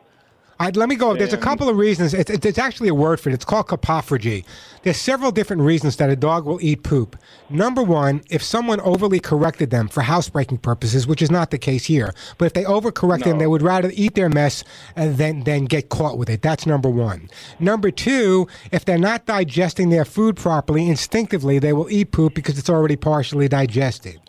I'd, 0.59 0.75
let 0.75 0.89
me 0.89 0.95
go. 0.95 1.15
There's 1.15 1.33
a 1.33 1.37
couple 1.37 1.69
of 1.69 1.77
reasons. 1.77 2.13
It's, 2.13 2.29
it's 2.31 2.57
actually 2.57 2.89
a 2.89 2.93
word 2.93 3.19
for 3.19 3.29
it. 3.29 3.33
It's 3.33 3.45
called 3.45 3.67
coprophagy. 3.67 4.43
There's 4.83 4.97
several 4.97 5.31
different 5.31 5.61
reasons 5.61 5.97
that 5.97 6.09
a 6.09 6.15
dog 6.15 6.45
will 6.45 6.59
eat 6.61 6.83
poop. 6.83 7.15
Number 7.49 7.83
one, 7.83 8.23
if 8.29 8.41
someone 8.41 8.79
overly 8.81 9.19
corrected 9.19 9.69
them 9.69 9.87
for 9.87 10.01
housebreaking 10.01 10.59
purposes, 10.59 11.05
which 11.05 11.21
is 11.21 11.29
not 11.29 11.51
the 11.51 11.57
case 11.57 11.85
here, 11.85 12.13
but 12.37 12.45
if 12.45 12.53
they 12.53 12.63
overcorrect 12.63 13.23
them, 13.23 13.37
they 13.37 13.47
would 13.47 13.61
rather 13.61 13.91
eat 13.93 14.15
their 14.15 14.29
mess 14.29 14.63
uh, 14.95 15.09
than, 15.09 15.43
than 15.43 15.65
get 15.65 15.89
caught 15.89 16.17
with 16.17 16.29
it. 16.29 16.41
That's 16.41 16.65
number 16.65 16.89
one. 16.89 17.29
Number 17.59 17.91
two, 17.91 18.47
if 18.71 18.85
they're 18.85 18.97
not 18.97 19.25
digesting 19.25 19.89
their 19.89 20.05
food 20.05 20.37
properly, 20.37 20.89
instinctively, 20.89 21.59
they 21.59 21.73
will 21.73 21.89
eat 21.91 22.11
poop 22.11 22.33
because 22.33 22.57
it's 22.57 22.69
already 22.69 22.95
partially 22.95 23.47
digested. 23.47 24.19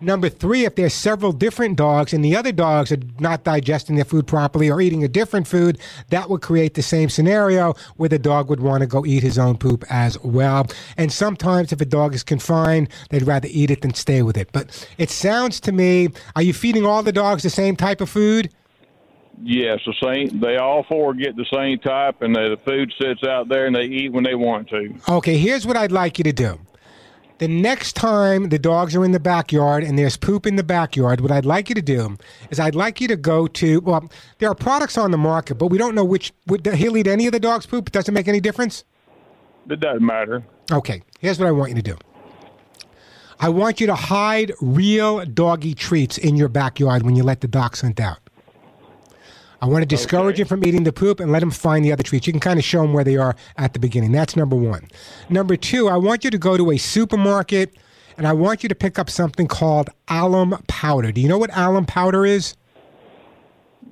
Number 0.00 0.28
three, 0.28 0.64
if 0.64 0.76
there's 0.76 0.94
several 0.94 1.32
different 1.32 1.76
dogs 1.76 2.12
and 2.12 2.24
the 2.24 2.36
other 2.36 2.52
dogs 2.52 2.92
are 2.92 3.00
not 3.18 3.42
digesting 3.42 3.96
their 3.96 4.04
food 4.04 4.28
properly 4.28 4.70
or 4.70 4.80
eating 4.80 5.02
a 5.02 5.08
different 5.08 5.48
food, 5.48 5.78
that 6.10 6.30
would 6.30 6.40
create 6.40 6.74
the 6.74 6.82
same 6.82 7.08
scenario 7.08 7.74
where 7.96 8.08
the 8.08 8.18
dog 8.18 8.48
would 8.48 8.60
want 8.60 8.82
to 8.82 8.86
go 8.86 9.04
eat 9.04 9.24
his 9.24 9.38
own 9.38 9.56
poop 9.56 9.84
as 9.90 10.16
well. 10.22 10.66
And 10.96 11.12
sometimes 11.12 11.72
if 11.72 11.80
a 11.80 11.84
dog 11.84 12.14
is 12.14 12.22
confined, 12.22 12.90
they'd 13.10 13.24
rather 13.24 13.48
eat 13.50 13.72
it 13.72 13.82
than 13.82 13.92
stay 13.94 14.22
with 14.22 14.36
it. 14.36 14.50
But 14.52 14.86
it 14.98 15.10
sounds 15.10 15.58
to 15.60 15.72
me, 15.72 16.10
are 16.36 16.42
you 16.42 16.52
feeding 16.52 16.86
all 16.86 17.02
the 17.02 17.12
dogs 17.12 17.42
the 17.42 17.50
same 17.50 17.74
type 17.74 18.00
of 18.00 18.08
food? 18.08 18.50
Yes, 19.42 19.80
the 19.86 19.94
same. 20.02 20.40
They 20.40 20.56
all 20.56 20.84
four 20.88 21.14
get 21.14 21.36
the 21.36 21.46
same 21.52 21.78
type, 21.78 22.22
and 22.22 22.34
the 22.34 22.58
food 22.64 22.92
sits 23.00 23.22
out 23.22 23.48
there, 23.48 23.66
and 23.66 23.74
they 23.74 23.84
eat 23.84 24.12
when 24.12 24.24
they 24.24 24.34
want 24.34 24.68
to. 24.70 24.94
Okay, 25.08 25.38
here's 25.38 25.64
what 25.64 25.76
I'd 25.76 25.92
like 25.92 26.18
you 26.18 26.24
to 26.24 26.32
do. 26.32 26.58
The 27.38 27.46
next 27.46 27.94
time 27.94 28.48
the 28.48 28.58
dogs 28.58 28.96
are 28.96 29.04
in 29.04 29.12
the 29.12 29.20
backyard 29.20 29.84
and 29.84 29.96
there's 29.96 30.16
poop 30.16 30.44
in 30.44 30.56
the 30.56 30.64
backyard, 30.64 31.20
what 31.20 31.30
I'd 31.30 31.46
like 31.46 31.68
you 31.68 31.74
to 31.76 31.82
do 31.82 32.16
is 32.50 32.58
I'd 32.58 32.74
like 32.74 33.00
you 33.00 33.06
to 33.06 33.16
go 33.16 33.46
to, 33.46 33.80
well, 33.80 34.10
there 34.38 34.50
are 34.50 34.56
products 34.56 34.98
on 34.98 35.12
the 35.12 35.18
market, 35.18 35.54
but 35.54 35.68
we 35.68 35.78
don't 35.78 35.94
know 35.94 36.04
which, 36.04 36.32
would 36.48 36.66
he'll 36.66 36.96
eat 36.96 37.06
any 37.06 37.26
of 37.26 37.32
the 37.32 37.38
dog's 37.38 37.64
poop? 37.64 37.88
It 37.88 37.92
doesn't 37.92 38.12
make 38.12 38.26
any 38.26 38.40
difference? 38.40 38.84
It 39.70 39.78
doesn't 39.78 40.04
matter. 40.04 40.42
Okay, 40.72 41.02
here's 41.20 41.38
what 41.38 41.46
I 41.46 41.52
want 41.52 41.70
you 41.70 41.76
to 41.76 41.82
do. 41.82 41.96
I 43.38 43.50
want 43.50 43.80
you 43.80 43.86
to 43.86 43.94
hide 43.94 44.52
real 44.60 45.24
doggy 45.24 45.74
treats 45.74 46.18
in 46.18 46.34
your 46.34 46.48
backyard 46.48 47.04
when 47.04 47.14
you 47.14 47.22
let 47.22 47.40
the 47.40 47.46
dogs 47.46 47.82
hunt 47.82 48.00
out. 48.00 48.18
I 49.60 49.66
want 49.66 49.82
to 49.82 49.86
discourage 49.86 50.34
okay. 50.34 50.42
him 50.42 50.48
from 50.48 50.64
eating 50.64 50.84
the 50.84 50.92
poop 50.92 51.18
and 51.18 51.32
let 51.32 51.42
him 51.42 51.50
find 51.50 51.84
the 51.84 51.92
other 51.92 52.02
treats. 52.02 52.26
You 52.26 52.32
can 52.32 52.40
kind 52.40 52.58
of 52.58 52.64
show 52.64 52.84
him 52.84 52.92
where 52.92 53.04
they 53.04 53.16
are 53.16 53.34
at 53.56 53.72
the 53.72 53.78
beginning. 53.78 54.12
That's 54.12 54.36
number 54.36 54.54
one. 54.54 54.88
Number 55.28 55.56
two, 55.56 55.88
I 55.88 55.96
want 55.96 56.24
you 56.24 56.30
to 56.30 56.38
go 56.38 56.56
to 56.56 56.70
a 56.70 56.78
supermarket 56.78 57.76
and 58.16 58.26
I 58.26 58.32
want 58.32 58.62
you 58.62 58.68
to 58.68 58.74
pick 58.74 58.98
up 58.98 59.10
something 59.10 59.48
called 59.48 59.90
alum 60.08 60.62
powder. 60.68 61.10
Do 61.10 61.20
you 61.20 61.28
know 61.28 61.38
what 61.38 61.50
alum 61.56 61.86
powder 61.86 62.24
is? 62.24 62.54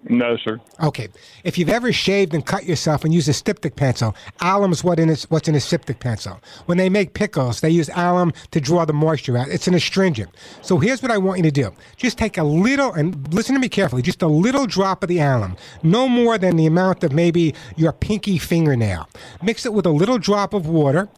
No, 0.09 0.37
sir. 0.37 0.61
Okay. 0.81 1.09
If 1.43 1.59
you've 1.59 1.69
ever 1.69 1.93
shaved 1.93 2.33
and 2.33 2.47
cut 2.47 2.65
yourself 2.65 3.05
and 3.05 3.13
used 3.13 3.29
a 3.29 3.33
styptic 3.33 3.75
pencil, 3.75 4.15
alum's 4.41 4.85
what 4.85 5.01
in 5.01 5.15
what's 5.29 5.49
in 5.49 5.55
a 5.55 5.61
styptic 5.61 5.99
pencil. 5.99 6.41
When 6.67 6.79
they 6.79 6.89
make 6.89 7.15
pickles, 7.15 7.61
they 7.61 7.71
use 7.71 7.91
alum 7.95 8.33
to 8.53 8.61
draw 8.61 8.85
the 8.85 8.93
moisture 8.93 9.37
out. 9.37 9.49
It's 9.49 9.67
an 9.67 9.75
astringent. 9.75 10.31
So 10.63 10.79
here's 10.79 11.03
what 11.03 11.11
I 11.11 11.19
want 11.19 11.39
you 11.39 11.43
to 11.45 11.51
do. 11.51 11.73
Just 11.97 12.19
take 12.19 12.39
a 12.39 12.45
little, 12.45 12.93
and 12.93 13.33
listen 13.35 13.55
to 13.55 13.61
me 13.61 13.69
carefully, 13.69 14.03
just 14.03 14.23
a 14.23 14.29
little 14.29 14.67
drop 14.67 15.03
of 15.03 15.09
the 15.09 15.19
alum, 15.19 15.57
no 15.83 16.09
more 16.09 16.39
than 16.39 16.57
the 16.57 16.67
amount 16.67 17.03
of 17.03 17.13
maybe 17.13 17.55
your 17.77 17.93
pinky 17.93 18.39
fingernail. 18.39 19.09
Mix 19.43 19.67
it 19.67 19.73
with 19.73 19.87
a 19.87 19.91
little 19.91 20.19
drop 20.19 20.55
of 20.55 20.69
water, 20.69 21.09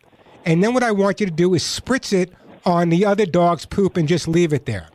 and 0.46 0.64
then 0.64 0.72
what 0.72 0.82
I 0.82 0.92
want 0.92 1.20
you 1.20 1.26
to 1.26 1.32
do 1.32 1.52
is 1.54 1.62
spritz 1.62 2.12
it 2.12 2.32
on 2.64 2.88
the 2.88 3.04
other 3.04 3.26
dog's 3.26 3.66
poop 3.66 3.96
and 3.96 4.08
just 4.08 4.26
leave 4.26 4.52
it 4.52 4.64
there. 4.66 4.88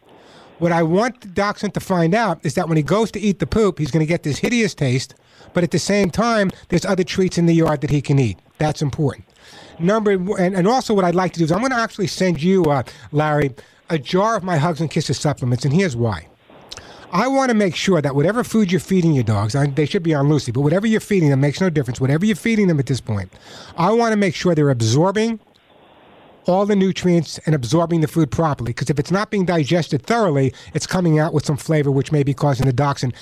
What 0.59 0.71
I 0.71 0.83
want 0.83 1.21
the 1.21 1.27
dachshund 1.27 1.73
to 1.73 1.79
find 1.79 2.13
out 2.13 2.39
is 2.45 2.53
that 2.55 2.67
when 2.67 2.77
he 2.77 2.83
goes 2.83 3.11
to 3.11 3.19
eat 3.19 3.39
the 3.39 3.47
poop, 3.47 3.79
he's 3.79 3.91
going 3.91 4.05
to 4.05 4.09
get 4.09 4.23
this 4.23 4.37
hideous 4.37 4.73
taste, 4.73 5.15
but 5.53 5.63
at 5.63 5.71
the 5.71 5.79
same 5.79 6.09
time, 6.09 6.51
there's 6.69 6.85
other 6.85 7.03
treats 7.03 7.37
in 7.37 7.45
the 7.45 7.53
yard 7.53 7.81
that 7.81 7.89
he 7.89 8.01
can 8.01 8.19
eat. 8.19 8.39
That's 8.59 8.81
important. 8.81 9.25
Number 9.79 10.11
and, 10.11 10.55
and 10.55 10.67
also 10.67 10.93
what 10.93 11.05
I'd 11.05 11.15
like 11.15 11.33
to 11.33 11.39
do 11.39 11.45
is 11.45 11.51
I'm 11.51 11.59
going 11.59 11.71
to 11.71 11.77
actually 11.77 12.07
send 12.07 12.41
you, 12.41 12.65
uh, 12.65 12.83
Larry, 13.11 13.53
a 13.89 13.97
jar 13.97 14.35
of 14.35 14.43
my 14.43 14.57
Hugs 14.57 14.79
and 14.79 14.89
Kisses 14.89 15.19
supplements, 15.19 15.65
and 15.65 15.73
here's 15.73 15.95
why. 15.95 16.27
I 17.11 17.27
want 17.27 17.49
to 17.49 17.55
make 17.55 17.75
sure 17.75 18.01
that 18.01 18.15
whatever 18.15 18.43
food 18.43 18.71
you're 18.71 18.79
feeding 18.79 19.13
your 19.13 19.23
dogs, 19.23 19.55
they 19.75 19.85
should 19.85 20.01
be 20.01 20.15
on 20.15 20.29
Lucy, 20.29 20.51
but 20.51 20.61
whatever 20.61 20.87
you're 20.87 20.99
feeding 20.99 21.29
them 21.29 21.41
makes 21.41 21.61
no 21.61 21.69
difference. 21.69 22.01
Whatever 22.01 22.25
you're 22.25 22.35
feeding 22.35 22.67
them 22.67 22.79
at 22.79 22.87
this 22.87 23.01
point, 23.01 23.31
I 23.77 23.91
want 23.91 24.13
to 24.13 24.17
make 24.17 24.33
sure 24.33 24.55
they're 24.55 24.71
absorbing 24.71 25.39
all 26.45 26.65
the 26.65 26.75
nutrients 26.75 27.39
and 27.45 27.55
absorbing 27.55 28.01
the 28.01 28.07
food 28.07 28.31
properly. 28.31 28.69
Because 28.69 28.89
if 28.89 28.99
it's 28.99 29.11
not 29.11 29.29
being 29.29 29.45
digested 29.45 30.03
thoroughly, 30.03 30.53
it's 30.73 30.87
coming 30.87 31.19
out 31.19 31.33
with 31.33 31.45
some 31.45 31.57
flavor, 31.57 31.91
which 31.91 32.11
may 32.11 32.23
be 32.23 32.33
causing 32.33 32.65
the 32.65 32.73
dachshund 32.73 33.13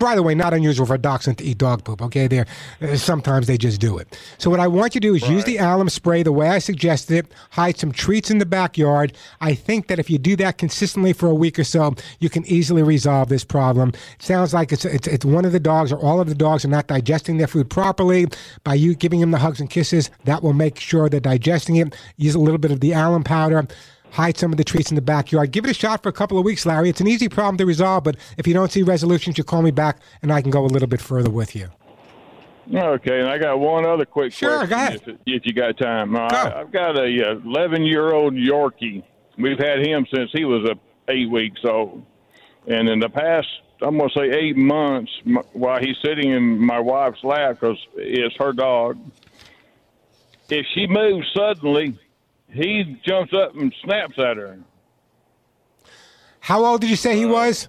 By 0.00 0.14
the 0.14 0.22
way, 0.22 0.34
not 0.34 0.54
unusual 0.54 0.86
for 0.86 0.94
a 0.94 0.98
dachshund 0.98 1.36
to 1.38 1.44
eat 1.44 1.58
dog 1.58 1.84
poop. 1.84 2.00
Okay, 2.00 2.26
there 2.26 2.46
uh, 2.80 2.96
sometimes 2.96 3.46
they 3.46 3.58
just 3.58 3.82
do 3.82 3.98
it. 3.98 4.18
So 4.38 4.48
what 4.48 4.58
I 4.58 4.66
want 4.66 4.94
you 4.94 5.00
to 5.02 5.08
do 5.08 5.14
is 5.14 5.28
use 5.28 5.44
the 5.44 5.58
alum 5.58 5.90
spray 5.90 6.22
the 6.22 6.32
way 6.32 6.48
I 6.48 6.58
suggested 6.58 7.18
it. 7.18 7.32
Hide 7.50 7.76
some 7.76 7.92
treats 7.92 8.30
in 8.30 8.38
the 8.38 8.46
backyard. 8.46 9.12
I 9.42 9.54
think 9.54 9.88
that 9.88 9.98
if 9.98 10.08
you 10.08 10.16
do 10.16 10.36
that 10.36 10.56
consistently 10.56 11.12
for 11.12 11.26
a 11.26 11.34
week 11.34 11.58
or 11.58 11.64
so, 11.64 11.94
you 12.18 12.30
can 12.30 12.46
easily 12.46 12.82
resolve 12.82 13.28
this 13.28 13.44
problem. 13.44 13.90
It 13.90 14.22
sounds 14.22 14.54
like 14.54 14.72
it's 14.72 14.86
it's, 14.86 15.06
it's 15.06 15.26
one 15.26 15.44
of 15.44 15.52
the 15.52 15.60
dogs 15.60 15.92
or 15.92 15.98
all 15.98 16.18
of 16.18 16.28
the 16.28 16.34
dogs 16.34 16.64
are 16.64 16.68
not 16.68 16.86
digesting 16.86 17.36
their 17.36 17.46
food 17.46 17.68
properly. 17.68 18.26
By 18.64 18.74
you 18.74 18.94
giving 18.94 19.20
them 19.20 19.32
the 19.32 19.38
hugs 19.38 19.60
and 19.60 19.68
kisses, 19.68 20.10
that 20.24 20.42
will 20.42 20.54
make 20.54 20.80
sure 20.80 21.10
they're 21.10 21.20
digesting 21.20 21.76
it. 21.76 21.94
Use 22.16 22.34
a 22.34 22.40
little 22.40 22.58
bit 22.58 22.70
of 22.70 22.80
the 22.80 22.92
alum 22.92 23.22
powder 23.22 23.68
hide 24.12 24.36
some 24.36 24.52
of 24.52 24.58
the 24.58 24.64
treats 24.64 24.90
in 24.90 24.94
the 24.96 25.02
backyard. 25.02 25.50
Give 25.52 25.64
it 25.64 25.70
a 25.70 25.74
shot 25.74 26.02
for 26.02 26.08
a 26.08 26.12
couple 26.12 26.38
of 26.38 26.44
weeks, 26.44 26.66
Larry. 26.66 26.88
It's 26.88 27.00
an 27.00 27.08
easy 27.08 27.28
problem 27.28 27.56
to 27.58 27.66
resolve, 27.66 28.04
but 28.04 28.16
if 28.38 28.46
you 28.46 28.54
don't 28.54 28.70
see 28.70 28.82
resolutions, 28.82 29.38
you 29.38 29.44
call 29.44 29.62
me 29.62 29.70
back 29.70 29.98
and 30.22 30.32
I 30.32 30.42
can 30.42 30.50
go 30.50 30.64
a 30.64 30.66
little 30.66 30.88
bit 30.88 31.00
further 31.00 31.30
with 31.30 31.54
you. 31.54 31.68
Okay, 32.72 33.18
and 33.20 33.28
I 33.28 33.38
got 33.38 33.58
one 33.58 33.84
other 33.84 34.04
quick 34.04 34.32
Sure, 34.32 34.58
question. 34.66 34.68
go 34.68 34.76
ahead. 34.76 35.02
If, 35.06 35.16
if 35.26 35.46
you 35.46 35.52
got 35.52 35.76
time, 35.78 36.14
Uh, 36.14 36.20
I, 36.30 36.60
I've 36.60 36.70
got 36.70 36.96
a 36.98 37.04
11 37.04 37.82
year 37.84 38.12
old 38.12 38.34
Yorkie. 38.34 39.02
We've 39.38 39.58
had 39.58 39.84
him 39.84 40.06
since 40.14 40.30
he 40.32 40.44
was 40.44 40.64
a 40.68 40.76
eight 41.10 41.28
weeks 41.30 41.60
old, 41.64 42.04
and 42.68 42.88
in 42.88 43.00
the 43.00 43.08
past, 43.08 43.48
I'm 43.82 43.96
gonna 43.98 44.10
say 44.14 44.30
eight 44.30 44.56
months, 44.56 45.10
while 45.52 45.80
he's 45.80 45.96
sitting 46.04 46.30
in 46.30 46.64
my 46.64 46.78
wife's 46.78 47.24
lap 47.24 47.58
because 47.58 47.78
it's 47.96 48.36
her 48.36 48.52
dog. 48.52 48.98
If 50.50 50.66
she 50.74 50.86
moves 50.86 51.26
suddenly, 51.34 51.98
he 52.52 53.00
jumps 53.04 53.32
up 53.32 53.54
and 53.54 53.74
snaps 53.84 54.18
at 54.18 54.36
her. 54.36 54.58
How 56.40 56.64
old 56.64 56.80
did 56.80 56.90
you 56.90 56.96
say 56.96 57.16
he 57.16 57.24
uh, 57.24 57.28
was? 57.28 57.68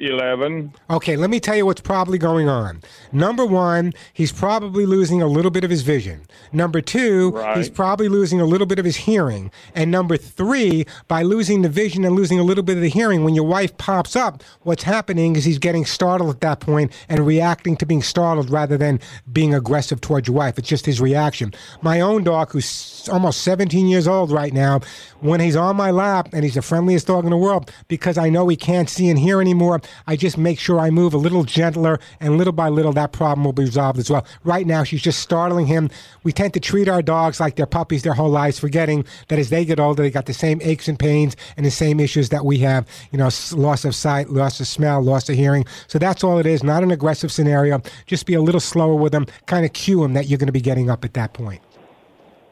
11. 0.00 0.72
Okay, 0.88 1.16
let 1.16 1.30
me 1.30 1.40
tell 1.40 1.54
you 1.56 1.66
what's 1.66 1.80
probably 1.80 2.18
going 2.18 2.48
on. 2.48 2.80
Number 3.12 3.44
one, 3.44 3.92
he's 4.12 4.32
probably 4.32 4.86
losing 4.86 5.20
a 5.20 5.26
little 5.26 5.50
bit 5.50 5.62
of 5.62 5.70
his 5.70 5.82
vision. 5.82 6.22
Number 6.52 6.80
two, 6.80 7.36
he's 7.54 7.68
probably 7.68 8.08
losing 8.08 8.40
a 8.40 8.46
little 8.46 8.66
bit 8.66 8.78
of 8.78 8.84
his 8.84 8.96
hearing. 8.96 9.50
And 9.74 9.90
number 9.90 10.16
three, 10.16 10.86
by 11.06 11.22
losing 11.22 11.62
the 11.62 11.68
vision 11.68 12.04
and 12.04 12.16
losing 12.16 12.38
a 12.38 12.42
little 12.42 12.64
bit 12.64 12.76
of 12.76 12.82
the 12.82 12.88
hearing, 12.88 13.24
when 13.24 13.34
your 13.34 13.46
wife 13.46 13.76
pops 13.76 14.16
up, 14.16 14.42
what's 14.62 14.84
happening 14.84 15.36
is 15.36 15.44
he's 15.44 15.58
getting 15.58 15.84
startled 15.84 16.30
at 16.30 16.40
that 16.40 16.60
point 16.60 16.92
and 17.08 17.26
reacting 17.26 17.76
to 17.76 17.86
being 17.86 18.02
startled 18.02 18.50
rather 18.50 18.78
than 18.78 19.00
being 19.32 19.54
aggressive 19.54 20.00
towards 20.00 20.26
your 20.26 20.36
wife. 20.36 20.58
It's 20.58 20.68
just 20.68 20.86
his 20.86 21.00
reaction. 21.00 21.52
My 21.82 22.00
own 22.00 22.24
dog, 22.24 22.52
who's 22.52 23.08
almost 23.12 23.42
17 23.42 23.86
years 23.86 24.08
old 24.08 24.30
right 24.30 24.52
now, 24.52 24.80
when 25.20 25.40
he's 25.40 25.56
on 25.56 25.76
my 25.76 25.90
lap 25.90 26.28
and 26.32 26.44
he's 26.44 26.54
the 26.54 26.62
friendliest 26.62 27.06
dog 27.06 27.24
in 27.24 27.30
the 27.30 27.36
world, 27.36 27.72
because 27.88 28.18
I 28.18 28.28
know 28.28 28.48
he 28.48 28.56
can't 28.56 28.88
see 28.88 29.08
and 29.08 29.18
hear 29.18 29.40
anymore, 29.40 29.80
I 30.06 30.16
just 30.16 30.36
make 30.38 30.58
sure 30.58 30.78
I 30.78 30.90
move 30.90 31.14
a 31.14 31.18
little 31.18 31.44
gentler, 31.44 31.98
and 32.20 32.36
little 32.36 32.52
by 32.52 32.68
little, 32.68 32.92
that 32.92 33.12
problem 33.12 33.44
will 33.44 33.52
be 33.52 33.64
resolved 33.64 33.98
as 33.98 34.10
well. 34.10 34.26
Right 34.44 34.66
now, 34.66 34.84
she's 34.84 35.02
just 35.02 35.20
startling 35.20 35.66
him. 35.66 35.90
We 36.22 36.32
tend 36.32 36.54
to 36.54 36.60
treat 36.60 36.88
our 36.88 37.02
dogs 37.02 37.40
like 37.40 37.56
they're 37.56 37.66
puppies 37.66 38.02
their 38.02 38.14
whole 38.14 38.30
lives, 38.30 38.58
forgetting 38.58 39.04
that 39.28 39.38
as 39.38 39.50
they 39.50 39.64
get 39.64 39.80
older, 39.80 40.02
they 40.02 40.10
got 40.10 40.26
the 40.26 40.34
same 40.34 40.60
aches 40.62 40.88
and 40.88 40.98
pains 40.98 41.36
and 41.56 41.64
the 41.64 41.70
same 41.70 42.00
issues 42.00 42.30
that 42.30 42.44
we 42.44 42.58
have. 42.58 42.86
You 43.12 43.18
know, 43.18 43.30
loss 43.52 43.84
of 43.84 43.94
sight, 43.94 44.30
loss 44.30 44.60
of 44.60 44.66
smell, 44.66 45.02
loss 45.02 45.28
of 45.28 45.36
hearing. 45.36 45.64
So 45.86 45.98
that's 45.98 46.24
all 46.24 46.38
it 46.38 46.46
is. 46.46 46.62
Not 46.62 46.82
an 46.82 46.90
aggressive 46.90 47.32
scenario. 47.32 47.80
Just 48.06 48.26
be 48.26 48.34
a 48.34 48.42
little 48.42 48.60
slower 48.60 48.94
with 48.94 49.12
them. 49.12 49.26
Kind 49.46 49.64
of 49.64 49.72
cue 49.72 50.00
them 50.00 50.14
that 50.14 50.28
you're 50.28 50.38
going 50.38 50.46
to 50.46 50.52
be 50.52 50.60
getting 50.60 50.90
up 50.90 51.04
at 51.04 51.14
that 51.14 51.32
point. 51.32 51.60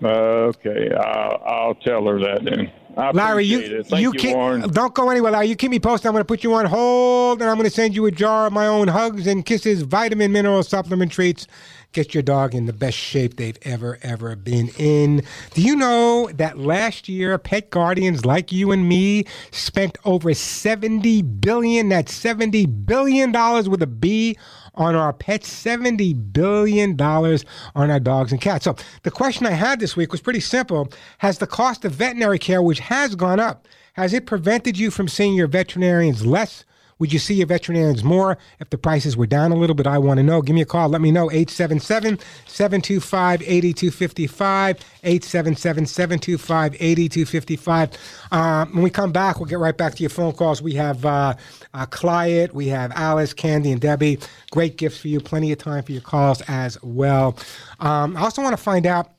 Uh, 0.03 0.51
okay, 0.51 0.90
I'll, 0.94 1.42
I'll 1.44 1.74
tell 1.74 2.07
her 2.07 2.18
that 2.20 2.44
then. 2.44 2.72
I 2.96 3.12
Larry, 3.12 3.44
you 3.44 3.61
it. 3.61 3.86
Thank 3.86 4.03
you 4.03 4.12
you, 4.12 4.18
keep, 4.18 4.34
Warren. 4.34 4.68
don't 4.70 4.92
go 4.92 5.09
anywhere, 5.11 5.30
Larry. 5.30 5.46
You 5.46 5.57
keep 5.57 5.70
me 5.70 5.78
posted. 5.78 6.09
I'm 6.09 6.14
going 6.14 6.22
to 6.22 6.26
put 6.26 6.42
you 6.42 6.53
on 6.55 6.66
hold, 6.66 7.40
and 7.40 7.49
I'm 7.49 7.57
going 7.57 7.68
to 7.68 7.74
send 7.74 7.94
you 7.94 8.07
a 8.07 8.11
jar 8.11 8.49
of 8.49 8.53
my 8.53 8.66
own 8.66 8.88
hugs 8.88 9.26
and 9.26 9.46
kisses, 9.46 9.82
vitamin, 9.82 10.32
mineral 10.32 10.64
supplement 10.64 11.12
treats. 11.12 11.46
Get 11.92 12.12
your 12.12 12.22
dog 12.22 12.55
in 12.55 12.66
the 12.66 12.72
best 12.72 12.99
shape 12.99 13.36
they've 13.36 13.57
ever, 13.62 13.99
ever 14.03 14.36
been 14.36 14.68
in. 14.78 15.22
Do 15.55 15.62
you 15.62 15.74
know 15.74 16.28
that 16.34 16.59
last 16.59 17.09
year, 17.09 17.38
pet 17.38 17.70
guardians 17.70 18.26
like 18.26 18.53
you 18.53 18.72
and 18.72 18.86
me 18.86 19.24
spent 19.53 19.96
over 20.05 20.34
70 20.34 21.22
billion, 21.22 21.88
that's 21.88 22.12
70 22.12 22.66
billion 22.66 23.32
dollars 23.32 23.68
with 23.68 23.80
a 23.80 23.86
B 23.86 24.36
on 24.79 24.95
our 24.95 25.12
pets, 25.12 25.51
$70 25.51 26.33
billion 26.33 26.99
on 27.01 27.91
our 27.91 28.01
dogs 28.01 28.33
and 28.33 28.41
cats. 28.41 28.64
So 28.64 28.76
the 29.03 29.11
question 29.11 29.45
I 29.45 29.51
had 29.51 29.81
this 29.81 29.97
week 29.97 30.12
was 30.12 30.20
pretty 30.20 30.41
simple. 30.41 30.89
Has 31.18 31.39
the 31.39 31.47
cost 31.47 31.85
of 31.85 31.93
veterinary 31.93 32.39
care, 32.39 32.62
which 32.62 32.79
has 32.79 33.14
gone 33.14 33.41
up, 33.41 33.66
has 33.95 34.14
it 34.14 34.26
prevented 34.26 34.79
you 34.79 34.91
from 34.91 35.09
seeing 35.09 35.35
your 35.35 35.49
veterinarians 35.49 36.24
less? 36.24 36.64
Would 36.99 37.12
you 37.12 37.18
see 37.18 37.34
your 37.34 37.46
veterinarians 37.46 38.03
more 38.03 38.38
if 38.61 38.70
the 38.70 38.78
prices 38.78 39.16
were 39.16 39.26
down 39.26 39.53
a 39.53 39.57
little 39.57 39.74
bit? 39.74 39.86
I 39.86 39.99
want 39.99 40.18
to 40.18 40.22
know. 40.24 40.42
Give 40.42 40.55
me 40.55 40.62
a 40.62 40.66
call. 40.66 40.88
Let 40.88 41.01
me 41.01 41.11
know. 41.11 41.30
877 41.30 42.18
725 42.46 43.42
8255. 43.42 44.76
877 45.05 45.86
725 45.86 46.74
8255. 46.80 47.90
Um, 48.32 48.72
When 48.74 48.82
we 48.82 48.90
come 48.90 49.12
back, 49.12 49.38
we'll 49.38 49.46
get 49.46 49.59
right 49.59 49.76
back 49.76 49.94
to 49.94 50.03
your 50.03 50.11
phone 50.11 50.32
calls. 50.32 50.61
We 50.61 50.74
have 50.74 51.05
uh, 51.05 51.34
uh, 51.74 51.86
Clyde, 51.86 52.53
we 52.53 52.68
have 52.68 52.92
Alice, 52.94 53.32
Candy, 53.32 53.72
and 53.72 53.80
Debbie. 53.80 54.18
Great 54.51 54.76
gifts 54.76 54.99
for 54.99 55.09
you. 55.09 55.20
Plenty 55.20 55.53
of 55.53 55.59
time 55.59 55.82
for 55.84 55.92
your 55.92 56.03
calls 56.03 56.42
as 56.49 56.82
well. 56.82 57.36
Um, 57.80 58.16
I 58.16 58.20
also 58.22 58.42
want 58.42 58.57
to 58.57 58.62
find 58.62 58.86
out 58.86 59.12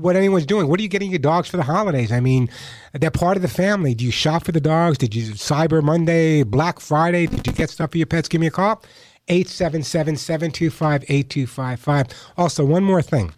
what 0.00 0.16
anyone's 0.16 0.46
doing. 0.46 0.68
What 0.68 0.80
are 0.80 0.82
you 0.82 0.88
getting 0.88 1.10
your 1.10 1.18
dogs 1.18 1.48
for 1.48 1.56
the 1.56 1.62
holidays? 1.62 2.12
I 2.12 2.20
mean, 2.20 2.48
they're 2.92 3.10
part 3.10 3.36
of 3.36 3.42
the 3.42 3.48
family. 3.48 3.94
Do 3.94 4.04
you 4.04 4.10
shop 4.10 4.44
for 4.44 4.52
the 4.52 4.60
dogs? 4.60 4.98
Did 4.98 5.14
you 5.14 5.32
Cyber 5.32 5.82
Monday, 5.82 6.42
Black 6.42 6.80
Friday? 6.80 7.26
Did 7.26 7.46
you 7.46 7.52
get 7.52 7.70
stuff 7.70 7.92
for 7.92 7.98
your 7.98 8.06
pets? 8.06 8.28
Give 8.28 8.40
me 8.40 8.46
a 8.46 8.50
call. 8.50 8.82
877 9.28 10.16
725 10.16 11.04
8255. 11.08 12.06
Also, 12.36 12.64
one 12.64 12.84
more 12.84 13.02
thing. 13.02 13.32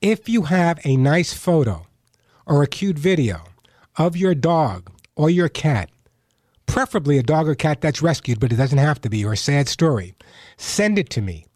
If 0.00 0.28
you 0.28 0.42
have 0.42 0.78
a 0.84 0.96
nice 0.96 1.32
photo 1.32 1.86
or 2.46 2.62
a 2.62 2.66
cute 2.66 2.98
video 2.98 3.42
of 3.96 4.16
your 4.16 4.34
dog 4.34 4.90
or 5.16 5.30
your 5.30 5.48
cat, 5.48 5.90
preferably 6.66 7.18
a 7.18 7.22
dog 7.22 7.48
or 7.48 7.54
cat 7.54 7.80
that's 7.80 8.02
rescued, 8.02 8.40
but 8.40 8.52
it 8.52 8.56
doesn't 8.56 8.78
have 8.78 9.00
to 9.00 9.10
be, 9.10 9.24
or 9.24 9.32
a 9.32 9.36
sad 9.36 9.68
story, 9.68 10.14
send 10.56 10.98
it 10.98 11.10
to 11.10 11.20
me 11.20 11.47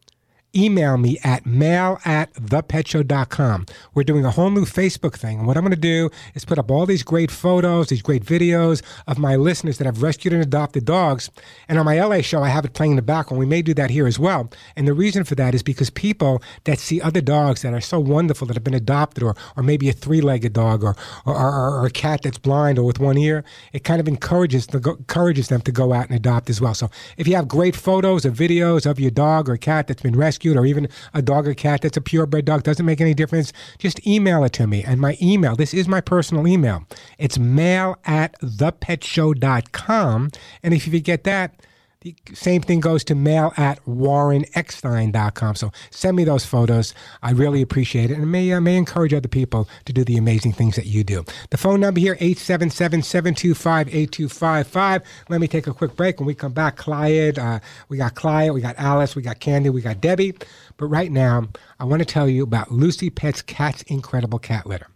email 0.55 0.97
me 0.99 1.19
at 1.25 1.47
mail 1.47 1.99
at 2.05 2.33
thepetshow.com. 2.35 3.67
We're 3.95 4.05
doing 4.05 4.25
a 4.25 4.31
whole 4.31 4.51
new 4.51 4.65
Facebook 4.65 5.15
thing. 5.15 5.39
And 5.39 5.47
what 5.47 5.57
I'm 5.57 5.63
going 5.63 5.71
to 5.71 5.77
do 5.77 6.11
is 6.35 6.45
put 6.45 6.59
up 6.59 6.71
all 6.71 6.87
these 6.87 7.03
great 7.03 7.31
photos, 7.31 7.89
these 7.89 8.03
great 8.03 8.25
videos 8.25 8.83
of 9.07 9.19
my 9.19 9.37
listeners 9.37 9.79
that 9.79 9.85
have 9.85 10.03
rescued 10.03 10.35
and 10.35 10.43
adopted 10.43 10.85
dogs. 10.85 11.31
And 11.69 11.79
on 11.79 11.85
my 11.85 12.01
LA 12.01 12.21
show, 12.21 12.43
I 12.43 12.49
have 12.49 12.65
it 12.65 12.75
playing 12.75 12.93
in 12.93 12.97
the 12.97 13.03
background. 13.03 13.39
We 13.39 13.47
may 13.47 13.63
do 13.63 13.75
that 13.75 13.91
here 13.91 14.07
as 14.07 14.19
well. 14.19 14.51
And 14.77 14.87
the 14.87 14.95
reason 14.95 15.25
for 15.25 15.35
that 15.37 15.55
is 15.55 15.63
because 15.63 15.91
people 15.91 16.43
that 16.65 16.79
see 16.79 17.01
other 17.01 17.21
dogs 17.21 17.63
that 17.63 17.73
are 17.73 17.81
so 17.81 17.99
wonderful 17.99 18.47
that 18.47 18.55
have 18.55 18.65
been 18.65 18.75
adopted, 18.75 19.23
or, 19.23 19.35
or 19.57 19.63
maybe 19.63 19.89
a 19.89 19.93
three 19.93 20.21
legged 20.21 20.53
dog, 20.53 20.85
or, 20.85 20.97
or, 21.25 21.35
or, 21.35 21.81
or 21.81 21.87
a 21.87 21.91
cat 21.91 22.23
that's 22.23 22.39
blind 22.39 22.79
or 22.79 22.85
with 22.85 22.99
one 22.99 23.17
ear, 23.17 23.45
it 23.73 23.85
kind 23.85 24.01
of 24.01 24.09
encourages, 24.09 24.67
the, 24.69 24.79
encourages 24.79 25.49
them 25.49 25.61
to 25.63 25.73
go 25.73 25.93
out 25.93 26.09
and 26.09 26.17
adopt 26.17 26.51
as 26.51 26.61
well. 26.61 26.75
So 26.75 26.91
if 27.17 27.27
you 27.27 27.37
have 27.37 27.49
great 27.49 27.75
photos 27.75 28.27
or 28.27 28.31
videos 28.31 28.89
of 28.89 29.01
your 29.01 29.11
dog 29.11 29.49
or 29.49 29.57
cat 29.57 29.87
that's 29.87 30.03
been 30.03 30.17
rescued, 30.17 30.42
or 30.45 30.67
even 30.67 30.89
a 31.15 31.23
dog 31.23 31.47
or 31.47 31.55
cat 31.55 31.83
that's 31.83 31.97
a 31.97 32.01
purebred 32.01 32.45
dog, 32.45 32.63
doesn't 32.63 32.85
make 32.85 33.01
any 33.01 33.15
difference. 33.15 33.53
Just 33.79 34.05
email 34.07 34.45
it 34.45 34.53
to 34.55 34.67
me. 34.67 34.83
And 34.85 35.01
my 35.01 35.17
email, 35.23 35.57
this 35.57 35.73
is 35.73 35.89
my 35.89 36.01
personal 36.01 36.47
email. 36.47 36.85
It's 37.19 37.39
mail 37.39 37.99
at 38.05 38.39
thepetshow.com. 38.41 40.31
And 40.63 40.75
if 40.75 40.87
you 40.87 41.01
get 41.01 41.25
that, 41.25 41.55
the 42.03 42.15
same 42.35 42.61
thing 42.63 42.81
goes 42.81 43.05
to 43.05 43.15
mail 43.15 43.53
at 43.57 43.81
warreneckstein.com. 43.85 45.55
So 45.55 45.71
send 45.91 46.17
me 46.17 46.25
those 46.25 46.45
photos. 46.45 46.95
I 47.23 47.31
really 47.31 47.63
appreciate 47.63 48.11
it 48.11 48.19
and 48.19 48.29
may, 48.31 48.53
uh, 48.53 48.61
may 48.61 48.77
encourage 48.77 49.15
other 49.15 49.29
people 49.29 49.69
to 49.85 49.93
do 49.93 50.03
the 50.05 50.17
amazing 50.17 50.53
things 50.53 50.75
that 50.77 50.87
you 50.87 51.05
do. 51.05 51.25
The 51.51 51.57
phone 51.57 51.79
number 51.81 52.01
here, 52.01 52.17
877-725-8255. 52.17 55.03
Let 55.29 55.41
me 55.41 55.47
take 55.47 55.69
a 55.69 55.75
quick 55.75 55.95
break. 55.97 56.19
When 56.19 56.27
we 56.27 56.35
come 56.35 56.53
back, 56.53 56.77
Clyde, 56.77 57.39
uh, 57.39 57.61
we 57.89 57.99
got 57.99 58.17
Clyde, 58.17 58.51
we 58.53 58.61
got 58.61 58.75
Alice, 58.79 59.15
we 59.15 59.23
got 59.23 59.39
Candy, 59.39 59.71
we 59.71 59.81
got 59.81 60.01
Debbie. 60.01 60.35
But 60.77 60.87
right 60.87 61.13
now, 61.13 61.47
I 61.79 61.85
want 61.85 62.01
to 62.01 62.07
tell 62.07 62.29
you 62.29 62.43
about 62.43 62.73
Lucy 62.73 63.11
Pet's 63.11 63.43
Cat's 63.43 63.83
Incredible 63.83 64.41
Cat 64.41 64.67
Litter. 64.67 64.89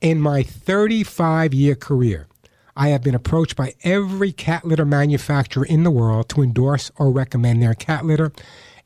In 0.00 0.20
my 0.20 0.42
35 0.42 1.54
year 1.54 1.76
career, 1.76 2.26
I 2.76 2.88
have 2.88 3.02
been 3.02 3.14
approached 3.14 3.54
by 3.54 3.74
every 3.84 4.32
cat 4.32 4.64
litter 4.64 4.84
manufacturer 4.84 5.64
in 5.64 5.84
the 5.84 5.90
world 5.90 6.28
to 6.30 6.42
endorse 6.42 6.90
or 6.96 7.10
recommend 7.10 7.62
their 7.62 7.74
cat 7.74 8.04
litter. 8.04 8.32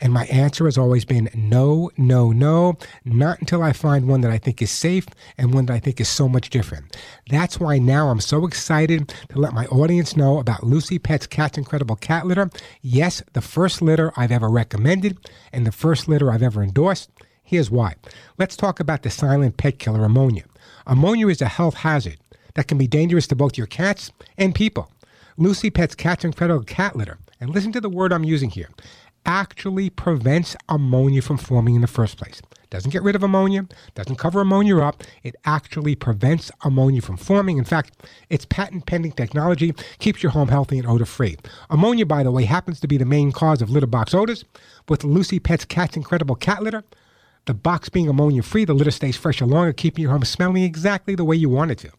And 0.00 0.12
my 0.12 0.26
answer 0.26 0.66
has 0.66 0.78
always 0.78 1.04
been 1.04 1.28
no, 1.34 1.90
no, 1.96 2.30
no, 2.30 2.78
not 3.04 3.40
until 3.40 3.62
I 3.62 3.72
find 3.72 4.06
one 4.06 4.20
that 4.20 4.30
I 4.30 4.38
think 4.38 4.62
is 4.62 4.70
safe 4.70 5.06
and 5.36 5.52
one 5.52 5.66
that 5.66 5.74
I 5.74 5.80
think 5.80 6.00
is 6.00 6.08
so 6.08 6.28
much 6.28 6.50
different. 6.50 6.96
That's 7.30 7.58
why 7.58 7.78
now 7.78 8.08
I'm 8.08 8.20
so 8.20 8.46
excited 8.46 9.12
to 9.30 9.38
let 9.40 9.54
my 9.54 9.66
audience 9.66 10.16
know 10.16 10.38
about 10.38 10.62
Lucy 10.62 10.98
Pet's 10.98 11.26
Cat's 11.26 11.58
Incredible 11.58 11.96
Cat 11.96 12.26
Litter. 12.26 12.50
Yes, 12.80 13.22
the 13.32 13.40
first 13.40 13.82
litter 13.82 14.12
I've 14.16 14.30
ever 14.30 14.48
recommended 14.48 15.18
and 15.52 15.66
the 15.66 15.72
first 15.72 16.06
litter 16.06 16.30
I've 16.30 16.44
ever 16.44 16.62
endorsed. 16.62 17.10
Here's 17.42 17.70
why. 17.70 17.94
Let's 18.36 18.56
talk 18.56 18.78
about 18.78 19.02
the 19.02 19.10
silent 19.10 19.56
pet 19.56 19.78
killer 19.78 20.04
ammonia. 20.04 20.44
Ammonia 20.86 21.26
is 21.28 21.42
a 21.42 21.48
health 21.48 21.74
hazard 21.74 22.18
that 22.58 22.66
can 22.66 22.76
be 22.76 22.88
dangerous 22.88 23.28
to 23.28 23.36
both 23.36 23.56
your 23.56 23.68
cats 23.68 24.10
and 24.36 24.52
people. 24.52 24.90
Lucy 25.36 25.70
Pet's 25.70 25.94
Cat's 25.94 26.24
Incredible 26.24 26.64
Cat 26.64 26.96
Litter 26.96 27.16
and 27.40 27.50
listen 27.50 27.70
to 27.70 27.80
the 27.80 27.88
word 27.88 28.12
I'm 28.12 28.24
using 28.24 28.50
here, 28.50 28.68
actually 29.24 29.90
prevents 29.90 30.56
ammonia 30.68 31.22
from 31.22 31.38
forming 31.38 31.76
in 31.76 31.82
the 31.82 31.86
first 31.86 32.18
place. 32.18 32.42
Doesn't 32.68 32.90
get 32.90 33.04
rid 33.04 33.14
of 33.14 33.22
ammonia, 33.22 33.68
doesn't 33.94 34.16
cover 34.16 34.40
ammonia 34.40 34.78
up. 34.80 35.04
It 35.22 35.36
actually 35.44 35.94
prevents 35.94 36.50
ammonia 36.64 37.00
from 37.00 37.16
forming. 37.16 37.58
In 37.58 37.64
fact, 37.64 37.92
its 38.28 38.44
patent 38.44 38.86
pending 38.86 39.12
technology 39.12 39.72
keeps 40.00 40.20
your 40.20 40.32
home 40.32 40.48
healthy 40.48 40.80
and 40.80 40.88
odor 40.88 41.06
free. 41.06 41.36
Ammonia, 41.70 42.06
by 42.06 42.24
the 42.24 42.32
way, 42.32 42.42
happens 42.42 42.80
to 42.80 42.88
be 42.88 42.96
the 42.96 43.04
main 43.04 43.30
cause 43.30 43.62
of 43.62 43.70
litter 43.70 43.86
box 43.86 44.14
odors. 44.14 44.44
With 44.88 45.04
Lucy 45.04 45.38
Pet's 45.38 45.64
Cat's 45.64 45.96
Incredible 45.96 46.34
Cat 46.34 46.60
Litter, 46.60 46.82
the 47.44 47.54
box 47.54 47.88
being 47.88 48.08
ammonia 48.08 48.42
free, 48.42 48.64
the 48.64 48.74
litter 48.74 48.90
stays 48.90 49.16
fresher 49.16 49.46
longer, 49.46 49.72
keeping 49.72 50.02
your 50.02 50.10
home 50.10 50.24
smelling 50.24 50.64
exactly 50.64 51.14
the 51.14 51.24
way 51.24 51.36
you 51.36 51.48
want 51.48 51.70
it 51.70 51.78
to. 51.78 51.92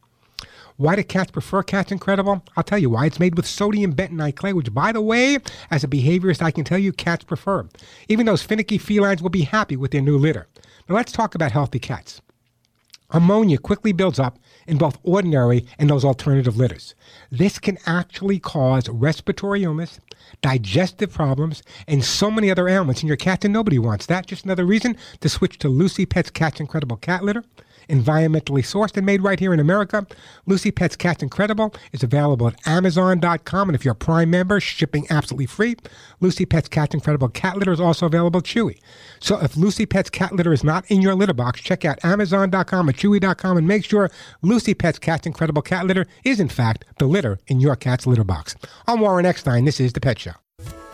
Why 0.80 0.95
do 0.95 1.03
cats 1.03 1.30
prefer 1.30 1.61
Cat's 1.61 1.91
Incredible? 1.91 2.41
I'll 2.55 2.63
tell 2.63 2.77
you 2.77 2.89
why. 2.89 3.05
It's 3.05 3.19
made 3.19 3.36
with 3.36 3.45
sodium 3.45 3.93
bentonite 3.93 4.38
clay, 4.38 4.53
which, 4.53 4.73
by 4.73 4.93
the 4.93 5.01
way, 5.01 5.38
as 5.69 5.84
a 5.84 5.89
behaviorist, 5.89 6.41
I 6.41 6.51
can 6.51 6.63
tell 6.63 6.77
you 6.77 6.93
cats 6.93 7.25
prefer. 7.25 7.67
Even 8.07 8.25
those 8.25 8.43
finicky 8.43 8.77
felines 8.77 9.21
will 9.21 9.30
be 9.30 9.41
happy 9.41 9.75
with 9.75 9.91
their 9.91 9.99
new 9.99 10.17
litter. 10.17 10.47
Now 10.88 10.95
let's 10.95 11.11
talk 11.11 11.36
about 11.36 11.51
healthy 11.51 11.80
cats. 11.80 12.21
Ammonia 13.11 13.57
quickly 13.57 13.91
builds 13.91 14.19
up 14.19 14.39
in 14.67 14.77
both 14.77 14.97
ordinary 15.03 15.65
and 15.77 15.89
those 15.89 16.05
alternative 16.05 16.55
litters. 16.55 16.95
This 17.30 17.59
can 17.59 17.77
actually 17.86 18.39
cause 18.39 18.88
respiratory 18.88 19.63
illness, 19.63 19.99
digestive 20.41 21.11
problems, 21.11 21.61
and 21.89 22.05
so 22.05 22.32
many 22.32 22.49
other 22.49 22.69
ailments 22.69 23.01
in 23.01 23.07
your 23.09 23.17
cat, 23.17 23.43
and 23.43 23.51
nobody 23.51 23.80
wants 23.80 24.05
that. 24.05 24.27
Just 24.27 24.45
another 24.45 24.65
reason 24.65 24.95
to 25.19 25.27
switch 25.27 25.57
to 25.57 25.67
Lucy 25.67 26.05
Pet's 26.05 26.30
Cat's 26.30 26.61
Incredible 26.61 26.95
Cat 26.95 27.25
Litter 27.25 27.43
environmentally 27.89 28.63
sourced 28.63 28.95
and 28.95 29.05
made 29.05 29.21
right 29.21 29.39
here 29.39 29.53
in 29.53 29.59
America. 29.59 30.05
Lucy 30.45 30.71
Pets 30.71 30.95
Cats 30.95 31.21
Incredible 31.21 31.73
is 31.91 32.03
available 32.03 32.47
at 32.47 32.67
Amazon.com, 32.67 33.69
and 33.69 33.75
if 33.75 33.83
you're 33.83 33.91
a 33.91 33.95
Prime 33.95 34.29
member, 34.29 34.59
shipping 34.59 35.05
absolutely 35.09 35.45
free. 35.45 35.75
Lucy 36.19 36.45
Pets 36.45 36.69
Cats 36.69 36.93
Incredible 36.93 37.29
Cat 37.29 37.57
Litter 37.57 37.71
is 37.71 37.79
also 37.79 38.05
available 38.05 38.41
Chewy. 38.41 38.79
So 39.19 39.39
if 39.41 39.57
Lucy 39.57 39.85
Pets 39.85 40.09
Cat 40.09 40.33
Litter 40.33 40.53
is 40.53 40.63
not 40.63 40.85
in 40.89 41.01
your 41.01 41.15
litter 41.15 41.33
box, 41.33 41.61
check 41.61 41.83
out 41.85 42.03
Amazon.com 42.03 42.89
or 42.89 42.93
Chewy.com 42.93 43.57
and 43.57 43.67
make 43.67 43.83
sure 43.83 44.09
Lucy 44.41 44.73
Pets 44.73 44.99
Cats 44.99 45.27
Incredible 45.27 45.61
Cat 45.61 45.85
Litter 45.85 46.05
is 46.23 46.39
in 46.39 46.49
fact 46.49 46.85
the 46.97 47.05
litter 47.05 47.39
in 47.47 47.59
your 47.59 47.75
cat's 47.75 48.07
litter 48.07 48.23
box. 48.23 48.55
I'm 48.87 48.99
Warren 48.99 49.25
Eckstein. 49.25 49.65
This 49.65 49.79
is 49.79 49.93
The 49.93 50.01
Pet 50.01 50.19
Show. 50.19 50.33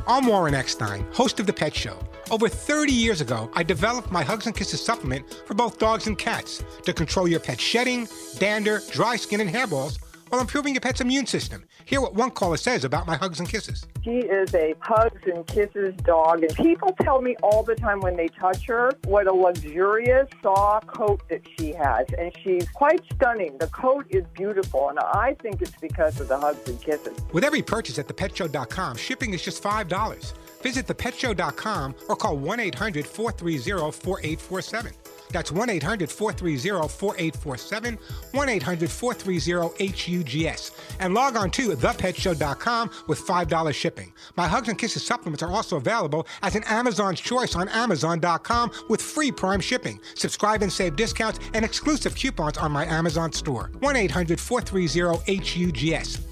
I'm 0.08 0.28
Warren 0.28 0.54
Eckstein, 0.54 1.06
host 1.14 1.40
of 1.40 1.48
The 1.48 1.54
Pet 1.54 1.74
Show. 1.74 1.98
Over 2.32 2.50
30 2.50 2.92
years 2.92 3.22
ago, 3.22 3.52
I 3.54 3.62
developed 3.62 4.12
my 4.12 4.24
Hugs 4.24 4.48
and 4.48 4.56
Kisses 4.56 4.84
supplement 4.84 5.32
for 5.46 5.54
both 5.54 5.78
dogs 5.78 6.08
and 6.08 6.18
cats 6.18 6.64
to 6.84 6.92
control 6.92 7.28
your 7.28 7.40
pet's 7.40 7.62
shedding, 7.62 8.08
dander, 8.40 8.82
dry 8.92 9.16
skin, 9.16 9.42
and 9.42 9.50
hairballs 9.50 10.00
while 10.30 10.42
improving 10.42 10.74
your 10.74 10.82
pet's 10.82 11.02
immune 11.02 11.28
system. 11.28 11.64
Hear 11.86 12.02
what 12.02 12.16
one 12.16 12.32
caller 12.32 12.58
says 12.58 12.84
about 12.84 13.06
my 13.06 13.16
Hugs 13.16 13.40
and 13.40 13.48
Kisses. 13.48 13.86
She 14.04 14.18
is 14.18 14.54
a 14.56 14.74
hugs 14.80 15.22
and 15.26 15.46
kisses 15.46 15.94
dog, 15.98 16.44
and 16.44 16.54
people 16.56 16.96
tell 17.02 17.22
me 17.22 17.36
all 17.44 17.62
the 17.62 17.76
time 17.76 18.00
when 18.00 18.16
they 18.18 18.28
touch 18.28 18.66
her 18.66 18.92
what 19.06 19.28
a 19.28 19.32
luxurious, 19.32 20.28
soft 20.42 20.88
coat 20.88 21.22
that 21.30 21.42
she 21.58 21.74
has, 21.74 22.08
and 22.18 22.32
she's 22.44 22.68
quite 22.70 23.02
stunning. 23.14 23.56
The 23.60 23.68
coat 23.68 24.08
is 24.10 24.26
beautiful, 24.34 24.90
and 24.90 24.98
I 24.98 25.36
think 25.44 25.62
it's 25.62 25.78
because 25.80 26.20
of 26.20 26.28
the 26.28 26.40
hugs 26.40 26.68
and 26.68 26.82
kisses. 26.82 27.18
With 27.32 27.44
every 27.44 27.62
purchase 27.62 28.00
at 28.00 28.08
thepetshow.com, 28.08 28.98
shipping 28.98 29.34
is 29.36 29.44
just 29.44 29.62
$5. 29.62 30.34
Visit 30.66 30.88
thepetshow.com 30.88 31.94
or 32.10 32.16
call 32.16 32.38
1 32.38 32.60
800 32.60 33.06
430 33.06 33.92
4847. 33.92 34.94
That's 35.30 35.52
1 35.52 35.70
800 35.70 36.10
430 36.10 36.88
4847, 36.88 38.00
1 38.32 38.50
800 38.50 38.90
430 38.90 39.88
HUGS. 39.92 40.72
And 41.00 41.14
log 41.14 41.36
on 41.36 41.52
to 41.52 41.76
thepetshow.com 41.76 42.90
with 43.06 43.20
$5 43.20 43.74
shipping. 43.76 44.12
My 44.38 44.48
Hugs 44.48 44.68
and 44.68 44.80
Kisses 44.80 45.06
supplements 45.06 45.44
are 45.44 45.52
also 45.52 45.78
available 45.78 46.26
as 46.42 46.56
an 46.56 46.64
Amazon's 46.64 47.22
Choice 47.22 47.56
on 47.56 47.70
Amazon.com 47.70 48.72
with 48.90 49.04
free 49.04 49.32
Prime 49.32 49.62
shipping. 49.62 50.00
Subscribe 50.16 50.64
and 50.64 50.74
save 50.74 50.96
discounts 50.96 51.40
and 51.54 51.64
exclusive 51.64 52.16
coupons 52.16 52.58
on 52.58 52.72
my 52.72 52.88
Amazon 52.88 53.32
store. 53.32 53.70
1 53.82 53.96
800 53.96 54.40
430 54.40 55.36
HUGS. 55.38 56.26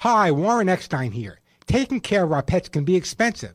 Hi, 0.00 0.32
Warren 0.32 0.68
Eckstein 0.68 1.12
here. 1.12 1.38
Taking 1.66 2.00
care 2.00 2.24
of 2.24 2.32
our 2.32 2.42
pets 2.42 2.68
can 2.68 2.84
be 2.84 2.96
expensive. 2.96 3.54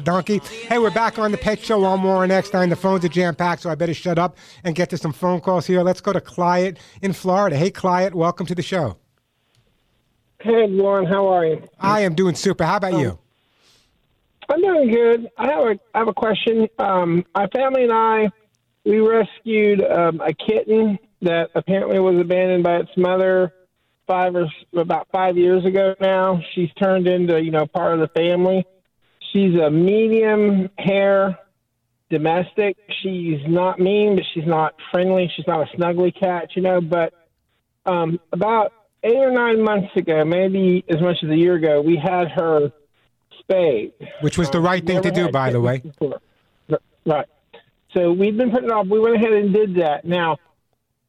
Donkey. 0.01 0.39
Hey, 0.67 0.77
we're 0.77 0.91
back 0.91 1.17
on 1.19 1.31
the 1.31 1.37
Pet 1.37 1.59
Show. 1.59 1.79
One 1.79 1.99
more 1.99 2.25
next 2.27 2.49
time. 2.49 2.69
The 2.69 2.75
phones 2.75 3.05
are 3.05 3.09
jam 3.09 3.35
packed, 3.35 3.61
so 3.61 3.69
I 3.69 3.75
better 3.75 3.93
shut 3.93 4.19
up 4.19 4.37
and 4.63 4.75
get 4.75 4.89
to 4.89 4.97
some 4.97 5.13
phone 5.13 5.39
calls 5.39 5.65
here. 5.65 5.81
Let's 5.81 6.01
go 6.01 6.13
to 6.13 6.21
Clyde 6.21 6.79
in 7.01 7.13
Florida. 7.13 7.55
Hey, 7.55 7.71
Clyde, 7.71 8.13
welcome 8.13 8.45
to 8.47 8.55
the 8.55 8.61
show. 8.61 8.97
Hey, 10.41 10.67
Warren, 10.67 11.05
how 11.05 11.27
are 11.27 11.45
you? 11.45 11.67
I 11.79 12.01
am 12.01 12.15
doing 12.15 12.35
super. 12.35 12.63
How 12.63 12.77
about 12.77 12.93
you? 12.93 13.19
I'm 14.49 14.61
doing 14.61 14.91
good. 14.91 15.29
I 15.37 15.47
have 15.47 15.63
a 15.63 15.79
I 15.93 15.99
have 15.99 16.07
a 16.07 16.13
question. 16.13 16.67
Um, 16.77 17.25
my 17.33 17.47
family 17.47 17.83
and 17.83 17.93
I 17.93 18.31
we 18.85 18.99
rescued 18.99 19.83
um, 19.83 20.21
a 20.21 20.33
kitten 20.33 20.97
that 21.21 21.51
apparently 21.55 21.99
was 21.99 22.19
abandoned 22.19 22.63
by 22.63 22.77
its 22.77 22.91
mother 22.97 23.53
five 24.07 24.35
or 24.35 24.47
about 24.75 25.07
five 25.11 25.37
years 25.37 25.65
ago 25.65 25.95
now. 26.01 26.41
She's 26.53 26.69
turned 26.81 27.07
into 27.07 27.41
you 27.41 27.51
know 27.51 27.65
part 27.67 27.93
of 27.93 27.99
the 27.99 28.07
family. 28.09 28.65
She's 29.31 29.55
a 29.59 29.69
medium 29.69 30.69
hair 30.77 31.37
domestic. 32.09 32.77
She's 33.01 33.39
not 33.47 33.79
mean, 33.79 34.15
but 34.15 34.25
she's 34.33 34.45
not 34.45 34.75
friendly. 34.91 35.31
She's 35.35 35.47
not 35.47 35.61
a 35.61 35.77
snuggly 35.77 36.13
cat, 36.17 36.49
you 36.55 36.61
know. 36.61 36.81
But 36.81 37.13
um, 37.85 38.19
about 38.31 38.73
eight 39.03 39.15
or 39.15 39.31
nine 39.31 39.63
months 39.63 39.95
ago, 39.95 40.23
maybe 40.25 40.83
as 40.89 41.01
much 41.01 41.17
as 41.23 41.29
a 41.29 41.35
year 41.35 41.55
ago, 41.55 41.81
we 41.81 41.95
had 41.95 42.29
her 42.31 42.71
spayed. 43.39 43.93
Which 44.21 44.37
was 44.37 44.49
the 44.49 44.59
right 44.59 44.85
thing 44.85 45.01
to 45.01 45.11
do, 45.11 45.29
by 45.31 45.51
the 45.51 45.61
way. 45.61 45.79
Before. 45.79 46.21
Right. 47.05 47.27
So 47.93 48.11
we've 48.11 48.37
been 48.37 48.51
putting 48.51 48.69
it 48.69 48.71
off. 48.71 48.87
We 48.87 48.99
went 48.99 49.15
ahead 49.15 49.33
and 49.33 49.53
did 49.53 49.75
that. 49.75 50.05
Now, 50.05 50.37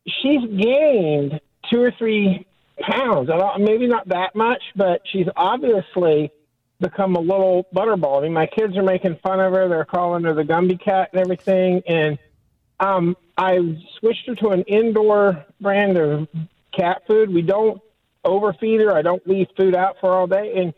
she's 0.07 0.41
gained 0.41 1.41
two 1.71 1.83
or 1.83 1.93
three 1.99 2.47
pounds. 2.81 3.31
I 3.31 3.37
don't, 3.37 3.65
maybe 3.65 3.87
not 3.87 4.09
that 4.09 4.35
much, 4.35 4.63
but 4.75 5.03
she's 5.13 5.27
obviously 5.37 6.33
become 6.83 7.17
a 7.17 7.21
little 7.21 7.67
butterball. 7.75 8.19
I 8.19 8.25
mean, 8.25 8.33
my 8.33 8.47
kids 8.47 8.77
are 8.77 8.83
making 8.83 9.17
fun 9.23 9.41
of 9.41 9.53
her. 9.53 9.69
They're 9.69 9.85
calling 9.85 10.25
her 10.25 10.35
the 10.35 10.43
Gumby 10.43 10.83
cat 10.83 11.11
and 11.13 11.21
everything. 11.21 11.83
And 11.87 12.19
um, 12.81 13.17
I 13.39 13.59
switched 13.99 14.27
her 14.27 14.35
to 14.37 14.49
an 14.49 14.63
indoor 14.63 15.45
brand 15.61 15.97
of 15.97 16.29
cat 16.77 17.03
food. 17.07 17.33
We 17.33 17.43
don't 17.43 17.81
overfeed 18.25 18.81
her. 18.81 18.95
I 18.95 19.03
don't 19.03 19.27
leave 19.27 19.47
food 19.57 19.75
out 19.75 19.97
for 20.01 20.13
all 20.13 20.27
day. 20.27 20.53
And 20.57 20.75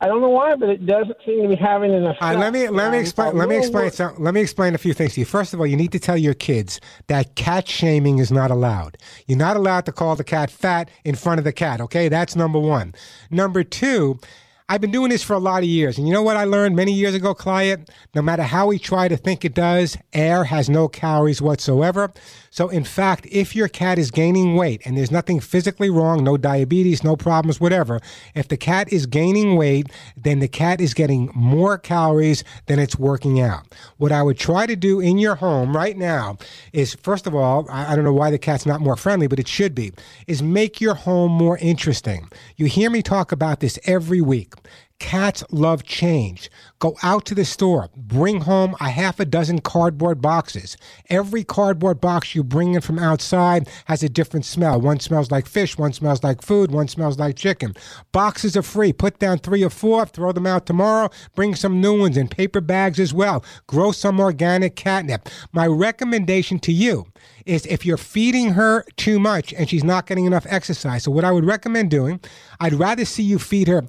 I 0.00 0.06
don't 0.06 0.20
know 0.20 0.28
why, 0.28 0.54
but 0.56 0.68
it 0.68 0.84
doesn't 0.84 1.16
seem 1.24 1.42
to 1.44 1.48
be 1.48 1.54
having 1.56 1.94
an 1.94 2.04
effect. 2.04 2.20
Right, 2.20 2.38
let 2.38 2.52
me 2.52 2.68
let 2.68 2.92
me 2.92 2.98
explain. 2.98 3.36
Let 3.36 3.48
me 3.48 3.56
explain. 3.56 3.90
Some, 3.90 4.14
let 4.18 4.34
me 4.34 4.40
explain 4.40 4.74
a 4.74 4.78
few 4.78 4.92
things 4.92 5.14
to 5.14 5.20
you. 5.20 5.24
First 5.24 5.54
of 5.54 5.60
all, 5.60 5.66
you 5.66 5.76
need 5.76 5.92
to 5.92 5.98
tell 5.98 6.16
your 6.16 6.34
kids 6.34 6.80
that 7.06 7.36
cat 7.36 7.68
shaming 7.68 8.18
is 8.18 8.30
not 8.30 8.50
allowed. 8.50 8.98
You're 9.26 9.38
not 9.38 9.56
allowed 9.56 9.86
to 9.86 9.92
call 9.92 10.14
the 10.16 10.24
cat 10.24 10.50
fat 10.50 10.90
in 11.04 11.14
front 11.14 11.38
of 11.38 11.44
the 11.44 11.52
cat. 11.52 11.80
Okay, 11.80 12.08
that's 12.08 12.36
number 12.36 12.58
one. 12.58 12.94
Number 13.30 13.64
two. 13.64 14.18
I've 14.66 14.80
been 14.80 14.90
doing 14.90 15.10
this 15.10 15.22
for 15.22 15.34
a 15.34 15.38
lot 15.38 15.62
of 15.62 15.68
years. 15.68 15.98
And 15.98 16.08
you 16.08 16.14
know 16.14 16.22
what 16.22 16.38
I 16.38 16.44
learned 16.44 16.74
many 16.74 16.90
years 16.90 17.14
ago, 17.14 17.34
Clyde? 17.34 17.90
No 18.14 18.22
matter 18.22 18.44
how 18.44 18.68
we 18.68 18.78
try 18.78 19.08
to 19.08 19.16
think 19.16 19.44
it 19.44 19.52
does, 19.52 19.98
air 20.14 20.44
has 20.44 20.70
no 20.70 20.88
calories 20.88 21.42
whatsoever. 21.42 22.10
So, 22.48 22.70
in 22.70 22.82
fact, 22.82 23.26
if 23.30 23.54
your 23.54 23.68
cat 23.68 23.98
is 23.98 24.10
gaining 24.10 24.56
weight 24.56 24.80
and 24.86 24.96
there's 24.96 25.10
nothing 25.10 25.38
physically 25.38 25.90
wrong, 25.90 26.24
no 26.24 26.38
diabetes, 26.38 27.04
no 27.04 27.14
problems, 27.14 27.60
whatever, 27.60 28.00
if 28.34 28.48
the 28.48 28.56
cat 28.56 28.90
is 28.90 29.04
gaining 29.04 29.56
weight, 29.56 29.88
then 30.16 30.38
the 30.38 30.48
cat 30.48 30.80
is 30.80 30.94
getting 30.94 31.30
more 31.34 31.76
calories 31.76 32.42
than 32.64 32.78
it's 32.78 32.98
working 32.98 33.42
out. 33.42 33.66
What 33.98 34.12
I 34.12 34.22
would 34.22 34.38
try 34.38 34.64
to 34.64 34.76
do 34.76 34.98
in 34.98 35.18
your 35.18 35.34
home 35.34 35.76
right 35.76 35.98
now 35.98 36.38
is, 36.72 36.94
first 36.94 37.26
of 37.26 37.34
all, 37.34 37.66
I, 37.70 37.94
don't 37.94 38.04
know 38.04 38.14
why 38.14 38.30
the 38.30 38.38
cat's 38.38 38.64
not 38.64 38.80
more 38.80 38.96
friendly, 38.96 39.26
but 39.26 39.38
it 39.38 39.48
should 39.48 39.74
be, 39.74 39.92
is 40.26 40.42
make 40.42 40.80
your 40.80 40.94
home 40.94 41.32
more 41.32 41.58
interesting. 41.58 42.30
You 42.56 42.64
hear 42.64 42.88
me 42.88 43.02
talk 43.02 43.30
about 43.30 43.60
this 43.60 43.78
every 43.84 44.22
week. 44.22 44.53
Cats 45.00 45.44
love 45.50 45.82
change. 45.82 46.50
Go 46.78 46.96
out 47.02 47.26
to 47.26 47.34
the 47.34 47.44
store, 47.44 47.90
bring 47.96 48.42
home 48.42 48.74
a 48.80 48.88
half 48.88 49.18
a 49.20 49.24
dozen 49.24 49.60
cardboard 49.60 50.22
boxes. 50.22 50.76
Every 51.10 51.44
cardboard 51.44 52.00
box 52.00 52.34
you 52.34 52.44
bring 52.44 52.74
in 52.74 52.80
from 52.80 52.98
outside 52.98 53.68
has 53.86 54.02
a 54.02 54.08
different 54.08 54.46
smell. 54.46 54.80
One 54.80 55.00
smells 55.00 55.30
like 55.30 55.46
fish, 55.46 55.76
one 55.76 55.92
smells 55.92 56.22
like 56.22 56.42
food, 56.42 56.70
one 56.70 56.88
smells 56.88 57.18
like 57.18 57.36
chicken. 57.36 57.74
Boxes 58.12 58.56
are 58.56 58.62
free. 58.62 58.92
Put 58.92 59.18
down 59.18 59.38
three 59.38 59.64
or 59.64 59.70
four, 59.70 60.06
throw 60.06 60.32
them 60.32 60.46
out 60.46 60.64
tomorrow, 60.64 61.10
bring 61.34 61.54
some 61.54 61.80
new 61.80 61.98
ones 61.98 62.16
in 62.16 62.28
paper 62.28 62.60
bags 62.60 63.00
as 63.00 63.12
well. 63.12 63.44
Grow 63.66 63.90
some 63.92 64.20
organic 64.20 64.76
catnip. 64.76 65.28
My 65.52 65.66
recommendation 65.66 66.58
to 66.60 66.72
you 66.72 67.06
is 67.46 67.66
if 67.66 67.84
you're 67.84 67.96
feeding 67.96 68.52
her 68.52 68.84
too 68.96 69.18
much 69.18 69.52
and 69.52 69.68
she's 69.68 69.84
not 69.84 70.06
getting 70.06 70.24
enough 70.24 70.46
exercise. 70.48 71.02
So, 71.02 71.10
what 71.10 71.24
I 71.24 71.32
would 71.32 71.44
recommend 71.44 71.90
doing, 71.90 72.20
I'd 72.60 72.74
rather 72.74 73.04
see 73.04 73.22
you 73.22 73.38
feed 73.38 73.68
her 73.68 73.84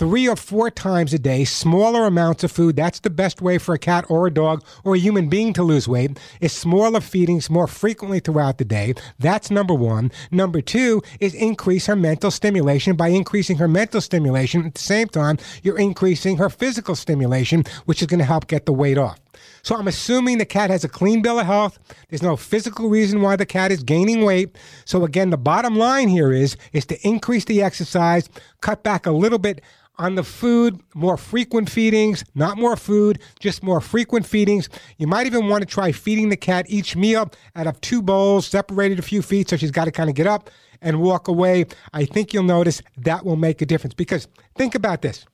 three 0.00 0.26
or 0.26 0.34
four 0.34 0.70
times 0.70 1.12
a 1.12 1.18
day, 1.18 1.44
smaller 1.44 2.06
amounts 2.06 2.42
of 2.42 2.50
food. 2.50 2.74
That's 2.74 3.00
the 3.00 3.10
best 3.10 3.42
way 3.42 3.58
for 3.58 3.74
a 3.74 3.78
cat 3.78 4.06
or 4.08 4.26
a 4.26 4.32
dog 4.32 4.64
or 4.82 4.94
a 4.94 4.98
human 4.98 5.28
being 5.28 5.52
to 5.52 5.62
lose 5.62 5.86
weight 5.86 6.18
is 6.40 6.54
smaller 6.54 7.02
feedings 7.02 7.50
more 7.50 7.66
frequently 7.66 8.18
throughout 8.18 8.56
the 8.56 8.64
day. 8.64 8.94
That's 9.18 9.50
number 9.50 9.74
one. 9.74 10.10
Number 10.30 10.62
two 10.62 11.02
is 11.20 11.34
increase 11.34 11.84
her 11.84 11.96
mental 11.96 12.30
stimulation. 12.30 12.96
By 12.96 13.08
increasing 13.08 13.58
her 13.58 13.68
mental 13.68 14.00
stimulation, 14.00 14.64
at 14.64 14.72
the 14.72 14.80
same 14.80 15.08
time, 15.08 15.36
you're 15.62 15.78
increasing 15.78 16.38
her 16.38 16.48
physical 16.48 16.94
stimulation, 16.94 17.64
which 17.84 18.00
is 18.00 18.06
going 18.06 18.20
to 18.20 18.24
help 18.24 18.46
get 18.46 18.64
the 18.64 18.72
weight 18.72 18.96
off. 18.96 19.20
So 19.62 19.76
I'm 19.76 19.88
assuming 19.88 20.38
the 20.38 20.46
cat 20.46 20.70
has 20.70 20.84
a 20.84 20.88
clean 20.88 21.20
bill 21.20 21.38
of 21.38 21.46
health. 21.46 21.78
There's 22.08 22.22
no 22.22 22.36
physical 22.36 22.88
reason 22.88 23.20
why 23.20 23.36
the 23.36 23.46
cat 23.46 23.70
is 23.70 23.82
gaining 23.82 24.24
weight. 24.24 24.56
So 24.84 25.04
again, 25.04 25.30
the 25.30 25.36
bottom 25.36 25.76
line 25.76 26.08
here 26.08 26.32
is 26.32 26.56
is 26.72 26.86
to 26.86 27.06
increase 27.06 27.44
the 27.44 27.62
exercise, 27.62 28.28
cut 28.60 28.82
back 28.82 29.06
a 29.06 29.12
little 29.12 29.38
bit 29.38 29.60
on 30.00 30.14
the 30.14 30.24
food, 30.24 30.80
more 30.94 31.18
frequent 31.18 31.68
feedings, 31.68 32.24
not 32.34 32.56
more 32.56 32.74
food, 32.74 33.20
just 33.38 33.62
more 33.62 33.82
frequent 33.82 34.24
feedings. 34.24 34.70
You 34.96 35.06
might 35.06 35.26
even 35.26 35.46
want 35.48 35.60
to 35.60 35.66
try 35.66 35.92
feeding 35.92 36.30
the 36.30 36.38
cat 36.38 36.64
each 36.70 36.96
meal 36.96 37.30
out 37.54 37.66
of 37.66 37.78
two 37.82 38.00
bowls, 38.00 38.46
separated 38.46 38.98
a 38.98 39.02
few 39.02 39.20
feet, 39.20 39.50
so 39.50 39.58
she's 39.58 39.70
got 39.70 39.84
to 39.84 39.90
kind 39.90 40.08
of 40.08 40.16
get 40.16 40.26
up 40.26 40.48
and 40.80 41.02
walk 41.02 41.28
away. 41.28 41.66
I 41.92 42.06
think 42.06 42.32
you'll 42.32 42.44
notice 42.44 42.80
that 42.96 43.26
will 43.26 43.36
make 43.36 43.60
a 43.60 43.66
difference 43.66 43.92
because 43.92 44.26
think 44.56 44.74
about 44.74 45.02
this. 45.02 45.26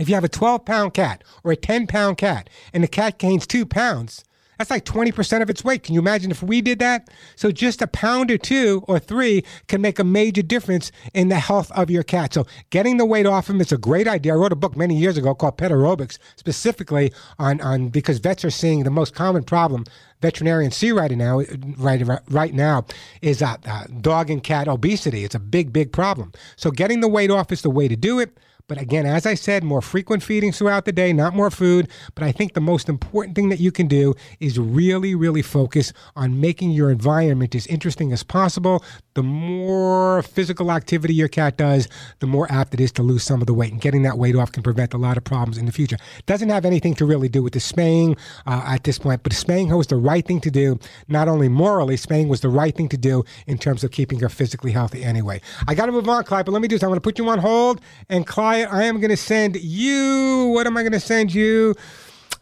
If 0.00 0.08
you 0.08 0.16
have 0.16 0.24
a 0.24 0.28
12 0.28 0.64
pound 0.64 0.92
cat 0.92 1.22
or 1.44 1.52
a 1.52 1.56
10 1.56 1.86
pound 1.86 2.18
cat 2.18 2.50
and 2.72 2.82
the 2.82 2.88
cat 2.88 3.18
gains 3.18 3.46
two 3.46 3.64
pounds, 3.64 4.24
that's 4.58 4.70
like 4.70 4.84
20% 4.84 5.42
of 5.42 5.50
its 5.50 5.64
weight. 5.64 5.82
Can 5.82 5.94
you 5.94 6.00
imagine 6.00 6.30
if 6.30 6.42
we 6.42 6.60
did 6.60 6.78
that? 6.78 7.08
So 7.36 7.50
just 7.50 7.82
a 7.82 7.86
pound 7.86 8.30
or 8.30 8.38
two 8.38 8.84
or 8.88 8.98
three 8.98 9.44
can 9.68 9.80
make 9.80 9.98
a 9.98 10.04
major 10.04 10.42
difference 10.42 10.92
in 11.14 11.28
the 11.28 11.38
health 11.38 11.70
of 11.72 11.90
your 11.90 12.02
cat. 12.02 12.34
So 12.34 12.46
getting 12.70 12.96
the 12.96 13.06
weight 13.06 13.26
off 13.26 13.48
him 13.50 13.60
is 13.60 13.72
a 13.72 13.78
great 13.78 14.08
idea. 14.08 14.34
I 14.34 14.36
wrote 14.36 14.52
a 14.52 14.56
book 14.56 14.76
many 14.76 14.96
years 14.96 15.16
ago 15.16 15.34
called 15.34 15.58
Pet 15.58 15.70
Aerobics, 15.70 16.18
specifically 16.36 17.12
on, 17.38 17.60
on 17.60 17.88
because 17.88 18.18
vets 18.18 18.44
are 18.44 18.50
seeing 18.50 18.84
the 18.84 18.90
most 18.90 19.14
common 19.14 19.42
problem 19.42 19.84
veterinarians 20.20 20.76
see 20.76 20.92
right 20.92 21.10
now, 21.10 21.42
right, 21.76 22.02
right 22.30 22.54
now, 22.54 22.84
is 23.22 23.42
uh, 23.42 23.56
uh, 23.66 23.84
dog 24.00 24.30
and 24.30 24.42
cat 24.42 24.68
obesity. 24.68 25.24
It's 25.24 25.34
a 25.34 25.40
big, 25.40 25.72
big 25.72 25.92
problem. 25.92 26.32
So 26.56 26.70
getting 26.70 27.00
the 27.00 27.08
weight 27.08 27.30
off 27.30 27.52
is 27.52 27.62
the 27.62 27.70
way 27.70 27.88
to 27.88 27.96
do 27.96 28.18
it. 28.18 28.38
But 28.68 28.80
again, 28.80 29.06
as 29.06 29.26
I 29.26 29.34
said, 29.34 29.62
more 29.62 29.80
frequent 29.80 30.24
feedings 30.24 30.58
throughout 30.58 30.86
the 30.86 30.92
day, 30.92 31.12
not 31.12 31.34
more 31.34 31.50
food. 31.50 31.88
But 32.16 32.24
I 32.24 32.32
think 32.32 32.54
the 32.54 32.60
most 32.60 32.88
important 32.88 33.36
thing 33.36 33.48
that 33.50 33.60
you 33.60 33.70
can 33.70 33.86
do 33.86 34.14
is 34.40 34.58
really, 34.58 35.14
really 35.14 35.42
focus 35.42 35.92
on 36.16 36.40
making 36.40 36.72
your 36.72 36.90
environment 36.90 37.54
as 37.54 37.68
interesting 37.68 38.12
as 38.12 38.24
possible. 38.24 38.82
The 39.16 39.22
more 39.22 40.20
physical 40.20 40.70
activity 40.70 41.14
your 41.14 41.28
cat 41.28 41.56
does, 41.56 41.88
the 42.18 42.26
more 42.26 42.46
apt 42.52 42.74
it 42.74 42.80
is 42.80 42.92
to 42.92 43.02
lose 43.02 43.22
some 43.22 43.40
of 43.40 43.46
the 43.46 43.54
weight. 43.54 43.72
And 43.72 43.80
getting 43.80 44.02
that 44.02 44.18
weight 44.18 44.36
off 44.36 44.52
can 44.52 44.62
prevent 44.62 44.92
a 44.92 44.98
lot 44.98 45.16
of 45.16 45.24
problems 45.24 45.56
in 45.56 45.64
the 45.64 45.72
future. 45.72 45.96
Doesn't 46.26 46.50
have 46.50 46.66
anything 46.66 46.94
to 46.96 47.06
really 47.06 47.30
do 47.30 47.42
with 47.42 47.54
the 47.54 47.60
spaying 47.60 48.18
uh, 48.46 48.62
at 48.66 48.84
this 48.84 48.98
point, 48.98 49.22
but 49.22 49.32
spaying 49.32 49.68
her 49.68 49.76
was 49.78 49.86
the 49.86 49.96
right 49.96 50.22
thing 50.26 50.38
to 50.42 50.50
do. 50.50 50.78
Not 51.08 51.28
only 51.28 51.48
morally, 51.48 51.96
spaying 51.96 52.28
was 52.28 52.42
the 52.42 52.50
right 52.50 52.76
thing 52.76 52.90
to 52.90 52.98
do 52.98 53.24
in 53.46 53.56
terms 53.56 53.82
of 53.82 53.90
keeping 53.90 54.20
her 54.20 54.28
physically 54.28 54.72
healthy 54.72 55.02
anyway. 55.02 55.40
I 55.66 55.74
got 55.74 55.86
to 55.86 55.92
move 55.92 56.06
on, 56.10 56.22
Clyde, 56.24 56.44
but 56.44 56.52
let 56.52 56.60
me 56.60 56.68
do 56.68 56.74
this. 56.76 56.82
I'm 56.82 56.90
going 56.90 56.98
to 56.98 57.00
put 57.00 57.18
you 57.18 57.26
on 57.30 57.38
hold. 57.38 57.80
And 58.10 58.26
Clyde, 58.26 58.68
I 58.70 58.84
am 58.84 59.00
going 59.00 59.08
to 59.08 59.16
send 59.16 59.56
you. 59.56 60.50
What 60.52 60.66
am 60.66 60.76
I 60.76 60.82
going 60.82 60.92
to 60.92 61.00
send 61.00 61.32
you? 61.32 61.74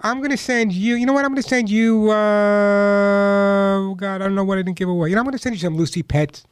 I'm 0.01 0.20
to 0.30 0.36
send 0.36 0.72
you. 0.72 0.97
You 0.97 1.07
know 1.07 1.12
what? 1.12 1.24
I'm 1.24 1.34
to 1.34 1.42
send 1.42 1.70
you. 1.70 2.11
Uh, 2.11 3.95
God, 3.95 4.16
I 4.16 4.18
don't 4.18 4.34
know 4.34 4.45
what 4.45 4.59
I 4.59 4.62
didn't 4.62 4.76
give 4.76 4.88
away. 4.88 5.09
You 5.09 5.14
know, 5.14 5.20
I'm 5.20 5.24
to 5.32 5.38
send 5.38 5.55
you 5.55 5.61
some 5.61 5.76
Lucy 5.76 6.03
Pets. 6.03 6.45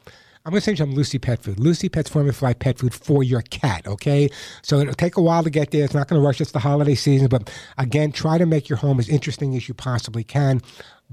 I'm 0.45 0.51
going 0.51 0.59
to 0.59 0.65
send 0.65 0.77
you 0.77 0.83
some 0.85 0.93
Lucy 0.93 1.19
Pet 1.19 1.41
Food. 1.41 1.57
Lucy 1.57 1.87
Pet's 1.87 2.09
Formula 2.09 2.33
Fly 2.33 2.53
Pet 2.53 2.77
Food 2.77 2.93
for 2.93 3.23
your 3.23 3.41
cat, 3.43 3.87
okay? 3.87 4.29
So 4.61 4.79
it'll 4.79 4.93
take 4.93 5.15
a 5.15 5.21
while 5.21 5.41
to 5.41 5.49
get 5.49 5.71
there. 5.71 5.85
It's 5.85 5.93
not 5.93 6.09
going 6.09 6.21
to 6.21 6.25
rush. 6.25 6.41
It's 6.41 6.51
the 6.51 6.59
holiday 6.59 6.95
season. 6.95 7.29
But 7.29 7.49
again, 7.77 8.11
try 8.11 8.37
to 8.37 8.45
make 8.45 8.67
your 8.67 8.77
home 8.77 8.99
as 8.99 9.07
interesting 9.07 9.55
as 9.55 9.69
you 9.69 9.73
possibly 9.73 10.23
can 10.23 10.61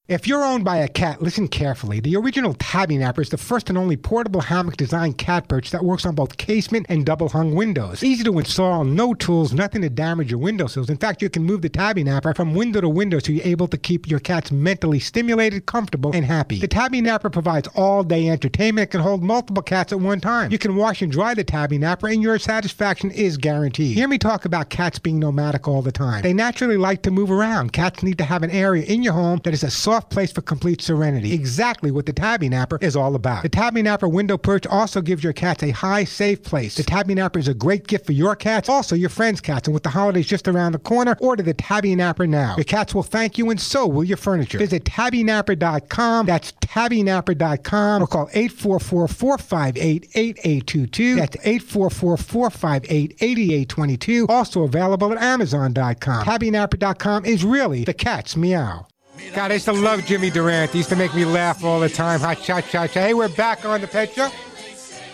If 0.09 0.27
you're 0.27 0.45
owned 0.45 0.65
by 0.65 0.79
a 0.79 0.89
cat, 0.89 1.23
listen 1.23 1.47
carefully. 1.47 2.01
The 2.01 2.17
original 2.17 2.55
Tabby 2.55 2.99
Napper 2.99 3.23
is 3.23 3.29
the 3.29 3.37
first 3.37 3.69
and 3.69 3.79
only 3.79 3.97
portable 3.97 4.41
hammock 4.41 4.77
designed 4.77 5.17
cat 5.17 5.47
perch 5.47 5.71
that 5.71 5.85
works 5.85 6.05
on 6.05 6.17
both 6.17 6.39
casement 6.39 6.87
and 6.89 7.07
double 7.07 7.29
hung 7.29 7.55
windows. 7.55 8.03
Easy 8.03 8.25
to 8.25 8.37
install, 8.37 8.83
no 8.83 9.15
tools, 9.15 9.53
nothing 9.53 9.81
to 9.83 9.89
damage 9.89 10.29
your 10.29 10.41
windowsills. 10.41 10.91
In 10.91 10.97
fact, 10.97 11.23
you 11.23 11.31
can 11.31 11.45
move 11.45 11.63
the 11.63 11.69
Tabby 11.69 12.03
Napper 12.03 12.35
from 12.35 12.53
window 12.53 12.81
to 12.81 12.89
window 12.89 13.21
so 13.21 13.31
you're 13.31 13.47
able 13.47 13.69
to 13.69 13.79
keep 13.79 14.09
your 14.09 14.19
cats 14.19 14.51
mentally 14.51 14.99
stimulated, 14.99 15.67
comfortable, 15.67 16.11
and 16.13 16.25
happy. 16.25 16.59
The 16.59 16.67
Tabby 16.67 17.01
Napper 17.01 17.31
provides 17.31 17.69
all 17.77 18.03
day 18.03 18.29
entertainment. 18.29 18.89
It 18.89 18.91
can 18.91 19.03
hold 19.03 19.23
multiple 19.23 19.63
cats 19.63 19.93
at 19.93 20.01
one 20.01 20.21
time. 20.21 20.51
You 20.51 20.59
can 20.59 20.75
wash 20.75 21.01
and 21.01 21.13
dry 21.13 21.35
the 21.35 21.45
Tabby 21.45 21.79
Napper, 21.79 22.09
and 22.09 22.21
your 22.21 22.41
satisfaction 22.41 23.13
is 23.13 23.37
guaranteed. 23.37 23.97
Hear 23.97 24.09
me 24.09 24.19
talk 24.19 24.47
about 24.47 24.69
cats 24.69 24.99
being 24.99 25.21
nomadic 25.21 25.69
all 25.69 25.81
the 25.81 25.93
time. 25.93 26.23
They 26.23 26.33
naturally 26.33 26.77
like 26.77 27.03
to 27.03 27.13
move 27.13 27.31
around. 27.31 27.73
Cats 27.73 28.03
need 28.03 28.19
to 28.19 28.25
have 28.25 28.43
an 28.43 28.51
area 28.51 28.83
in 28.83 29.05
your 29.05 29.13
home 29.13 29.41
that 29.45 29.55
is 29.55 29.63
a 29.63 29.71
soft 29.71 30.02
place 30.11 30.33
for 30.33 30.43
complete 30.43 30.83
serenity. 30.83 31.33
Exactly 31.33 31.91
what 31.91 32.07
the 32.07 32.13
Tabby 32.13 32.49
Napper 32.49 32.79
is 32.81 32.97
all 32.97 33.15
about. 33.15 33.43
The 33.43 33.49
Tabby 33.49 33.83
Napper 33.83 34.09
window 34.09 34.39
perch 34.39 34.67
also 34.67 35.01
gives 35.01 35.25
your 35.25 35.33
cats 35.33 35.63
a 35.63 35.71
high, 35.71 36.05
safe 36.05 36.43
place. 36.43 36.77
The 36.77 36.83
Tabby 36.83 37.15
Napper 37.15 37.39
is 37.39 37.49
a 37.49 37.55
great 37.55 37.87
gift 37.87 38.05
for 38.07 38.13
your 38.13 38.37
cats, 38.37 38.69
also 38.69 38.95
your 38.95 39.09
friends' 39.11 39.41
cats. 39.41 39.69
And 39.69 39.75
with 39.75 39.83
the 39.83 39.91
holidays 39.91 40.27
just 40.27 40.49
around 40.49 40.73
the 40.73 40.79
corner, 40.79 41.17
order 41.21 41.43
the 41.43 41.55
Tabby 41.55 41.95
Napper 41.95 42.27
now. 42.27 42.57
Your 42.57 42.65
cats 42.65 42.95
will 42.95 43.03
thank 43.03 43.37
you, 43.39 43.51
and 43.51 43.61
so 43.61 43.87
will 43.87 44.05
your 44.05 44.17
furniture. 44.17 44.59
Visit 44.59 44.85
tabbynapper.com. 44.85 46.27
That's 46.27 46.53
tabbynapper.com 46.53 48.03
or 48.03 48.07
call 48.07 48.29
844-458-8822. 48.29 51.17
That's 51.17 51.37
844-458-8822. 51.37 54.29
Also 54.29 54.63
available 54.63 55.13
at 55.13 55.19
amazon.com. 55.19 56.25
Tabbynapper.com 56.25 57.25
is 57.25 57.45
really 57.45 57.85
the 57.85 57.95
cat's 57.95 58.37
meow. 58.37 58.87
God, 59.31 59.51
I 59.51 59.55
used 59.55 59.65
to 59.65 59.73
love 59.73 60.05
Jimmy 60.05 60.31
Durante. 60.31 60.73
He 60.73 60.79
used 60.79 60.91
to 60.91 60.97
make 60.97 61.15
me 61.15 61.25
laugh 61.25 61.65
all 61.65 61.81
the 61.81 61.89
time. 61.89 62.21
Ha 62.21 62.35
cha 62.35 62.61
cha 62.61 62.87
cha. 62.87 63.01
Hey, 63.01 63.15
we're 63.15 63.29
back 63.29 63.65
on 63.65 63.81
the 63.81 63.87
Pet 63.87 64.13
Show. 64.13 64.31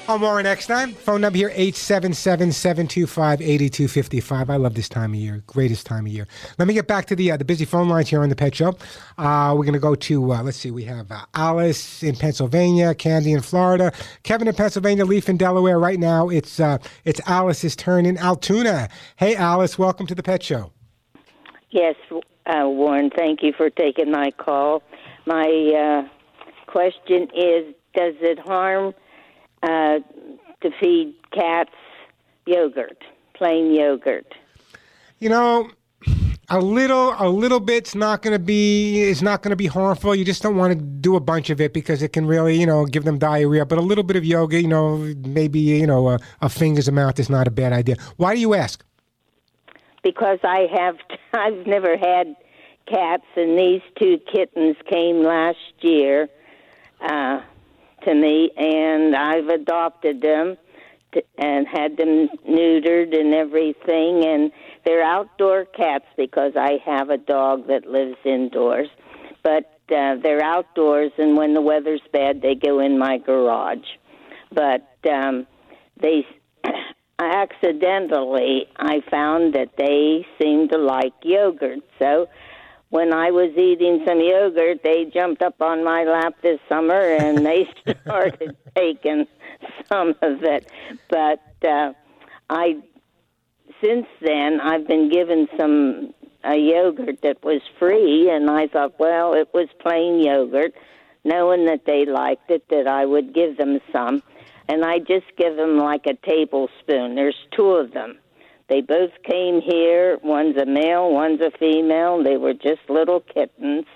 I'm 0.09 0.23
Warren 0.23 0.47
Eckstein. 0.47 0.95
Phone 0.95 1.21
number 1.21 1.37
here, 1.37 1.51
877-725-8255. 1.51 4.49
I 4.49 4.57
love 4.57 4.75
this 4.75 4.89
time 4.89 5.13
of 5.13 5.21
year. 5.21 5.43
Greatest 5.47 5.85
time 5.85 6.07
of 6.07 6.13
year. 6.13 6.27
Let 6.59 6.67
me 6.67 6.73
get 6.73 6.87
back 6.87 7.05
to 7.07 7.15
the 7.15 7.31
uh, 7.31 7.37
the 7.37 7.45
busy 7.45 7.67
phone 7.67 7.91
lines 7.91 8.09
here 8.09 8.23
on 8.23 8.31
the 8.31 8.35
Pet 8.35 8.55
Show. 8.55 8.71
Uh, 9.19 9.55
we're 9.55 9.65
going 9.65 9.75
to 9.75 9.79
go 9.79 9.95
to, 9.95 10.33
uh, 10.33 10.43
let's 10.43 10.57
see, 10.57 10.71
we 10.71 10.85
have 10.85 11.13
uh, 11.13 11.27
Alice 11.35 12.03
in 12.03 12.17
Pennsylvania, 12.17 12.95
Candy 12.95 13.35
in 13.35 13.43
Florida, 13.43 13.93
Kevin 14.23 14.49
in 14.49 14.55
Pennsylvania, 14.55 15.05
Leaf 15.05 15.29
in 15.29 15.37
Delaware. 15.37 15.79
Right 15.79 16.01
now, 16.01 16.31
it's 16.31 16.59
uh, 16.59 16.79
it's 17.05 17.21
Alice's 17.27 17.77
turn 17.77 18.07
in 18.07 18.17
Altoona. 18.17 18.89
Hey, 19.17 19.37
Alice, 19.37 19.79
welcome 19.79 20.07
to 20.07 20.15
the 20.15 20.23
Pet 20.23 20.43
Show. 20.43 20.73
Yes, 21.71 21.97
uh, 22.49 22.69
Warren, 22.69 23.11
thank 23.11 23.43
you 23.43 23.53
for 23.57 23.71
taking 23.71 24.11
my 24.11 24.31
call. 24.33 24.83
My 25.27 26.07
uh, 26.07 26.09
question 26.67 27.29
is 27.35 27.75
Does 27.95 28.15
it 28.21 28.39
harm 28.39 28.95
uh, 29.63 29.99
to 30.63 30.71
feed 30.81 31.15
cats 31.33 31.71
yogurt, 32.47 33.03
plain 33.35 33.75
yogurt. 33.75 34.35
You 35.21 35.29
know, 35.29 35.71
a 36.49 36.61
little, 36.61 37.15
a 37.19 37.29
little 37.29 37.61
bit's 37.61 37.95
not 37.95 38.23
going 38.23 38.33
to 38.33 38.39
be 38.39 39.01
is 39.01 39.23
not 39.23 39.43
going 39.43 39.51
to 39.51 39.57
be 39.57 39.67
harmful. 39.67 40.15
You 40.15 40.25
just 40.25 40.43
don't 40.43 40.57
want 40.57 40.73
to 40.73 40.85
do 40.85 41.17
a 41.17 41.21
bunch 41.21 41.51
of 41.51 41.61
it 41.61 41.73
because 41.73 42.03
it 42.03 42.13
can 42.13 42.27
really, 42.27 42.59
you 42.59 42.67
know, 42.67 42.87
give 42.87 43.05
them 43.05 43.19
diarrhea. 43.19 43.67
But 43.67 43.79
a 43.79 43.83
little 43.83 44.05
bit 44.05 44.17
of 44.17 44.25
yoga, 44.25 44.61
you 44.61 44.69
know, 44.69 44.97
maybe 45.27 45.61
you 45.61 45.87
know, 45.87 46.09
a, 46.09 46.19
a 46.41 46.49
finger's 46.49 46.89
amount 46.89 47.19
is 47.19 47.29
not 47.29 47.47
a 47.47 47.51
bad 47.51 47.73
idea. 47.73 47.97
Why 48.17 48.35
do 48.35 48.41
you 48.41 48.55
ask? 48.55 48.85
Because 50.11 50.39
I 50.43 50.67
have 50.75 50.97
I've 51.33 51.67
never 51.67 51.97
had 51.97 52.35
cats, 52.87 53.27
and 53.37 53.59
these 53.59 53.83
two 53.99 54.19
kittens 54.33 54.77
came 54.91 55.23
last 55.23 55.59
year 55.81 56.29
uh, 57.01 57.41
to 58.05 58.15
me, 58.15 58.51
and 58.57 59.15
I've 59.15 59.49
adopted 59.49 60.23
them 60.23 60.57
to, 61.13 61.23
and 61.37 61.67
had 61.67 61.99
them 61.99 62.29
neutered 62.49 63.15
and 63.15 63.35
everything, 63.35 64.25
and 64.25 64.51
they're 64.87 65.05
outdoor 65.05 65.67
cats 65.67 66.07
because 66.17 66.53
I 66.57 66.79
have 66.87 67.11
a 67.11 67.19
dog 67.19 67.67
that 67.69 67.87
lives 67.87 68.17
indoors, 68.25 68.89
but 69.43 69.65
uh, 69.95 70.17
they're 70.23 70.43
outdoors, 70.43 71.13
and 71.19 71.37
when 71.37 71.53
the 71.53 71.61
weather's 71.61 72.03
bad, 72.13 72.41
they 72.41 72.55
go 72.55 72.81
in 72.81 72.99
my 72.99 73.19
garage, 73.19 73.87
but 74.55 74.89
um, 75.11 75.47
they 76.01 76.27
accidentally 77.19 78.67
I 78.77 79.01
found 79.11 79.55
that 79.55 79.77
they 79.77 80.27
seemed 80.41 80.71
to 80.71 80.79
like 80.79 81.15
yogurt. 81.23 81.81
So 81.99 82.29
when 82.91 83.13
I 83.13 83.31
was 83.31 83.51
eating 83.57 84.03
some 84.07 84.21
yogurt, 84.21 84.83
they 84.83 85.05
jumped 85.07 85.43
up 85.43 85.61
on 85.61 85.85
my 85.85 86.05
lap 86.05 86.35
this 86.43 86.61
summer 86.69 87.01
and 87.01 87.45
they 87.45 87.69
started 88.05 88.57
taking 88.77 89.27
some 89.89 90.15
of 90.23 90.43
it. 90.43 90.71
But 91.09 91.43
uh, 91.67 91.93
I, 92.49 92.79
since 93.83 94.07
then, 94.21 94.61
I've 94.61 94.87
been 94.87 95.11
given 95.11 95.49
some 95.57 96.15
a 96.45 96.57
yogurt 96.57 97.21
that 97.23 97.43
was 97.43 97.61
free, 97.79 98.31
and 98.31 98.49
I 98.49 98.69
thought, 98.69 98.99
well, 98.99 99.35
it 99.35 99.49
was 99.53 99.69
plain 99.81 100.21
yogurt, 100.21 100.73
knowing 101.25 101.67
that 101.67 101.85
they 101.85 102.07
liked 102.07 102.51
it, 102.51 102.69
that 102.71 102.87
I 102.87 103.05
would 103.05 103.35
give 103.35 103.57
them 103.57 103.81
some 103.93 104.23
and 104.69 104.85
I 104.85 104.99
just 104.99 105.27
give 105.37 105.57
them 105.57 105.79
like 105.79 106.07
a 106.07 106.15
tablespoon. 106.15 107.15
There's 107.15 107.37
two 107.57 107.71
of 107.71 107.93
them. 107.93 108.19
They 108.69 108.83
both 108.83 109.13
came 109.25 109.61
here. 109.63 110.19
One's 110.23 110.57
a 110.57 110.67
male, 110.67 111.11
one's 111.11 111.41
a 111.41 111.51
female. 111.59 112.23
They 112.23 112.37
were 112.37 112.53
just 112.53 112.81
little 112.89 113.21
kittens, 113.21 113.87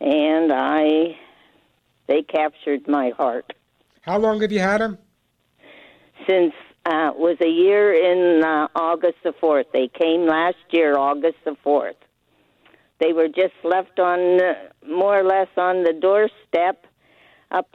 and 0.00 0.52
I 0.52 1.18
they 2.06 2.22
captured 2.22 2.86
my 2.86 3.10
heart. 3.10 3.52
How 4.02 4.18
long 4.18 4.40
have 4.40 4.52
you 4.52 4.60
had 4.60 4.80
them? 4.80 4.98
Since 6.28 6.54
uh, 6.86 7.12
was 7.14 7.36
a 7.42 7.48
year 7.48 7.92
in 7.92 8.42
uh, 8.42 8.68
August 8.74 9.18
the 9.22 9.34
fourth. 9.40 9.66
They 9.72 9.88
came 9.88 10.26
last 10.26 10.56
year, 10.70 10.96
August 10.96 11.36
the 11.44 11.56
fourth. 11.62 11.96
They 12.98 13.12
were 13.12 13.28
just 13.28 13.54
left 13.62 13.98
on, 13.98 14.40
uh, 14.40 14.54
more 14.88 15.20
or 15.20 15.24
less, 15.24 15.48
on 15.56 15.84
the 15.84 15.92
doorstep, 15.92 16.86
up 17.50 17.68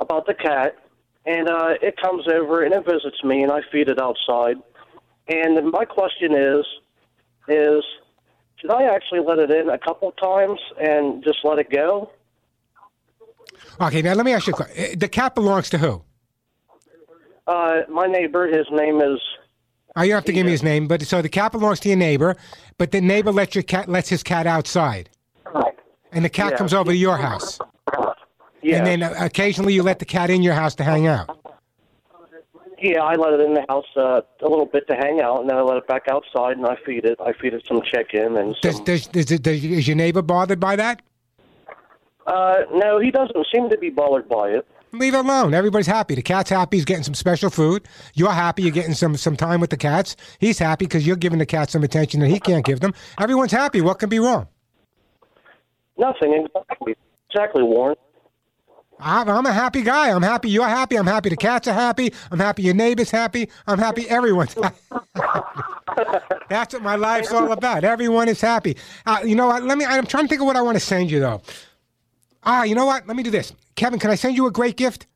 about 0.00 0.26
the 0.26 0.34
cat, 0.34 0.76
and 1.24 1.48
uh, 1.48 1.74
it 1.80 1.96
comes 2.00 2.26
over 2.28 2.62
and 2.62 2.74
it 2.74 2.84
visits 2.84 3.22
me, 3.24 3.42
and 3.42 3.50
I 3.50 3.60
feed 3.72 3.88
it 3.88 3.98
outside. 4.00 4.56
And 5.28 5.70
my 5.70 5.84
question 5.84 6.34
is, 6.34 6.64
is 7.48 7.82
should 8.60 8.70
I 8.70 8.84
actually 8.84 9.20
let 9.20 9.38
it 9.38 9.50
in 9.50 9.68
a 9.68 9.78
couple 9.78 10.12
times 10.12 10.60
and 10.80 11.22
just 11.24 11.38
let 11.44 11.58
it 11.58 11.70
go? 11.70 12.10
Okay, 13.80 14.02
now 14.02 14.14
let 14.14 14.24
me 14.24 14.32
ask 14.32 14.46
you 14.46 14.52
a 14.52 14.56
question. 14.56 14.98
The 14.98 15.08
cat 15.08 15.34
belongs 15.34 15.70
to 15.70 15.78
who? 15.78 16.02
Uh, 17.46 17.82
my 17.88 18.06
neighbor, 18.06 18.48
his 18.48 18.66
name 18.72 19.00
is 19.00 19.20
Oh, 19.96 20.02
you 20.02 20.10
don't 20.10 20.18
have 20.18 20.24
to 20.26 20.32
give 20.32 20.44
me 20.44 20.52
his 20.52 20.62
name, 20.62 20.86
but 20.86 21.00
so 21.02 21.22
the 21.22 21.28
cat 21.28 21.52
belongs 21.52 21.80
to 21.80 21.88
your 21.88 21.96
neighbor, 21.96 22.36
but 22.76 22.92
the 22.92 23.00
neighbor 23.00 23.32
lets 23.32 23.54
your 23.54 23.62
cat 23.62 23.88
lets 23.88 24.10
his 24.10 24.22
cat 24.22 24.46
outside, 24.46 25.08
and 26.12 26.22
the 26.24 26.28
cat 26.28 26.52
Yeah. 26.52 26.58
comes 26.58 26.74
over 26.74 26.90
to 26.90 26.96
your 26.96 27.16
house, 27.16 27.58
Yeah. 28.62 28.76
and 28.76 28.86
then 28.86 29.02
uh, 29.02 29.14
occasionally 29.18 29.72
you 29.72 29.82
let 29.82 29.98
the 29.98 30.04
cat 30.04 30.28
in 30.28 30.42
your 30.42 30.52
house 30.52 30.74
to 30.76 30.84
hang 30.84 31.06
out. 31.06 31.38
Yeah, 32.78 33.00
I 33.02 33.14
let 33.14 33.32
it 33.32 33.40
in 33.40 33.54
the 33.54 33.64
house 33.70 33.86
uh, 33.96 34.20
a 34.42 34.48
little 34.48 34.66
bit 34.66 34.86
to 34.88 34.94
hang 34.96 35.22
out, 35.22 35.40
and 35.40 35.48
then 35.48 35.56
I 35.56 35.62
let 35.62 35.78
it 35.78 35.86
back 35.88 36.02
outside, 36.10 36.58
and 36.58 36.66
I 36.66 36.76
feed 36.84 37.06
it. 37.06 37.18
I 37.24 37.32
feed 37.32 37.54
it 37.54 37.64
some 37.66 37.80
chicken 37.80 38.36
and 38.36 38.54
Does, 38.60 38.76
some. 38.76 38.84
does, 38.84 39.06
does, 39.06 39.24
does 39.24 39.64
is 39.64 39.88
your 39.88 39.96
neighbor 39.96 40.20
bothered 40.20 40.60
by 40.60 40.76
that? 40.76 41.00
Uh, 42.26 42.56
no, 42.74 42.98
he 43.00 43.10
doesn't 43.10 43.46
seem 43.54 43.70
to 43.70 43.78
be 43.78 43.88
bothered 43.88 44.28
by 44.28 44.48
it. 44.50 44.66
Leave 44.98 45.14
it 45.14 45.18
alone. 45.18 45.54
Everybody's 45.54 45.86
happy. 45.86 46.14
The 46.14 46.22
cat's 46.22 46.50
happy. 46.50 46.76
He's 46.78 46.84
getting 46.84 47.04
some 47.04 47.14
special 47.14 47.50
food. 47.50 47.86
You're 48.14 48.32
happy. 48.32 48.62
You're 48.62 48.72
getting 48.72 48.94
some 48.94 49.16
some 49.16 49.36
time 49.36 49.60
with 49.60 49.70
the 49.70 49.76
cats. 49.76 50.16
He's 50.38 50.58
happy 50.58 50.86
because 50.86 51.06
you're 51.06 51.16
giving 51.16 51.38
the 51.38 51.46
cat 51.46 51.70
some 51.70 51.82
attention 51.82 52.20
that 52.20 52.28
he 52.28 52.40
can't 52.40 52.64
give 52.64 52.80
them. 52.80 52.94
Everyone's 53.20 53.52
happy. 53.52 53.80
What 53.80 53.98
can 53.98 54.08
be 54.08 54.18
wrong? 54.18 54.48
Nothing 55.98 56.46
exactly. 56.46 56.96
Exactly, 57.30 57.62
Warren. 57.62 57.96
I'm, 58.98 59.28
I'm 59.28 59.44
a 59.44 59.52
happy 59.52 59.82
guy. 59.82 60.10
I'm 60.10 60.22
happy. 60.22 60.48
You're 60.48 60.68
happy. 60.68 60.96
I'm 60.96 61.06
happy. 61.06 61.28
The 61.28 61.36
cats 61.36 61.68
are 61.68 61.74
happy. 61.74 62.12
I'm 62.30 62.38
happy. 62.38 62.62
Your 62.62 62.74
neighbor's 62.74 63.10
happy. 63.10 63.50
I'm 63.66 63.78
happy. 63.78 64.08
Everyone's 64.08 64.54
happy. 64.62 64.76
That's 66.48 66.74
what 66.74 66.82
my 66.82 66.96
life's 66.96 67.32
all 67.32 67.52
about. 67.52 67.84
Everyone 67.84 68.28
is 68.28 68.40
happy. 68.40 68.76
Uh, 69.04 69.20
you 69.24 69.34
know 69.34 69.48
what? 69.48 69.62
Let 69.62 69.78
me. 69.78 69.84
I'm 69.84 70.06
trying 70.06 70.24
to 70.24 70.28
think 70.28 70.40
of 70.40 70.46
what 70.46 70.56
I 70.56 70.62
want 70.62 70.76
to 70.76 70.84
send 70.84 71.10
you 71.10 71.20
though. 71.20 71.42
Ah, 72.46 72.62
you 72.62 72.76
know 72.76 72.86
what? 72.86 73.08
Let 73.08 73.16
me 73.16 73.24
do 73.24 73.30
this. 73.30 73.52
Kevin, 73.74 73.98
can 73.98 74.10
I 74.10 74.14
send 74.14 74.36
you 74.36 74.46
a 74.46 74.52
great 74.52 74.76
gift? 74.76 75.06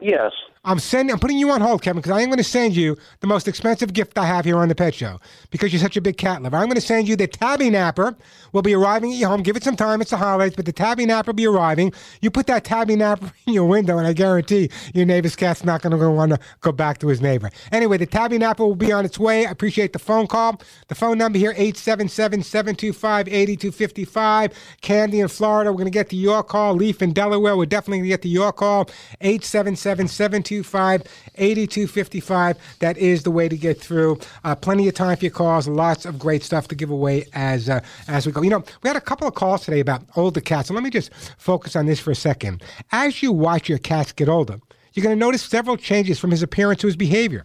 Yes. 0.00 0.32
I'm 0.68 0.78
sending. 0.78 1.14
I'm 1.14 1.18
putting 1.18 1.38
you 1.38 1.50
on 1.50 1.62
hold, 1.62 1.80
Kevin, 1.80 2.02
because 2.02 2.14
I 2.14 2.20
am 2.20 2.28
going 2.28 2.36
to 2.36 2.44
send 2.44 2.76
you 2.76 2.94
the 3.20 3.26
most 3.26 3.48
expensive 3.48 3.94
gift 3.94 4.18
I 4.18 4.26
have 4.26 4.44
here 4.44 4.58
on 4.58 4.68
the 4.68 4.74
Pet 4.74 4.94
Show 4.94 5.18
because 5.50 5.72
you're 5.72 5.80
such 5.80 5.96
a 5.96 6.02
big 6.02 6.18
cat 6.18 6.42
lover. 6.42 6.58
I'm 6.58 6.66
going 6.66 6.74
to 6.74 6.82
send 6.82 7.08
you 7.08 7.16
the 7.16 7.26
Tabby 7.26 7.70
Napper. 7.70 8.14
Will 8.52 8.60
be 8.60 8.74
arriving 8.74 9.10
at 9.12 9.18
your 9.18 9.30
home. 9.30 9.42
Give 9.42 9.56
it 9.56 9.64
some 9.64 9.76
time. 9.76 10.02
It's 10.02 10.10
the 10.10 10.18
holidays, 10.18 10.52
but 10.54 10.66
the 10.66 10.72
Tabby 10.72 11.06
Napper 11.06 11.30
will 11.30 11.36
be 11.36 11.46
arriving. 11.46 11.94
You 12.20 12.30
put 12.30 12.46
that 12.48 12.64
Tabby 12.64 12.96
Napper 12.96 13.32
in 13.46 13.54
your 13.54 13.64
window, 13.64 13.96
and 13.96 14.06
I 14.06 14.12
guarantee 14.12 14.68
your 14.92 15.06
neighbor's 15.06 15.36
cat's 15.36 15.64
not 15.64 15.80
going 15.80 15.98
to 15.98 16.10
want 16.10 16.32
to 16.32 16.38
go 16.60 16.70
back 16.70 16.98
to 16.98 17.08
his 17.08 17.22
neighbor. 17.22 17.50
Anyway, 17.72 17.96
the 17.96 18.04
Tabby 18.04 18.36
Napper 18.36 18.66
will 18.66 18.76
be 18.76 18.92
on 18.92 19.06
its 19.06 19.18
way. 19.18 19.46
I 19.46 19.50
appreciate 19.50 19.94
the 19.94 19.98
phone 19.98 20.26
call. 20.26 20.60
The 20.88 20.94
phone 20.94 21.16
number 21.16 21.38
here 21.38 21.54
877-725-8255. 21.54 24.52
Candy 24.82 25.20
in 25.20 25.28
Florida. 25.28 25.72
We're 25.72 25.78
going 25.78 25.86
to 25.86 25.90
get 25.90 26.10
to 26.10 26.16
your 26.16 26.42
call. 26.42 26.74
Leaf 26.74 27.00
in 27.00 27.14
Delaware. 27.14 27.56
We're 27.56 27.64
definitely 27.64 28.00
going 28.00 28.04
to 28.04 28.10
get 28.10 28.20
to 28.22 28.28
your 28.28 28.52
call. 28.52 28.90
877 29.22 30.08
725 30.08 30.57
8255. 30.62 32.56
That 32.80 32.98
is 32.98 33.22
the 33.22 33.30
way 33.30 33.48
to 33.48 33.56
get 33.56 33.80
through. 33.80 34.18
Uh, 34.44 34.54
plenty 34.54 34.88
of 34.88 34.94
time 34.94 35.16
for 35.16 35.24
your 35.24 35.32
calls. 35.32 35.68
Lots 35.68 36.04
of 36.04 36.18
great 36.18 36.42
stuff 36.42 36.68
to 36.68 36.74
give 36.74 36.90
away 36.90 37.26
as 37.32 37.68
uh, 37.68 37.80
as 38.08 38.26
we 38.26 38.32
go. 38.32 38.42
You 38.42 38.50
know, 38.50 38.64
we 38.82 38.88
had 38.88 38.96
a 38.96 39.00
couple 39.00 39.26
of 39.26 39.34
calls 39.34 39.64
today 39.64 39.80
about 39.80 40.02
older 40.16 40.40
cats. 40.40 40.68
So 40.68 40.74
let 40.74 40.82
me 40.82 40.90
just 40.90 41.12
focus 41.38 41.76
on 41.76 41.86
this 41.86 42.00
for 42.00 42.10
a 42.10 42.16
second. 42.16 42.62
As 42.92 43.22
you 43.22 43.32
watch 43.32 43.68
your 43.68 43.78
cats 43.78 44.12
get 44.12 44.28
older, 44.28 44.58
you're 44.94 45.04
going 45.04 45.16
to 45.16 45.20
notice 45.20 45.42
several 45.42 45.76
changes 45.76 46.18
from 46.18 46.30
his 46.30 46.42
appearance 46.42 46.80
to 46.80 46.86
his 46.86 46.96
behavior. 46.96 47.44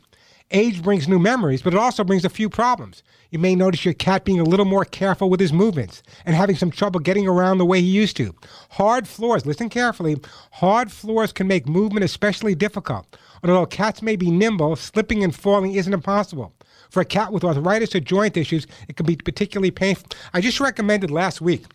Age 0.55 0.83
brings 0.83 1.07
new 1.07 1.17
memories, 1.17 1.63
but 1.63 1.73
it 1.73 1.79
also 1.79 2.03
brings 2.03 2.23
a 2.23 2.29
few 2.29 2.47
problems. 2.47 3.01
You 3.31 3.39
may 3.39 3.55
notice 3.55 3.83
your 3.83 3.95
cat 3.95 4.23
being 4.23 4.39
a 4.39 4.43
little 4.43 4.67
more 4.67 4.85
careful 4.85 5.27
with 5.27 5.39
his 5.39 5.51
movements 5.51 6.03
and 6.27 6.35
having 6.35 6.55
some 6.55 6.69
trouble 6.69 6.99
getting 6.99 7.27
around 7.27 7.57
the 7.57 7.65
way 7.65 7.81
he 7.81 7.87
used 7.87 8.15
to. 8.17 8.35
Hard 8.69 9.07
floors, 9.07 9.47
listen 9.47 9.67
carefully, 9.67 10.17
hard 10.51 10.91
floors 10.91 11.33
can 11.33 11.47
make 11.47 11.67
movement 11.67 12.03
especially 12.03 12.53
difficult. 12.53 13.17
Although 13.43 13.65
cats 13.65 14.03
may 14.03 14.15
be 14.15 14.29
nimble, 14.29 14.75
slipping 14.75 15.23
and 15.23 15.35
falling 15.35 15.73
isn't 15.73 15.91
impossible. 15.91 16.53
For 16.91 17.01
a 17.01 17.05
cat 17.05 17.33
with 17.33 17.43
arthritis 17.43 17.95
or 17.95 17.99
joint 17.99 18.37
issues, 18.37 18.67
it 18.87 18.95
can 18.95 19.07
be 19.07 19.15
particularly 19.15 19.71
painful. 19.71 20.09
I 20.35 20.41
just 20.41 20.59
recommended 20.59 21.09
last 21.09 21.41
week 21.41 21.65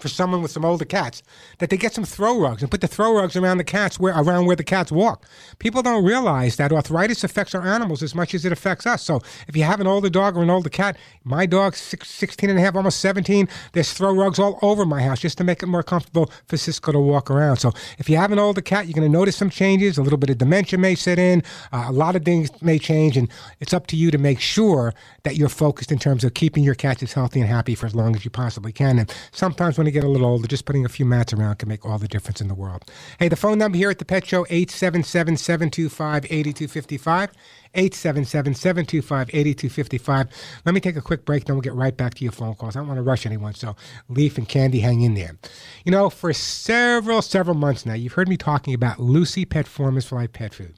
for 0.00 0.08
someone 0.08 0.42
with 0.42 0.50
some 0.50 0.64
older 0.64 0.84
cats 0.84 1.22
that 1.58 1.70
they 1.70 1.76
get 1.76 1.94
some 1.94 2.04
throw 2.04 2.38
rugs 2.38 2.62
and 2.62 2.70
put 2.70 2.80
the 2.80 2.88
throw 2.88 3.14
rugs 3.14 3.36
around 3.36 3.58
the 3.58 3.64
cats 3.64 3.98
where 3.98 4.14
around 4.16 4.46
where 4.46 4.56
the 4.56 4.64
cats 4.64 4.90
walk. 4.90 5.24
People 5.58 5.82
don't 5.82 6.04
realize 6.04 6.56
that 6.56 6.72
arthritis 6.72 7.22
affects 7.22 7.54
our 7.54 7.66
animals 7.66 8.02
as 8.02 8.14
much 8.14 8.34
as 8.34 8.44
it 8.44 8.52
affects 8.52 8.86
us. 8.86 9.02
So 9.02 9.20
if 9.46 9.56
you 9.56 9.62
have 9.62 9.80
an 9.80 9.86
older 9.86 10.10
dog 10.10 10.36
or 10.36 10.42
an 10.42 10.50
older 10.50 10.68
cat, 10.68 10.96
my 11.22 11.46
dog's 11.46 11.78
six, 11.78 12.10
16 12.10 12.50
and 12.50 12.58
a 12.58 12.62
half, 12.62 12.74
almost 12.74 13.00
17, 13.00 13.48
there's 13.72 13.92
throw 13.92 14.12
rugs 14.14 14.38
all 14.38 14.58
over 14.62 14.84
my 14.84 15.02
house 15.02 15.20
just 15.20 15.38
to 15.38 15.44
make 15.44 15.62
it 15.62 15.66
more 15.66 15.82
comfortable 15.82 16.30
for 16.48 16.56
Cisco 16.56 16.92
to 16.92 16.98
walk 16.98 17.30
around. 17.30 17.58
So 17.58 17.72
if 17.98 18.08
you 18.08 18.16
have 18.16 18.32
an 18.32 18.38
older 18.38 18.60
cat, 18.60 18.86
you're 18.86 18.94
going 18.94 19.10
to 19.10 19.18
notice 19.18 19.36
some 19.36 19.50
changes. 19.50 19.96
A 19.96 20.02
little 20.02 20.18
bit 20.18 20.30
of 20.30 20.38
dementia 20.38 20.78
may 20.78 20.94
set 20.94 21.18
in. 21.18 21.42
Uh, 21.72 21.86
a 21.88 21.92
lot 21.92 22.16
of 22.16 22.24
things 22.24 22.50
may 22.62 22.78
change, 22.78 23.16
and 23.16 23.28
it's 23.60 23.72
up 23.72 23.86
to 23.88 23.96
you 23.96 24.10
to 24.10 24.18
make 24.18 24.40
sure 24.40 24.92
that 25.22 25.36
you're 25.36 25.48
focused 25.48 25.92
in 25.92 25.98
terms 25.98 26.24
of 26.24 26.34
keeping 26.34 26.64
your 26.64 26.74
cats 26.74 27.02
as 27.02 27.12
healthy 27.12 27.40
and 27.40 27.48
happy 27.48 27.74
for 27.74 27.86
as 27.86 27.94
long 27.94 28.16
as 28.16 28.24
you 28.24 28.30
possibly 28.30 28.72
can. 28.72 28.98
And 28.98 29.14
sometimes 29.32 29.78
when 29.78 29.83
they 29.84 29.90
get 29.90 30.04
a 30.04 30.08
little 30.08 30.26
older, 30.26 30.48
just 30.48 30.64
putting 30.64 30.84
a 30.84 30.88
few 30.88 31.06
mats 31.06 31.32
around 31.32 31.56
can 31.56 31.68
make 31.68 31.84
all 31.84 31.98
the 31.98 32.08
difference 32.08 32.40
in 32.40 32.48
the 32.48 32.54
world. 32.54 32.84
Hey, 33.18 33.28
the 33.28 33.36
phone 33.36 33.58
number 33.58 33.78
here 33.78 33.90
at 33.90 33.98
the 33.98 34.04
Pet 34.04 34.26
Show, 34.26 34.44
877-725-8255. 34.44 37.30
877-725-8255. 37.74 40.28
Let 40.64 40.74
me 40.74 40.80
take 40.80 40.96
a 40.96 41.02
quick 41.02 41.24
break, 41.24 41.44
then 41.44 41.56
we'll 41.56 41.62
get 41.62 41.74
right 41.74 41.96
back 41.96 42.14
to 42.14 42.24
your 42.24 42.32
phone 42.32 42.54
calls. 42.54 42.76
I 42.76 42.80
don't 42.80 42.88
want 42.88 42.98
to 42.98 43.02
rush 43.02 43.26
anyone, 43.26 43.54
so 43.54 43.76
Leaf 44.08 44.38
and 44.38 44.48
Candy 44.48 44.80
hang 44.80 45.02
in 45.02 45.14
there. 45.14 45.36
You 45.84 45.92
know, 45.92 46.10
for 46.10 46.32
several, 46.32 47.20
several 47.20 47.56
months 47.56 47.84
now, 47.84 47.94
you've 47.94 48.12
heard 48.12 48.28
me 48.28 48.36
talking 48.36 48.74
about 48.74 49.00
Lucy 49.00 49.44
Pet 49.44 49.66
Formulas 49.66 50.06
for 50.06 50.16
Life 50.16 50.32
Pet 50.32 50.54
Food. 50.54 50.74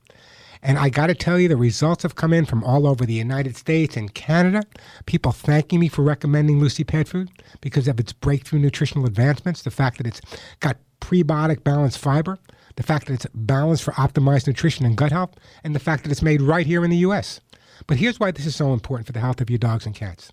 And 0.66 0.80
I 0.80 0.88
got 0.88 1.06
to 1.06 1.14
tell 1.14 1.38
you, 1.38 1.46
the 1.46 1.56
results 1.56 2.02
have 2.02 2.16
come 2.16 2.32
in 2.32 2.44
from 2.44 2.64
all 2.64 2.88
over 2.88 3.06
the 3.06 3.14
United 3.14 3.56
States 3.56 3.96
and 3.96 4.12
Canada. 4.12 4.64
People 5.06 5.30
thanking 5.30 5.78
me 5.78 5.86
for 5.86 6.02
recommending 6.02 6.58
Lucy 6.58 6.82
Pet 6.82 7.06
Food 7.06 7.30
because 7.60 7.86
of 7.86 8.00
its 8.00 8.12
breakthrough 8.12 8.58
nutritional 8.58 9.06
advancements, 9.06 9.62
the 9.62 9.70
fact 9.70 9.98
that 9.98 10.08
it's 10.08 10.20
got 10.58 10.76
prebiotic 11.00 11.62
balanced 11.62 11.98
fiber, 11.98 12.36
the 12.74 12.82
fact 12.82 13.06
that 13.06 13.14
it's 13.14 13.26
balanced 13.32 13.84
for 13.84 13.92
optimized 13.92 14.48
nutrition 14.48 14.84
and 14.84 14.96
gut 14.96 15.12
health, 15.12 15.34
and 15.62 15.72
the 15.72 15.78
fact 15.78 16.02
that 16.02 16.10
it's 16.10 16.20
made 16.20 16.42
right 16.42 16.66
here 16.66 16.84
in 16.84 16.90
the 16.90 16.96
U.S. 16.96 17.40
But 17.86 17.98
here's 17.98 18.18
why 18.18 18.32
this 18.32 18.44
is 18.44 18.56
so 18.56 18.72
important 18.72 19.06
for 19.06 19.12
the 19.12 19.20
health 19.20 19.40
of 19.40 19.48
your 19.48 19.60
dogs 19.60 19.86
and 19.86 19.94
cats. 19.94 20.32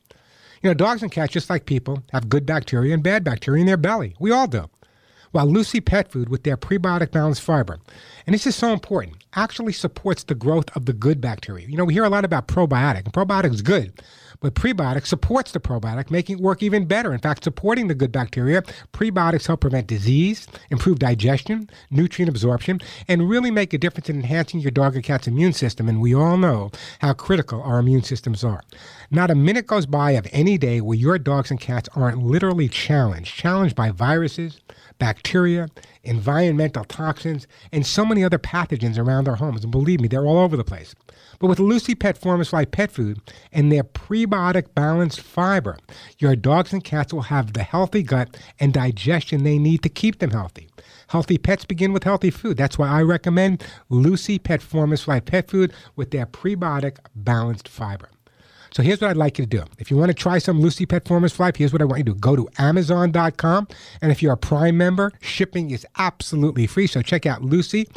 You 0.64 0.72
know, 0.72 0.74
dogs 0.74 1.04
and 1.04 1.12
cats, 1.12 1.32
just 1.32 1.52
like 1.52 1.68
people, 1.68 2.02
have 2.12 2.28
good 2.28 2.48
bacteria 2.48 2.96
and 2.96 3.04
bad 3.04 3.24
bacteria 3.24 3.62
in 3.62 3.68
their 3.68 3.78
belly. 3.78 4.16
We 4.20 4.32
all 4.32 4.48
do. 4.48 4.68
While 5.34 5.48
Lucy 5.48 5.82
Pet 5.82 6.12
Food, 6.12 6.30
with 6.30 6.44
their 6.44 6.56
prebiotic 6.56 7.10
balanced 7.10 7.42
fiber, 7.42 7.80
and 8.28 8.36
this 8.36 8.46
is 8.46 8.56
so 8.56 8.72
important, 8.72 9.18
actually 9.34 9.74
supports 9.74 10.24
the 10.24 10.36
growth 10.36 10.70
of 10.76 10.86
the 10.86 10.94
good 10.94 11.20
bacteria. 11.22 11.68
You 11.68 11.76
know, 11.76 11.86
we 11.86 11.96
hear 11.96 12.04
a 12.04 12.10
lot 12.10 12.24
about 12.24 12.48
probiotic, 12.48 13.06
and 13.06 13.14
probiotic 13.14 13.52
is 13.52 13.64
good, 13.64 13.94
but 14.44 14.56
prebiotic 14.56 15.08
supports 15.08 15.54
the 15.54 15.60
probiotic, 15.62 16.12
making 16.12 16.38
it 16.38 16.44
work 16.44 16.62
even 16.62 16.86
better. 16.86 17.14
In 17.14 17.20
fact, 17.20 17.46
supporting 17.46 17.88
the 17.88 17.96
good 17.96 18.12
bacteria, 18.12 18.62
prebiotics 18.92 19.48
help 19.48 19.62
prevent 19.62 19.88
disease, 19.88 20.48
improve 20.70 21.00
digestion, 21.00 21.70
nutrient 21.90 22.28
absorption, 22.28 22.82
and 23.08 23.30
really 23.30 23.50
make 23.50 23.74
a 23.74 23.78
difference 23.78 24.10
in 24.10 24.18
enhancing 24.18 24.60
your 24.60 24.72
dog 24.72 24.98
or 24.98 25.02
cat's 25.02 25.28
immune 25.28 25.54
system. 25.54 25.88
And 25.88 26.02
we 26.02 26.14
all 26.14 26.36
know 26.36 26.72
how 27.00 27.14
critical 27.14 27.62
our 27.64 27.80
immune 27.80 28.04
systems 28.04 28.44
are. 28.44 28.62
Not 29.10 29.32
a 29.32 29.36
minute 29.36 29.66
goes 29.66 29.86
by 29.86 30.12
of 30.12 30.28
any 30.34 30.58
day 30.58 30.82
where 30.82 30.98
your 30.98 31.18
dogs 31.18 31.50
and 31.50 31.60
cats 31.60 31.88
aren't 31.96 32.22
literally 32.22 32.68
challenged, 32.68 33.34
challenged 33.34 33.78
by 33.78 33.92
viruses, 33.92 34.60
bacteria, 35.00 35.70
environmental 36.04 36.84
toxins, 36.84 37.48
and 37.72 37.86
so 37.86 38.06
many 38.06 38.26
other 38.26 38.40
pathogens 38.40 38.98
around 38.98 39.30
our 39.30 39.38
homes. 39.38 39.64
And 39.64 39.72
believe 39.72 40.02
me, 40.02 40.10
they're 40.10 40.26
all 40.26 40.40
over 40.40 40.58
the 40.58 40.66
place. 40.66 40.94
But 41.44 41.50
with 41.50 41.60
Lucy 41.60 41.94
Pet 41.94 42.18
Life 42.54 42.72
Pet 42.72 42.90
Food 42.90 43.20
and 43.52 43.70
their 43.70 43.84
prebiotic 43.84 44.74
balanced 44.74 45.20
fiber, 45.20 45.78
your 46.18 46.38
dogs 46.38 46.72
and 46.72 46.82
cats 46.82 47.14
will 47.14 47.24
have 47.24 47.52
the 47.52 47.64
healthy 47.64 48.02
gut 48.02 48.38
and 48.62 48.72
digestion 48.72 49.44
they 49.44 49.58
need 49.58 49.84
to 49.84 49.90
keep 49.90 50.20
them 50.20 50.32
healthy. 50.32 50.70
Healthy 51.08 51.40
pets 51.40 51.66
begin 51.66 51.92
with 51.92 52.06
healthy 52.06 52.32
food. 52.32 52.56
That's 52.56 52.78
why 52.78 52.88
I 52.88 53.02
recommend 53.02 53.62
Lucy 53.90 54.40
Pet 54.40 54.64
Life 54.74 55.26
Pet 55.26 55.50
Food 55.50 55.74
with 55.98 56.12
their 56.12 56.26
prebiotic 56.26 57.00
balanced 57.14 57.68
fiber. 57.68 58.13
So 58.74 58.82
here's 58.82 59.00
what 59.02 59.12
I'd 59.12 59.18
like 59.18 59.38
you 59.38 59.46
to 59.46 59.50
do. 59.50 59.64
If 59.78 59.92
you 59.92 59.98
want 59.98 60.10
to 60.10 60.16
try 60.16 60.40
some 60.40 60.60
Lucy 60.60 60.88
Pet 60.88 61.08
Formulas 61.08 61.32
for 61.32 61.44
Life, 61.44 61.58
here's 61.58 61.72
what 61.72 61.82
I 61.82 61.86
want 61.86 62.00
you 62.00 62.06
to 62.06 62.14
do. 62.14 62.20
Go 62.20 62.36
to 62.36 62.50
Amazon.com. 62.58 63.68
And 64.02 64.12
if 64.12 64.24
you're 64.24 64.34
a 64.34 64.38
Prime 64.38 64.76
member, 64.78 65.12
shipping 65.22 65.70
is 65.70 65.86
absolutely 65.98 66.66
free. 66.66 66.88
So 66.88 67.04
check 67.04 67.28
out 67.28 67.44
Lucy 67.44 67.88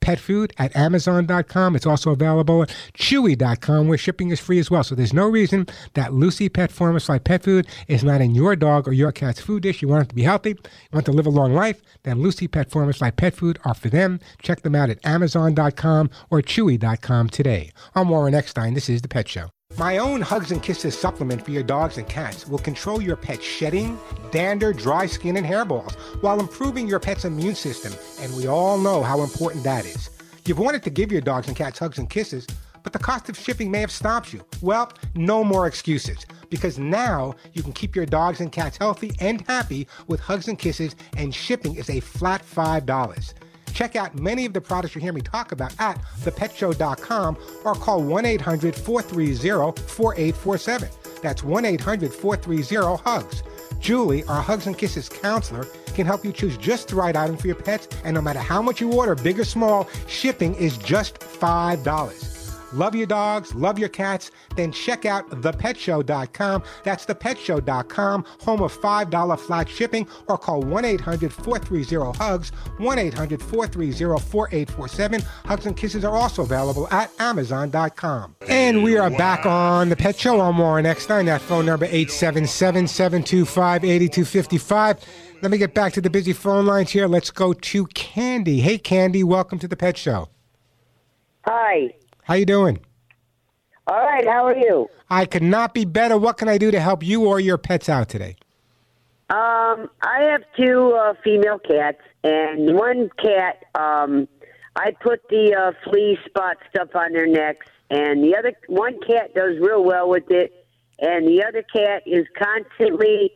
Pet 0.00 0.20
Food 0.20 0.52
at 0.58 0.76
Amazon.com. 0.76 1.74
It's 1.74 1.86
also 1.86 2.10
available 2.10 2.64
at 2.64 2.74
Chewy.com 2.94 3.88
where 3.88 3.96
shipping 3.96 4.30
is 4.30 4.38
free 4.38 4.58
as 4.58 4.70
well. 4.70 4.84
So 4.84 4.94
there's 4.94 5.14
no 5.14 5.26
reason 5.26 5.66
that 5.94 6.12
Lucy 6.12 6.50
Pet 6.50 6.70
Formulas 6.70 7.06
for 7.06 7.14
Life 7.14 7.24
Pet 7.24 7.42
Food 7.42 7.66
is 7.88 8.04
not 8.04 8.20
in 8.20 8.34
your 8.34 8.56
dog 8.56 8.86
or 8.86 8.92
your 8.92 9.12
cat's 9.12 9.40
food 9.40 9.62
dish. 9.62 9.80
You 9.80 9.88
want 9.88 10.04
it 10.04 10.08
to 10.10 10.14
be 10.14 10.22
healthy, 10.22 10.50
you 10.50 10.56
want 10.92 11.06
to 11.06 11.12
live 11.12 11.26
a 11.26 11.30
long 11.30 11.54
life, 11.54 11.80
then 12.02 12.20
Lucy 12.20 12.46
Pet 12.46 12.70
Formulas 12.70 12.98
for 12.98 13.06
Life 13.06 13.16
Pet 13.16 13.34
Food 13.34 13.58
are 13.64 13.74
for 13.74 13.88
them. 13.88 14.20
Check 14.42 14.60
them 14.60 14.74
out 14.74 14.90
at 14.90 15.04
Amazon.com 15.04 16.10
or 16.30 16.42
Chewy.com 16.42 17.30
today. 17.30 17.72
I'm 17.94 18.10
Warren 18.10 18.34
Eckstein. 18.34 18.74
This 18.74 18.90
is 18.90 19.00
The 19.00 19.08
Pet 19.08 19.28
Show. 19.28 19.55
My 19.78 19.98
own 19.98 20.22
Hugs 20.22 20.52
and 20.52 20.62
Kisses 20.62 20.98
supplement 20.98 21.44
for 21.44 21.50
your 21.50 21.62
dogs 21.62 21.98
and 21.98 22.08
cats 22.08 22.48
will 22.48 22.58
control 22.58 23.02
your 23.02 23.14
pet's 23.14 23.44
shedding, 23.44 23.98
dander, 24.30 24.72
dry 24.72 25.04
skin, 25.04 25.36
and 25.36 25.44
hairballs 25.44 25.96
while 26.22 26.40
improving 26.40 26.88
your 26.88 26.98
pet's 26.98 27.26
immune 27.26 27.54
system. 27.54 27.92
And 28.22 28.34
we 28.34 28.46
all 28.46 28.78
know 28.78 29.02
how 29.02 29.20
important 29.20 29.64
that 29.64 29.84
is. 29.84 30.08
You've 30.46 30.60
wanted 30.60 30.82
to 30.84 30.90
give 30.90 31.12
your 31.12 31.20
dogs 31.20 31.48
and 31.48 31.56
cats 31.56 31.78
hugs 31.78 31.98
and 31.98 32.08
kisses, 32.08 32.46
but 32.82 32.94
the 32.94 32.98
cost 32.98 33.28
of 33.28 33.36
shipping 33.36 33.70
may 33.70 33.80
have 33.80 33.90
stopped 33.90 34.32
you. 34.32 34.42
Well, 34.62 34.90
no 35.14 35.44
more 35.44 35.66
excuses, 35.66 36.24
because 36.48 36.78
now 36.78 37.34
you 37.52 37.62
can 37.62 37.74
keep 37.74 37.94
your 37.94 38.06
dogs 38.06 38.40
and 38.40 38.50
cats 38.50 38.78
healthy 38.78 39.12
and 39.20 39.46
happy 39.46 39.88
with 40.06 40.20
hugs 40.20 40.48
and 40.48 40.58
kisses, 40.58 40.96
and 41.18 41.34
shipping 41.34 41.76
is 41.76 41.90
a 41.90 42.00
flat 42.00 42.42
$5. 42.42 43.34
Check 43.76 43.94
out 43.94 44.14
many 44.18 44.46
of 44.46 44.54
the 44.54 44.60
products 44.62 44.94
you 44.94 45.02
hear 45.02 45.12
me 45.12 45.20
talk 45.20 45.52
about 45.52 45.78
at 45.78 46.00
thepetshow.com 46.20 47.36
or 47.62 47.74
call 47.74 48.02
1 48.02 48.24
800 48.24 48.74
430 48.74 49.82
4847. 49.82 50.88
That's 51.20 51.42
1 51.42 51.64
800 51.66 52.10
430 52.10 53.02
HUGS. 53.02 53.42
Julie, 53.78 54.24
our 54.24 54.40
Hugs 54.40 54.66
and 54.66 54.78
Kisses 54.78 55.10
counselor, 55.10 55.66
can 55.94 56.06
help 56.06 56.24
you 56.24 56.32
choose 56.32 56.56
just 56.56 56.88
the 56.88 56.96
right 56.96 57.14
item 57.14 57.36
for 57.36 57.48
your 57.48 57.56
pets. 57.56 57.86
And 58.02 58.14
no 58.14 58.22
matter 58.22 58.38
how 58.38 58.62
much 58.62 58.80
you 58.80 58.94
order, 58.94 59.14
big 59.14 59.38
or 59.38 59.44
small, 59.44 59.86
shipping 60.06 60.54
is 60.54 60.78
just 60.78 61.20
$5. 61.20 62.35
Love 62.72 62.94
your 62.94 63.06
dogs, 63.06 63.54
love 63.54 63.78
your 63.78 63.88
cats, 63.88 64.30
then 64.56 64.72
check 64.72 65.04
out 65.04 65.28
thepetshow.com. 65.30 66.62
That's 66.84 67.06
thepetshow.com, 67.06 68.24
home 68.40 68.62
of 68.62 68.76
$5 68.78 69.38
flat 69.38 69.68
shipping, 69.68 70.06
or 70.28 70.38
call 70.38 70.62
1 70.62 70.84
800 70.84 71.32
430 71.32 72.18
HUGS, 72.18 72.50
1 72.78 72.98
800 72.98 73.42
430 73.42 74.20
4847. 74.30 75.20
Hugs 75.44 75.66
and 75.66 75.76
Kisses 75.76 76.04
are 76.04 76.14
also 76.14 76.42
available 76.42 76.88
at 76.90 77.10
Amazon.com. 77.18 78.36
And 78.48 78.82
we 78.82 78.96
are 78.96 79.10
back 79.10 79.46
on 79.46 79.88
The 79.88 79.96
Pet 79.96 80.18
Show. 80.18 80.40
I'm 80.40 80.58
Warren 80.58 80.86
Eckstein. 80.86 81.26
That 81.26 81.40
phone 81.40 81.66
number 81.66 81.86
877 81.86 82.88
725 82.88 83.84
8255. 83.84 85.04
Let 85.42 85.50
me 85.50 85.58
get 85.58 85.74
back 85.74 85.92
to 85.94 86.00
the 86.00 86.10
busy 86.10 86.32
phone 86.32 86.66
lines 86.66 86.90
here. 86.90 87.06
Let's 87.06 87.30
go 87.30 87.52
to 87.52 87.86
Candy. 87.88 88.60
Hey, 88.60 88.78
Candy, 88.78 89.22
welcome 89.22 89.58
to 89.58 89.68
The 89.68 89.76
Pet 89.76 89.96
Show. 89.96 90.28
Hi. 91.44 91.94
How 92.26 92.34
you 92.34 92.44
doing? 92.44 92.80
All 93.86 94.00
right. 94.00 94.26
How 94.26 94.46
are 94.46 94.56
you? 94.56 94.88
I 95.08 95.26
could 95.26 95.44
not 95.44 95.72
be 95.72 95.84
better. 95.84 96.18
What 96.18 96.38
can 96.38 96.48
I 96.48 96.58
do 96.58 96.72
to 96.72 96.80
help 96.80 97.04
you 97.04 97.24
or 97.24 97.38
your 97.38 97.56
pets 97.56 97.88
out 97.88 98.08
today? 98.08 98.34
Um, 99.30 99.88
I 100.02 100.22
have 100.32 100.42
two 100.56 100.98
uh, 101.00 101.14
female 101.22 101.60
cats, 101.60 102.00
and 102.24 102.74
one 102.76 103.10
cat, 103.22 103.64
um, 103.80 104.26
I 104.74 104.90
put 104.90 105.20
the 105.30 105.54
uh, 105.54 105.72
flea 105.84 106.18
spot 106.26 106.56
stuff 106.70 106.88
on 106.96 107.12
their 107.12 107.28
necks, 107.28 107.66
and 107.90 108.24
the 108.24 108.36
other 108.36 108.54
one 108.66 108.98
cat 109.06 109.32
does 109.32 109.58
real 109.60 109.84
well 109.84 110.08
with 110.08 110.28
it, 110.28 110.66
and 110.98 111.28
the 111.28 111.44
other 111.44 111.62
cat 111.62 112.02
is 112.06 112.26
constantly 112.36 113.30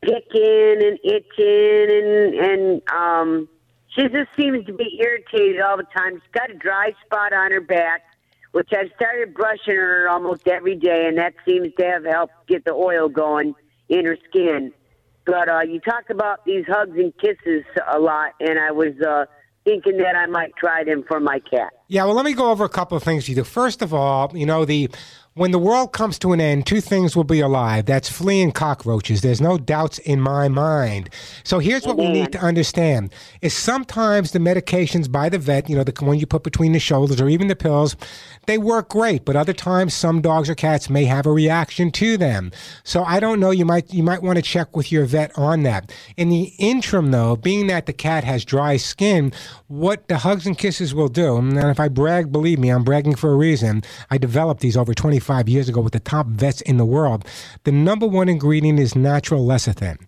picking 0.00 0.78
and 0.80 0.98
itching, 1.04 1.90
and 1.90 2.34
and 2.34 2.82
um, 2.90 3.48
she 3.88 4.02
just 4.04 4.30
seems 4.34 4.64
to 4.64 4.72
be 4.72 4.98
irritated 4.98 5.60
all 5.60 5.76
the 5.76 5.86
time. 5.94 6.14
She's 6.14 6.32
got 6.32 6.50
a 6.50 6.54
dry 6.54 6.92
spot 7.04 7.34
on 7.34 7.50
her 7.50 7.60
back, 7.60 8.02
which 8.52 8.70
I've 8.72 8.90
started 8.96 9.34
brushing 9.34 9.76
her 9.76 10.08
almost 10.08 10.48
every 10.48 10.76
day, 10.76 11.06
and 11.06 11.18
that 11.18 11.34
seems 11.44 11.68
to 11.78 11.84
have 11.84 12.04
helped 12.04 12.34
get 12.46 12.64
the 12.64 12.72
oil 12.72 13.08
going 13.08 13.54
in 13.88 14.04
her 14.04 14.16
skin. 14.28 14.72
But 15.26 15.48
uh, 15.48 15.60
you 15.60 15.80
talk 15.80 16.10
about 16.10 16.44
these 16.44 16.64
hugs 16.66 16.96
and 16.96 17.12
kisses 17.18 17.64
a 17.90 17.98
lot, 17.98 18.32
and 18.40 18.58
I 18.58 18.72
was 18.72 18.94
uh, 19.00 19.26
thinking 19.64 19.98
that 19.98 20.16
I 20.16 20.26
might 20.26 20.56
try 20.56 20.82
them 20.84 21.04
for 21.06 21.20
my 21.20 21.40
cat. 21.40 21.72
Yeah, 21.88 22.04
well, 22.04 22.14
let 22.14 22.24
me 22.24 22.32
go 22.32 22.50
over 22.50 22.64
a 22.64 22.68
couple 22.68 22.96
of 22.96 23.02
things 23.02 23.28
you 23.28 23.34
do. 23.34 23.44
First 23.44 23.82
of 23.82 23.92
all, 23.92 24.30
you 24.34 24.46
know, 24.46 24.64
the 24.64 24.90
when 25.40 25.52
the 25.52 25.58
world 25.58 25.90
comes 25.90 26.18
to 26.18 26.32
an 26.32 26.40
end, 26.40 26.66
two 26.66 26.82
things 26.82 27.16
will 27.16 27.24
be 27.24 27.40
alive. 27.40 27.86
That's 27.86 28.10
flea 28.10 28.42
and 28.42 28.54
cockroaches. 28.54 29.22
There's 29.22 29.40
no 29.40 29.56
doubts 29.56 29.96
in 29.96 30.20
my 30.20 30.48
mind. 30.48 31.08
So 31.44 31.60
here's 31.60 31.86
what 31.86 31.96
we 31.96 32.10
need 32.10 32.30
to 32.32 32.38
understand 32.40 33.10
is 33.40 33.54
sometimes 33.54 34.32
the 34.32 34.38
medications 34.38 35.10
by 35.10 35.30
the 35.30 35.38
vet, 35.38 35.70
you 35.70 35.76
know, 35.76 35.82
the 35.82 35.94
one 36.04 36.18
you 36.18 36.26
put 36.26 36.42
between 36.42 36.72
the 36.72 36.78
shoulders 36.78 37.22
or 37.22 37.30
even 37.30 37.48
the 37.48 37.56
pills, 37.56 37.96
they 38.44 38.58
work 38.58 38.90
great, 38.90 39.24
but 39.24 39.34
other 39.34 39.54
times 39.54 39.94
some 39.94 40.20
dogs 40.20 40.50
or 40.50 40.54
cats 40.54 40.90
may 40.90 41.06
have 41.06 41.24
a 41.24 41.32
reaction 41.32 41.90
to 41.92 42.18
them. 42.18 42.52
So 42.84 43.02
I 43.04 43.18
don't 43.18 43.40
know, 43.40 43.50
you 43.50 43.64
might 43.64 43.94
you 43.94 44.02
might 44.02 44.22
want 44.22 44.36
to 44.36 44.42
check 44.42 44.76
with 44.76 44.92
your 44.92 45.06
vet 45.06 45.32
on 45.38 45.62
that. 45.62 45.90
In 46.18 46.28
the 46.28 46.52
interim 46.58 47.12
though, 47.12 47.36
being 47.36 47.66
that 47.68 47.86
the 47.86 47.94
cat 47.94 48.24
has 48.24 48.44
dry 48.44 48.76
skin, 48.76 49.32
what 49.68 50.06
the 50.08 50.18
hugs 50.18 50.46
and 50.46 50.58
kisses 50.58 50.94
will 50.94 51.08
do, 51.08 51.38
and 51.38 51.56
if 51.56 51.80
I 51.80 51.88
brag, 51.88 52.30
believe 52.30 52.58
me, 52.58 52.68
I'm 52.68 52.84
bragging 52.84 53.14
for 53.14 53.32
a 53.32 53.36
reason. 53.36 53.84
I 54.10 54.18
developed 54.18 54.60
these 54.60 54.76
over 54.76 54.92
25 54.92 55.29
years 55.48 55.68
ago 55.68 55.80
with 55.80 55.92
the 55.92 56.00
top 56.00 56.26
vets 56.26 56.60
in 56.62 56.76
the 56.76 56.84
world. 56.84 57.24
The 57.64 57.72
number 57.72 58.06
one 58.06 58.28
ingredient 58.28 58.78
is 58.78 58.94
natural 58.94 59.44
lecithin. 59.46 59.98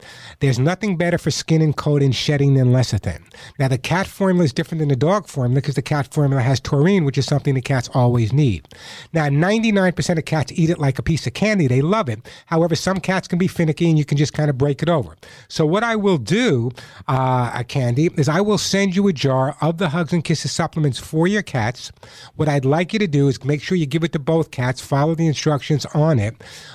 There's 0.41 0.59
nothing 0.59 0.97
better 0.97 1.19
for 1.19 1.31
skin 1.31 1.63
and 1.63 1.77
coat 1.77 2.03
and 2.03 2.15
shedding 2.15 2.55
than 2.55 2.73
lecithin. 2.73 3.23
Now, 3.59 3.69
the 3.69 3.79
cat 3.79 4.07
formula 4.07 4.45
is 4.45 4.53
different 4.53 4.81
than 4.81 4.89
the 4.89 4.97
dog 4.97 5.29
formula 5.29 5.61
because 5.61 5.75
the 5.75 5.83
cat 5.83 6.13
formula 6.13 6.43
has 6.43 6.61
taurine, 6.61 7.05
which 7.05 7.19
is 7.19 7.27
something 7.27 7.55
the 7.55 7.61
cats 7.61 7.89
always 7.95 8.33
need. 8.33 8.69
Now, 9.13 9.29
99% 9.29 10.19
of 10.19 10.25
cats 10.25 10.53
eat 10.55 10.71
it 10.71 10.79
like 10.79 10.99
a 10.99 11.03
piece 11.03 11.27
of 11.27 11.35
candy. 11.35 11.67
They 11.67 11.83
love 11.83 12.09
it. 12.09 12.29
However, 12.47 12.75
some 12.75 12.99
cats 13.01 13.29
can 13.29 13.39
be 13.39 13.49
finicky 13.49 13.89
and 13.89 13.99
you 13.99 14.05
can 14.05 14.19
just 14.19 14.33
kind 14.33 14.51
of 14.51 14.59
break 14.59 14.83
it 14.83 14.89
over. 14.89 15.17
So, 15.49 15.67
what 15.67 15.85
I 15.85 15.97
will 15.97 16.19
do, 16.19 16.71
uh, 17.09 17.63
Candy, 17.65 18.11
is 18.17 18.29
I 18.29 18.41
will 18.41 18.59
send 18.59 18.97
you 18.97 19.09
a 19.09 19.13
jar 19.13 19.57
of 19.61 19.79
the 19.79 19.91
Hugs 19.91 20.13
and 20.13 20.25
Kisses 20.25 20.53
supplements 20.53 20.99
for 20.99 21.27
your 21.27 21.43
cats. 21.43 21.93
What 22.37 22.49
I'd 22.49 22.65
like 22.65 22.93
you 22.93 22.99
to 22.99 23.07
do 23.07 23.29
is 23.29 23.43
make 23.45 23.63
sure 23.63 23.77
you 23.77 23.87
give 23.87 24.05
it 24.05 24.13
to 24.13 24.19
both 24.19 24.51
cats, 24.51 24.81
follow 25.03 25.15
the 25.17 25.27
instructions 25.27 25.85
on 25.95 26.21
it. 26.21 26.35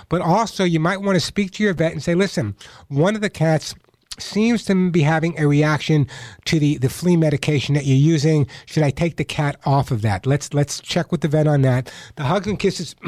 But 0.09 0.21
also, 0.21 0.65
you 0.65 0.81
might 0.81 1.01
want 1.01 1.15
to 1.15 1.21
speak 1.21 1.51
to 1.51 1.63
your 1.63 1.73
vet 1.73 1.93
and 1.93 2.03
say, 2.03 2.13
listen, 2.13 2.55
one 2.89 3.15
of 3.15 3.21
the 3.21 3.29
cats 3.29 3.73
seems 4.19 4.65
to 4.65 4.91
be 4.91 5.01
having 5.01 5.39
a 5.39 5.47
reaction 5.47 6.07
to 6.43 6.59
the, 6.59 6.77
the 6.77 6.89
flea 6.89 7.15
medication 7.15 7.73
that 7.75 7.85
you're 7.85 7.95
using. 7.95 8.45
Should 8.65 8.83
I 8.83 8.89
take 8.89 9.15
the 9.15 9.23
cat 9.23 9.55
off 9.65 9.91
of 9.91 10.01
that? 10.01 10.25
Let's 10.25 10.53
let's 10.53 10.81
check 10.81 11.09
with 11.09 11.21
the 11.21 11.29
vet 11.29 11.47
on 11.47 11.61
that. 11.61 11.89
The 12.15 12.23
hugs 12.23 12.47
and 12.47 12.59
kisses 12.59 12.95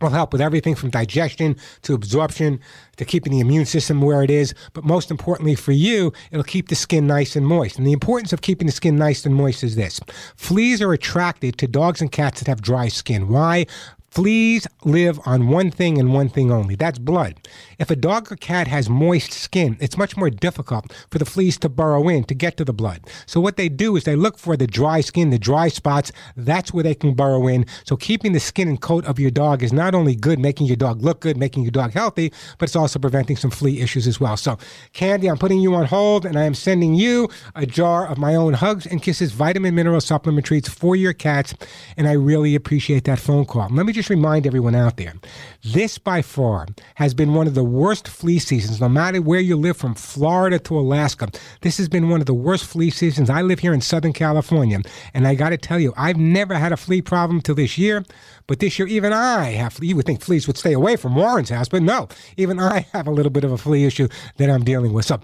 will 0.00 0.10
help 0.10 0.32
with 0.32 0.40
everything 0.40 0.74
from 0.74 0.88
digestion 0.88 1.56
to 1.82 1.94
absorption 1.94 2.60
to 2.96 3.04
keeping 3.04 3.32
the 3.32 3.40
immune 3.40 3.66
system 3.66 4.00
where 4.00 4.22
it 4.22 4.30
is. 4.30 4.54
But 4.72 4.84
most 4.84 5.10
importantly 5.10 5.54
for 5.54 5.72
you, 5.72 6.12
it'll 6.30 6.44
keep 6.44 6.68
the 6.68 6.74
skin 6.74 7.06
nice 7.06 7.36
and 7.36 7.46
moist. 7.46 7.76
And 7.76 7.86
the 7.86 7.92
importance 7.92 8.32
of 8.32 8.40
keeping 8.40 8.66
the 8.66 8.72
skin 8.72 8.96
nice 8.96 9.26
and 9.26 9.34
moist 9.34 9.62
is 9.62 9.76
this. 9.76 10.00
Fleas 10.36 10.80
are 10.80 10.92
attracted 10.92 11.58
to 11.58 11.66
dogs 11.66 12.00
and 12.00 12.10
cats 12.10 12.40
that 12.40 12.48
have 12.48 12.62
dry 12.62 12.88
skin. 12.88 13.28
Why? 13.28 13.66
Fleas 14.10 14.66
live 14.84 15.20
on 15.24 15.46
one 15.46 15.70
thing 15.70 15.96
and 15.96 16.12
one 16.12 16.28
thing 16.28 16.50
only 16.50 16.74
that's 16.74 16.98
blood. 16.98 17.36
If 17.78 17.90
a 17.90 17.96
dog 17.96 18.32
or 18.32 18.36
cat 18.36 18.66
has 18.66 18.90
moist 18.90 19.32
skin, 19.32 19.76
it's 19.80 19.96
much 19.96 20.16
more 20.16 20.30
difficult 20.30 20.92
for 21.10 21.18
the 21.18 21.24
fleas 21.24 21.58
to 21.58 21.68
burrow 21.68 22.08
in 22.08 22.24
to 22.24 22.34
get 22.34 22.56
to 22.56 22.64
the 22.64 22.72
blood. 22.72 23.06
So, 23.26 23.40
what 23.40 23.56
they 23.56 23.68
do 23.68 23.94
is 23.94 24.02
they 24.02 24.16
look 24.16 24.36
for 24.36 24.56
the 24.56 24.66
dry 24.66 25.00
skin, 25.00 25.30
the 25.30 25.38
dry 25.38 25.68
spots. 25.68 26.10
That's 26.36 26.74
where 26.74 26.82
they 26.82 26.96
can 26.96 27.14
burrow 27.14 27.46
in. 27.46 27.66
So, 27.84 27.96
keeping 27.96 28.32
the 28.32 28.40
skin 28.40 28.68
and 28.68 28.80
coat 28.80 29.04
of 29.04 29.20
your 29.20 29.30
dog 29.30 29.62
is 29.62 29.72
not 29.72 29.94
only 29.94 30.16
good, 30.16 30.40
making 30.40 30.66
your 30.66 30.76
dog 30.76 31.02
look 31.02 31.20
good, 31.20 31.36
making 31.36 31.62
your 31.62 31.70
dog 31.70 31.92
healthy, 31.92 32.32
but 32.58 32.68
it's 32.68 32.76
also 32.76 32.98
preventing 32.98 33.36
some 33.36 33.50
flea 33.50 33.80
issues 33.80 34.08
as 34.08 34.18
well. 34.18 34.36
So, 34.36 34.58
Candy, 34.92 35.28
I'm 35.30 35.38
putting 35.38 35.60
you 35.60 35.74
on 35.74 35.86
hold 35.86 36.26
and 36.26 36.36
I 36.36 36.44
am 36.44 36.54
sending 36.54 36.94
you 36.94 37.28
a 37.54 37.64
jar 37.64 38.08
of 38.08 38.18
my 38.18 38.34
own 38.34 38.54
Hugs 38.54 38.86
and 38.86 39.00
Kisses 39.00 39.30
vitamin 39.30 39.76
mineral 39.76 40.00
supplement 40.00 40.46
treats 40.46 40.68
for 40.68 40.96
your 40.96 41.12
cats. 41.12 41.54
And 41.96 42.08
I 42.08 42.12
really 42.12 42.56
appreciate 42.56 43.04
that 43.04 43.20
phone 43.20 43.44
call. 43.44 43.68
Let 43.70 43.86
me 43.86 43.92
just 43.92 43.99
remind 44.08 44.46
everyone 44.46 44.74
out 44.74 44.96
there 44.96 45.14
this 45.62 45.98
by 45.98 46.22
far 46.22 46.66
has 46.94 47.12
been 47.12 47.34
one 47.34 47.46
of 47.46 47.54
the 47.54 47.64
worst 47.64 48.08
flea 48.08 48.38
seasons, 48.38 48.80
no 48.80 48.88
matter 48.88 49.20
where 49.20 49.40
you 49.40 49.56
live 49.56 49.76
from 49.76 49.94
Florida 49.94 50.58
to 50.60 50.78
Alaska. 50.78 51.28
This 51.60 51.76
has 51.76 51.88
been 51.88 52.08
one 52.08 52.20
of 52.20 52.26
the 52.26 52.34
worst 52.34 52.64
flea 52.64 52.90
seasons. 52.90 53.28
I 53.28 53.42
live 53.42 53.58
here 53.58 53.74
in 53.74 53.80
Southern 53.80 54.12
California, 54.12 54.80
and 55.12 55.26
I 55.26 55.34
got 55.34 55.50
to 55.50 55.58
tell 55.58 55.78
you, 55.78 55.92
I've 55.96 56.16
never 56.16 56.54
had 56.54 56.72
a 56.72 56.76
flea 56.76 57.02
problem 57.02 57.40
till 57.42 57.54
this 57.54 57.76
year. 57.76 58.04
But 58.46 58.60
this 58.60 58.78
year, 58.78 58.88
even 58.88 59.12
I 59.12 59.50
have, 59.52 59.78
you 59.82 59.96
would 59.96 60.06
think 60.06 60.22
fleas 60.22 60.46
would 60.46 60.56
stay 60.56 60.72
away 60.72 60.96
from 60.96 61.14
Warren's 61.14 61.50
house, 61.50 61.68
but 61.68 61.82
no, 61.82 62.08
even 62.36 62.58
I 62.58 62.86
have 62.92 63.06
a 63.06 63.12
little 63.12 63.30
bit 63.30 63.44
of 63.44 63.52
a 63.52 63.58
flea 63.58 63.84
issue 63.84 64.08
that 64.38 64.50
I'm 64.50 64.64
dealing 64.64 64.92
with. 64.92 65.04
So, 65.04 65.20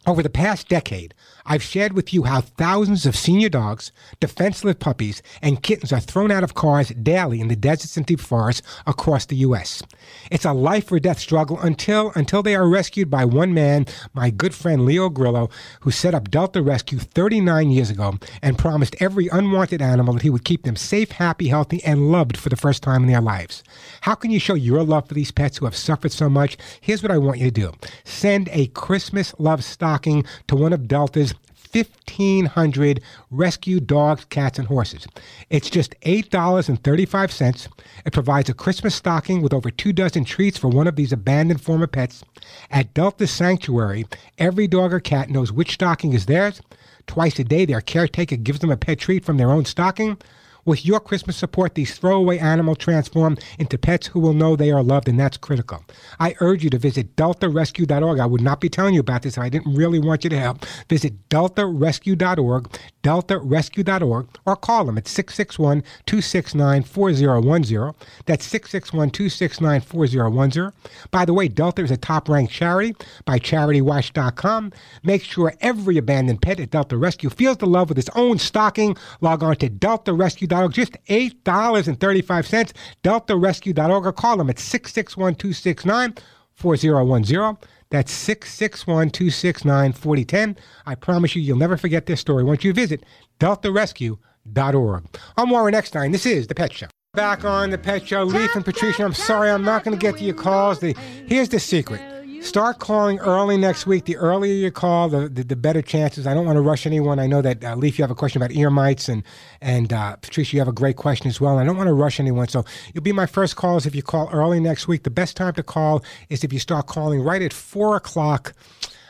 Over 0.06 0.22
the 0.22 0.30
past 0.30 0.70
decade, 0.70 1.16
I've 1.48 1.62
shared 1.62 1.94
with 1.94 2.12
you 2.12 2.24
how 2.24 2.42
thousands 2.42 3.06
of 3.06 3.16
senior 3.16 3.50
dogs, 3.50 3.92
defenseless 4.20 4.78
puppies, 4.80 5.22
and 5.44 5.62
kittens 5.62 5.94
are 5.94 6.00
thrown 6.00 6.32
out 6.32 6.44
of 6.44 6.56
cars 6.56 6.90
daily 6.90 7.40
in 7.40 7.50
the 7.50 7.56
deserts 7.56 7.98
and 7.98 8.06
deep 8.06 8.20
forests 8.20 8.64
across 8.88 9.28
the 9.28 9.36
U.S. 9.38 9.84
It's 10.32 10.46
a 10.46 10.54
life 10.54 10.92
or 10.92 11.00
death 11.00 11.20
struggle 11.20 11.60
until 11.60 12.12
until 12.16 12.42
they 12.42 12.56
are 12.56 12.68
rescued 12.68 13.12
by 13.12 13.26
one 13.26 13.54
man, 13.54 13.86
my 14.16 14.32
good 14.32 14.56
friend 14.56 14.86
Leo 14.86 15.08
Grillo, 15.08 15.52
who 15.82 15.92
set 15.92 16.16
up 16.16 16.32
Delta 16.32 16.64
Rescue 16.64 16.98
39 16.98 17.70
years 17.70 17.92
ago 17.92 18.18
and 18.42 18.58
promised 18.58 18.96
every 19.00 19.28
unwanted 19.28 19.84
animal 19.84 20.16
that 20.16 20.24
he 20.24 20.32
would 20.32 20.46
keep 20.46 20.64
them 20.64 20.76
safe, 20.76 21.12
happy, 21.12 21.50
healthy, 21.50 21.84
and 21.84 22.12
loved 22.12 22.38
for 22.38 22.50
the 22.50 22.56
first 22.56 22.82
time 22.82 23.04
in 23.04 23.12
their 23.12 23.22
lives. 23.22 23.64
How 24.02 24.16
can 24.16 24.32
you 24.32 24.40
show 24.40 24.56
your 24.56 24.84
love 24.84 25.08
for 25.08 25.14
these 25.14 25.32
pets 25.32 25.58
who 25.58 25.66
have 25.66 25.76
suffered 25.76 26.12
so 26.12 26.28
much? 26.28 26.58
Here's 26.82 27.04
what 27.04 27.12
I 27.12 27.20
want 27.20 27.38
you 27.38 27.46
to 27.46 27.52
do: 27.52 27.72
send 28.04 28.50
a 28.52 28.66
Christmas 28.68 29.36
love 29.38 29.64
stocking 29.64 30.26
to 30.48 30.56
one 30.56 30.74
of 30.74 30.88
Delta's 30.88 31.35
1,500 31.76 33.02
rescued 33.30 33.88
dogs, 33.88 34.26
cats, 34.26 34.58
and 34.58 34.68
horses. 34.68 35.06
It's 35.50 35.70
just 35.70 36.00
$8.35. 36.02 37.68
It 38.06 38.14
provides 38.14 38.50
a 38.50 38.54
Christmas 38.54 38.96
stocking 38.96 39.42
with 39.42 39.54
over 39.54 39.70
two 39.70 39.94
dozen 39.94 40.26
treats 40.26 40.58
for 40.58 40.70
one 40.70 40.88
of 40.88 40.96
these 40.96 41.12
abandoned 41.12 41.62
former 41.62 41.88
pets. 41.88 42.24
At 42.72 42.94
Delta 42.94 43.28
Sanctuary, 43.28 44.06
every 44.38 44.68
dog 44.68 44.94
or 44.94 45.00
cat 45.00 45.30
knows 45.30 45.52
which 45.52 45.74
stocking 45.74 46.14
is 46.14 46.26
theirs. 46.26 46.62
Twice 47.08 47.38
a 47.40 47.44
day, 47.44 47.66
their 47.66 47.82
caretaker 47.82 48.36
gives 48.36 48.60
them 48.60 48.72
a 48.72 48.78
pet 48.78 49.00
treat 49.00 49.26
from 49.26 49.38
their 49.38 49.52
own 49.52 49.66
stocking. 49.66 50.18
With 50.66 50.84
your 50.84 51.00
Christmas 51.00 51.38
support, 51.38 51.76
these 51.76 51.96
throwaway 51.96 52.40
animals 52.40 52.80
transform 52.80 53.38
into 53.60 53.78
pets 53.78 54.08
who 54.08 54.20
will 54.20 54.34
know 54.34 54.56
they 54.56 54.72
are 54.72 54.82
loved, 54.82 55.08
and 55.08 55.20
that's 55.20 55.38
critical. 55.38 55.86
I 56.20 56.34
urge 56.40 56.64
you 56.64 56.72
to 56.72 56.80
visit 56.80 57.16
deltarescue.org. 57.16 58.20
I 58.20 58.26
would 58.26 58.42
not 58.42 58.62
be 58.62 58.70
telling 58.70 58.96
you 58.96 59.00
about 59.00 59.22
this 59.22 59.38
if 59.38 59.44
I 59.44 59.50
didn't 59.50 59.76
really 59.76 60.00
want 60.00 60.24
you 60.24 60.30
to 60.32 60.40
help. 60.40 60.66
Visit 60.90 61.30
deltarescue.org, 61.30 62.80
deltarescue.org, 63.06 64.28
or 64.46 64.56
call 64.56 64.86
them 64.86 64.98
at 64.98 65.08
661 65.08 65.84
269 66.08 66.84
4010. 66.84 67.94
That's 68.26 68.46
661 68.46 69.12
269 69.12 69.82
4010. 69.82 70.72
By 71.12 71.26
the 71.26 71.34
way, 71.34 71.48
Delta 71.48 71.84
is 71.84 71.92
a 71.92 71.98
top 71.98 72.28
ranked 72.28 72.52
charity 72.52 72.96
by 73.26 73.38
CharityWatch.com. 73.38 74.74
Make 75.04 75.24
sure 75.24 75.54
every 75.62 76.00
abandoned 76.00 76.42
pet 76.42 76.60
at 76.60 76.72
Delta 76.72 76.98
Rescue 76.98 77.30
feels 77.30 77.58
the 77.58 77.68
love 77.68 77.90
with 77.90 78.00
its 78.00 78.10
own 78.16 78.40
stocking. 78.40 78.98
Log 79.22 79.44
on 79.44 79.56
to 79.58 79.70
deltarescue.org, 79.70 80.74
just 80.74 80.94
$8.35. 81.08 82.74
DeltaRescue.org 83.04 84.06
or 84.06 84.14
call 84.14 84.38
them 84.38 84.50
at 84.50 84.58
661 84.58 85.36
269 85.36 86.16
4010. 86.56 87.58
That's 87.90 88.12
661 88.12 89.12
269 89.12 89.94
4010. 89.94 90.58
I 90.86 90.96
promise 90.96 91.36
you, 91.36 91.42
you'll 91.42 91.58
never 91.58 91.78
forget 91.78 92.06
this 92.06 92.20
story 92.20 92.44
once 92.44 92.64
you 92.64 92.74
visit 92.74 93.04
deltarescue.org. 93.40 95.04
I'm 95.38 95.50
Warren 95.50 95.76
Eckstein. 95.76 96.12
This 96.12 96.26
is 96.26 96.48
The 96.48 96.56
Pet 96.56 96.74
Show. 96.74 96.88
Back 97.14 97.46
on 97.46 97.70
The 97.70 97.78
Pet 97.78 98.06
Show, 98.08 98.24
Leaf 98.24 98.56
and 98.56 98.66
Patricia, 98.66 99.04
I'm 99.04 99.14
sorry 99.14 99.50
I'm 99.50 99.64
not 99.64 99.84
going 99.84 99.98
to 99.98 100.02
get 100.02 100.18
to 100.18 100.24
your 100.24 100.36
calls. 100.36 100.80
The, 100.80 100.94
here's 101.28 101.50
the 101.50 101.60
secret. 101.60 102.02
Start 102.46 102.78
calling 102.78 103.18
early 103.20 103.58
next 103.58 103.88
week. 103.88 104.06
The 104.06 104.18
earlier 104.18 104.54
you 104.54 104.70
call, 104.70 105.10
the, 105.10 105.28
the, 105.28 105.44
the 105.44 105.56
better 105.56 105.82
chances. 105.82 106.28
I 106.28 106.36
don't 106.36 106.46
want 106.46 106.58
to 106.58 106.62
rush 106.62 106.86
anyone. 106.86 107.18
I 107.18 107.26
know 107.26 107.42
that 107.42 107.64
uh, 107.64 107.76
Leaf, 107.76 107.98
you 107.98 108.04
have 108.04 108.12
a 108.12 108.16
question 108.16 108.40
about 108.40 108.56
ear 108.56 108.70
mites, 108.70 109.10
and 109.10 109.24
and 109.62 109.92
uh, 109.92 110.16
Patricia, 110.18 110.56
you 110.56 110.62
have 110.62 110.68
a 110.68 110.72
great 110.72 110.96
question 110.96 111.28
as 111.28 111.42
well. 111.42 111.58
And 111.58 111.62
I 111.62 111.66
don't 111.66 111.76
want 111.76 111.88
to 111.88 111.94
rush 111.94 112.20
anyone, 112.20 112.48
so 112.48 112.64
you'll 112.94 113.04
be 113.04 113.12
my 113.12 113.26
first 113.26 113.56
calls 113.56 113.88
if 113.88 113.96
you 113.96 114.04
call 114.04 114.30
early 114.32 114.60
next 114.60 114.88
week. 114.88 115.04
The 115.04 115.10
best 115.10 115.36
time 115.36 115.54
to 115.56 115.64
call 115.64 116.04
is 116.30 116.44
if 116.44 116.54
you 116.54 116.60
start 116.60 116.86
calling 116.86 117.22
right 117.22 117.42
at 117.42 117.52
four 117.52 117.96
o'clock. 117.96 118.54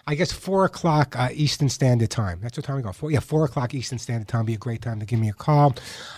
I 0.08 0.14
guess 0.14 0.32
four 0.32 0.66
o'clock 0.66 1.16
uh, 1.18 1.30
Eastern 1.34 1.68
Standard 1.68 2.12
Time. 2.12 2.40
That's 2.40 2.56
what 2.56 2.66
time 2.66 2.76
we 2.76 2.84
go. 2.84 2.92
Four, 2.92 3.10
yeah, 3.10 3.20
four 3.20 3.44
o'clock 3.44 3.74
Eastern 3.74 3.98
Standard 3.98 4.28
Time 4.28 4.46
be 4.46 4.54
a 4.54 4.58
great 4.58 4.84
time 4.84 5.00
to 5.00 5.06
give 5.06 5.20
me 5.20 5.30
a 5.30 5.34
call, 5.34 5.74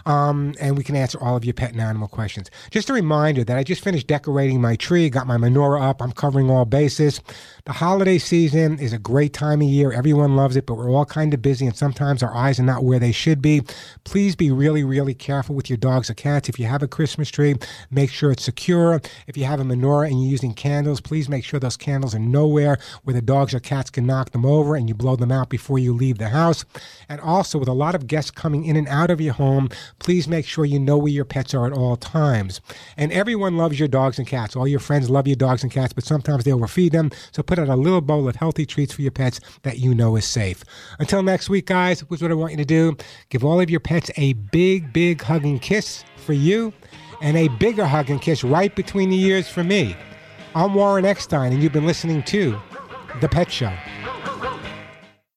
um, 0.06 0.56
and 0.60 0.78
we 0.78 0.84
can 0.84 0.98
answer 0.98 1.18
all 1.22 1.38
of 1.38 1.46
your 1.46 1.54
pet 1.54 1.72
and 1.72 1.80
animal 1.80 2.10
questions. 2.10 2.52
Just 2.70 2.90
a 2.90 2.94
reminder 2.94 3.46
that 3.46 3.58
I 3.58 3.64
just 3.64 3.82
finished 3.82 4.08
decorating 4.08 4.60
my 4.60 4.76
tree, 4.76 5.10
got 5.10 5.26
my 5.26 5.38
menorah 5.38 5.82
up. 5.82 6.02
I'm 6.02 6.12
covering 6.12 6.50
all 6.50 6.66
bases. 6.66 7.22
The 7.68 7.74
holiday 7.74 8.18
season 8.18 8.80
is 8.80 8.94
a 8.94 8.98
great 8.98 9.34
time 9.34 9.62
of 9.62 9.68
year. 9.68 9.92
Everyone 9.92 10.38
loves 10.38 10.56
it, 10.56 10.66
but 10.66 10.76
we're 10.76 10.90
all 10.90 11.04
kind 11.04 11.34
of 11.34 11.42
busy, 11.42 11.66
and 11.66 11.76
sometimes 11.76 12.24
our 12.24 12.34
eyes 12.34 12.62
are 12.62 12.64
not 12.64 12.86
where 12.86 12.98
they 12.98 13.12
should 13.12 13.42
be. 13.42 13.62
Please 14.06 14.38
be 14.38 14.52
really, 14.52 14.86
really 14.86 15.14
careful 15.14 15.54
with 15.54 15.70
your 15.70 15.76
dogs 15.76 16.10
or 16.10 16.14
cats. 16.14 16.48
If 16.48 16.62
you 16.62 16.66
have 16.66 16.82
a 16.82 16.88
Christmas 16.88 17.30
tree, 17.30 17.56
make 17.92 18.10
sure 18.10 18.32
it's 18.32 18.46
secure. 18.46 19.02
If 19.28 19.36
you 19.36 19.44
have 19.44 19.60
a 19.60 19.66
menorah 19.66 20.08
and 20.08 20.22
you're 20.22 20.32
using 20.32 20.54
candles, 20.54 21.02
please 21.02 21.28
make 21.28 21.44
sure 21.44 21.60
those 21.60 21.76
candles 21.76 22.16
are 22.16 22.20
nowhere 22.20 22.78
where 23.04 23.14
the 23.14 23.22
dogs 23.22 23.54
or 23.54 23.60
cats 23.60 23.90
can 23.90 24.06
knock 24.06 24.30
them 24.30 24.46
over 24.46 24.78
and 24.78 24.88
you 24.88 24.96
blow 24.96 25.18
them 25.18 25.34
out 25.34 25.50
before 25.50 25.78
you 25.78 25.94
leave 25.94 26.20
the 26.20 26.30
house. 26.30 26.64
And 27.10 27.20
also, 27.20 27.60
with 27.60 27.68
a 27.68 27.74
lot 27.74 27.96
of 27.96 28.08
guests 28.08 28.32
coming 28.32 28.64
in 28.64 28.78
and 28.78 28.88
out 28.88 29.12
of 29.12 29.20
your 29.20 29.34
home, 29.34 29.68
please 30.00 30.26
make 30.26 30.46
sure 30.46 30.64
you 30.64 30.80
know 30.80 30.98
where 30.98 31.12
your 31.12 31.26
pets 31.26 31.54
are 31.54 31.68
at 31.68 31.74
all 31.74 31.98
times. 31.98 32.62
And 32.96 33.12
everyone 33.12 33.58
loves 33.58 33.78
your 33.78 33.90
dogs 33.90 34.18
and 34.20 34.26
cats. 34.26 34.56
All 34.56 34.70
your 34.70 34.80
friends 34.80 35.10
love 35.10 35.28
your 35.28 35.36
dogs 35.36 35.64
and 35.64 35.72
cats, 35.72 35.92
but 35.92 36.06
sometimes 36.06 36.46
they 36.46 36.54
overfeed 36.54 36.94
them. 36.94 37.12
So 37.34 37.44
put 37.44 37.57
out 37.58 37.70
a 37.70 37.76
little 37.76 38.02
bowl 38.02 38.28
of 38.28 38.36
healthy 38.36 38.66
treats 38.66 38.94
for 38.94 39.02
your 39.02 39.12
pets 39.12 39.40
that 39.64 39.80
you 39.80 39.94
know 39.94 40.16
is 40.16 40.26
safe. 40.26 40.64
Until 41.00 41.24
next 41.24 41.50
week, 41.50 41.66
guys, 41.66 42.04
here's 42.08 42.22
what 42.22 42.32
I 42.32 42.36
want 42.36 42.52
you 42.52 42.58
to 42.58 42.66
do 42.66 42.96
give 43.30 43.44
all 43.44 43.60
of 43.60 43.70
your 43.70 43.80
pets 43.80 44.12
a 44.18 44.34
big, 44.34 44.92
big 44.94 45.22
hugging 45.22 45.60
kiss 45.60 46.04
for 46.18 46.34
you 46.34 46.74
and 47.22 47.38
a 47.38 47.48
bigger 47.48 47.86
hug 47.86 48.10
and 48.10 48.22
kiss 48.22 48.44
right 48.44 48.76
between 48.76 49.10
the 49.10 49.20
ears 49.20 49.48
for 49.48 49.64
me. 49.64 49.96
I'm 50.56 50.74
Warren 50.74 51.06
Eckstein, 51.06 51.54
and 51.54 51.62
you've 51.62 51.74
been 51.74 51.86
listening 51.86 52.24
to 52.24 52.58
The 53.22 53.30
Pet 53.30 53.52
Show. 53.52 53.74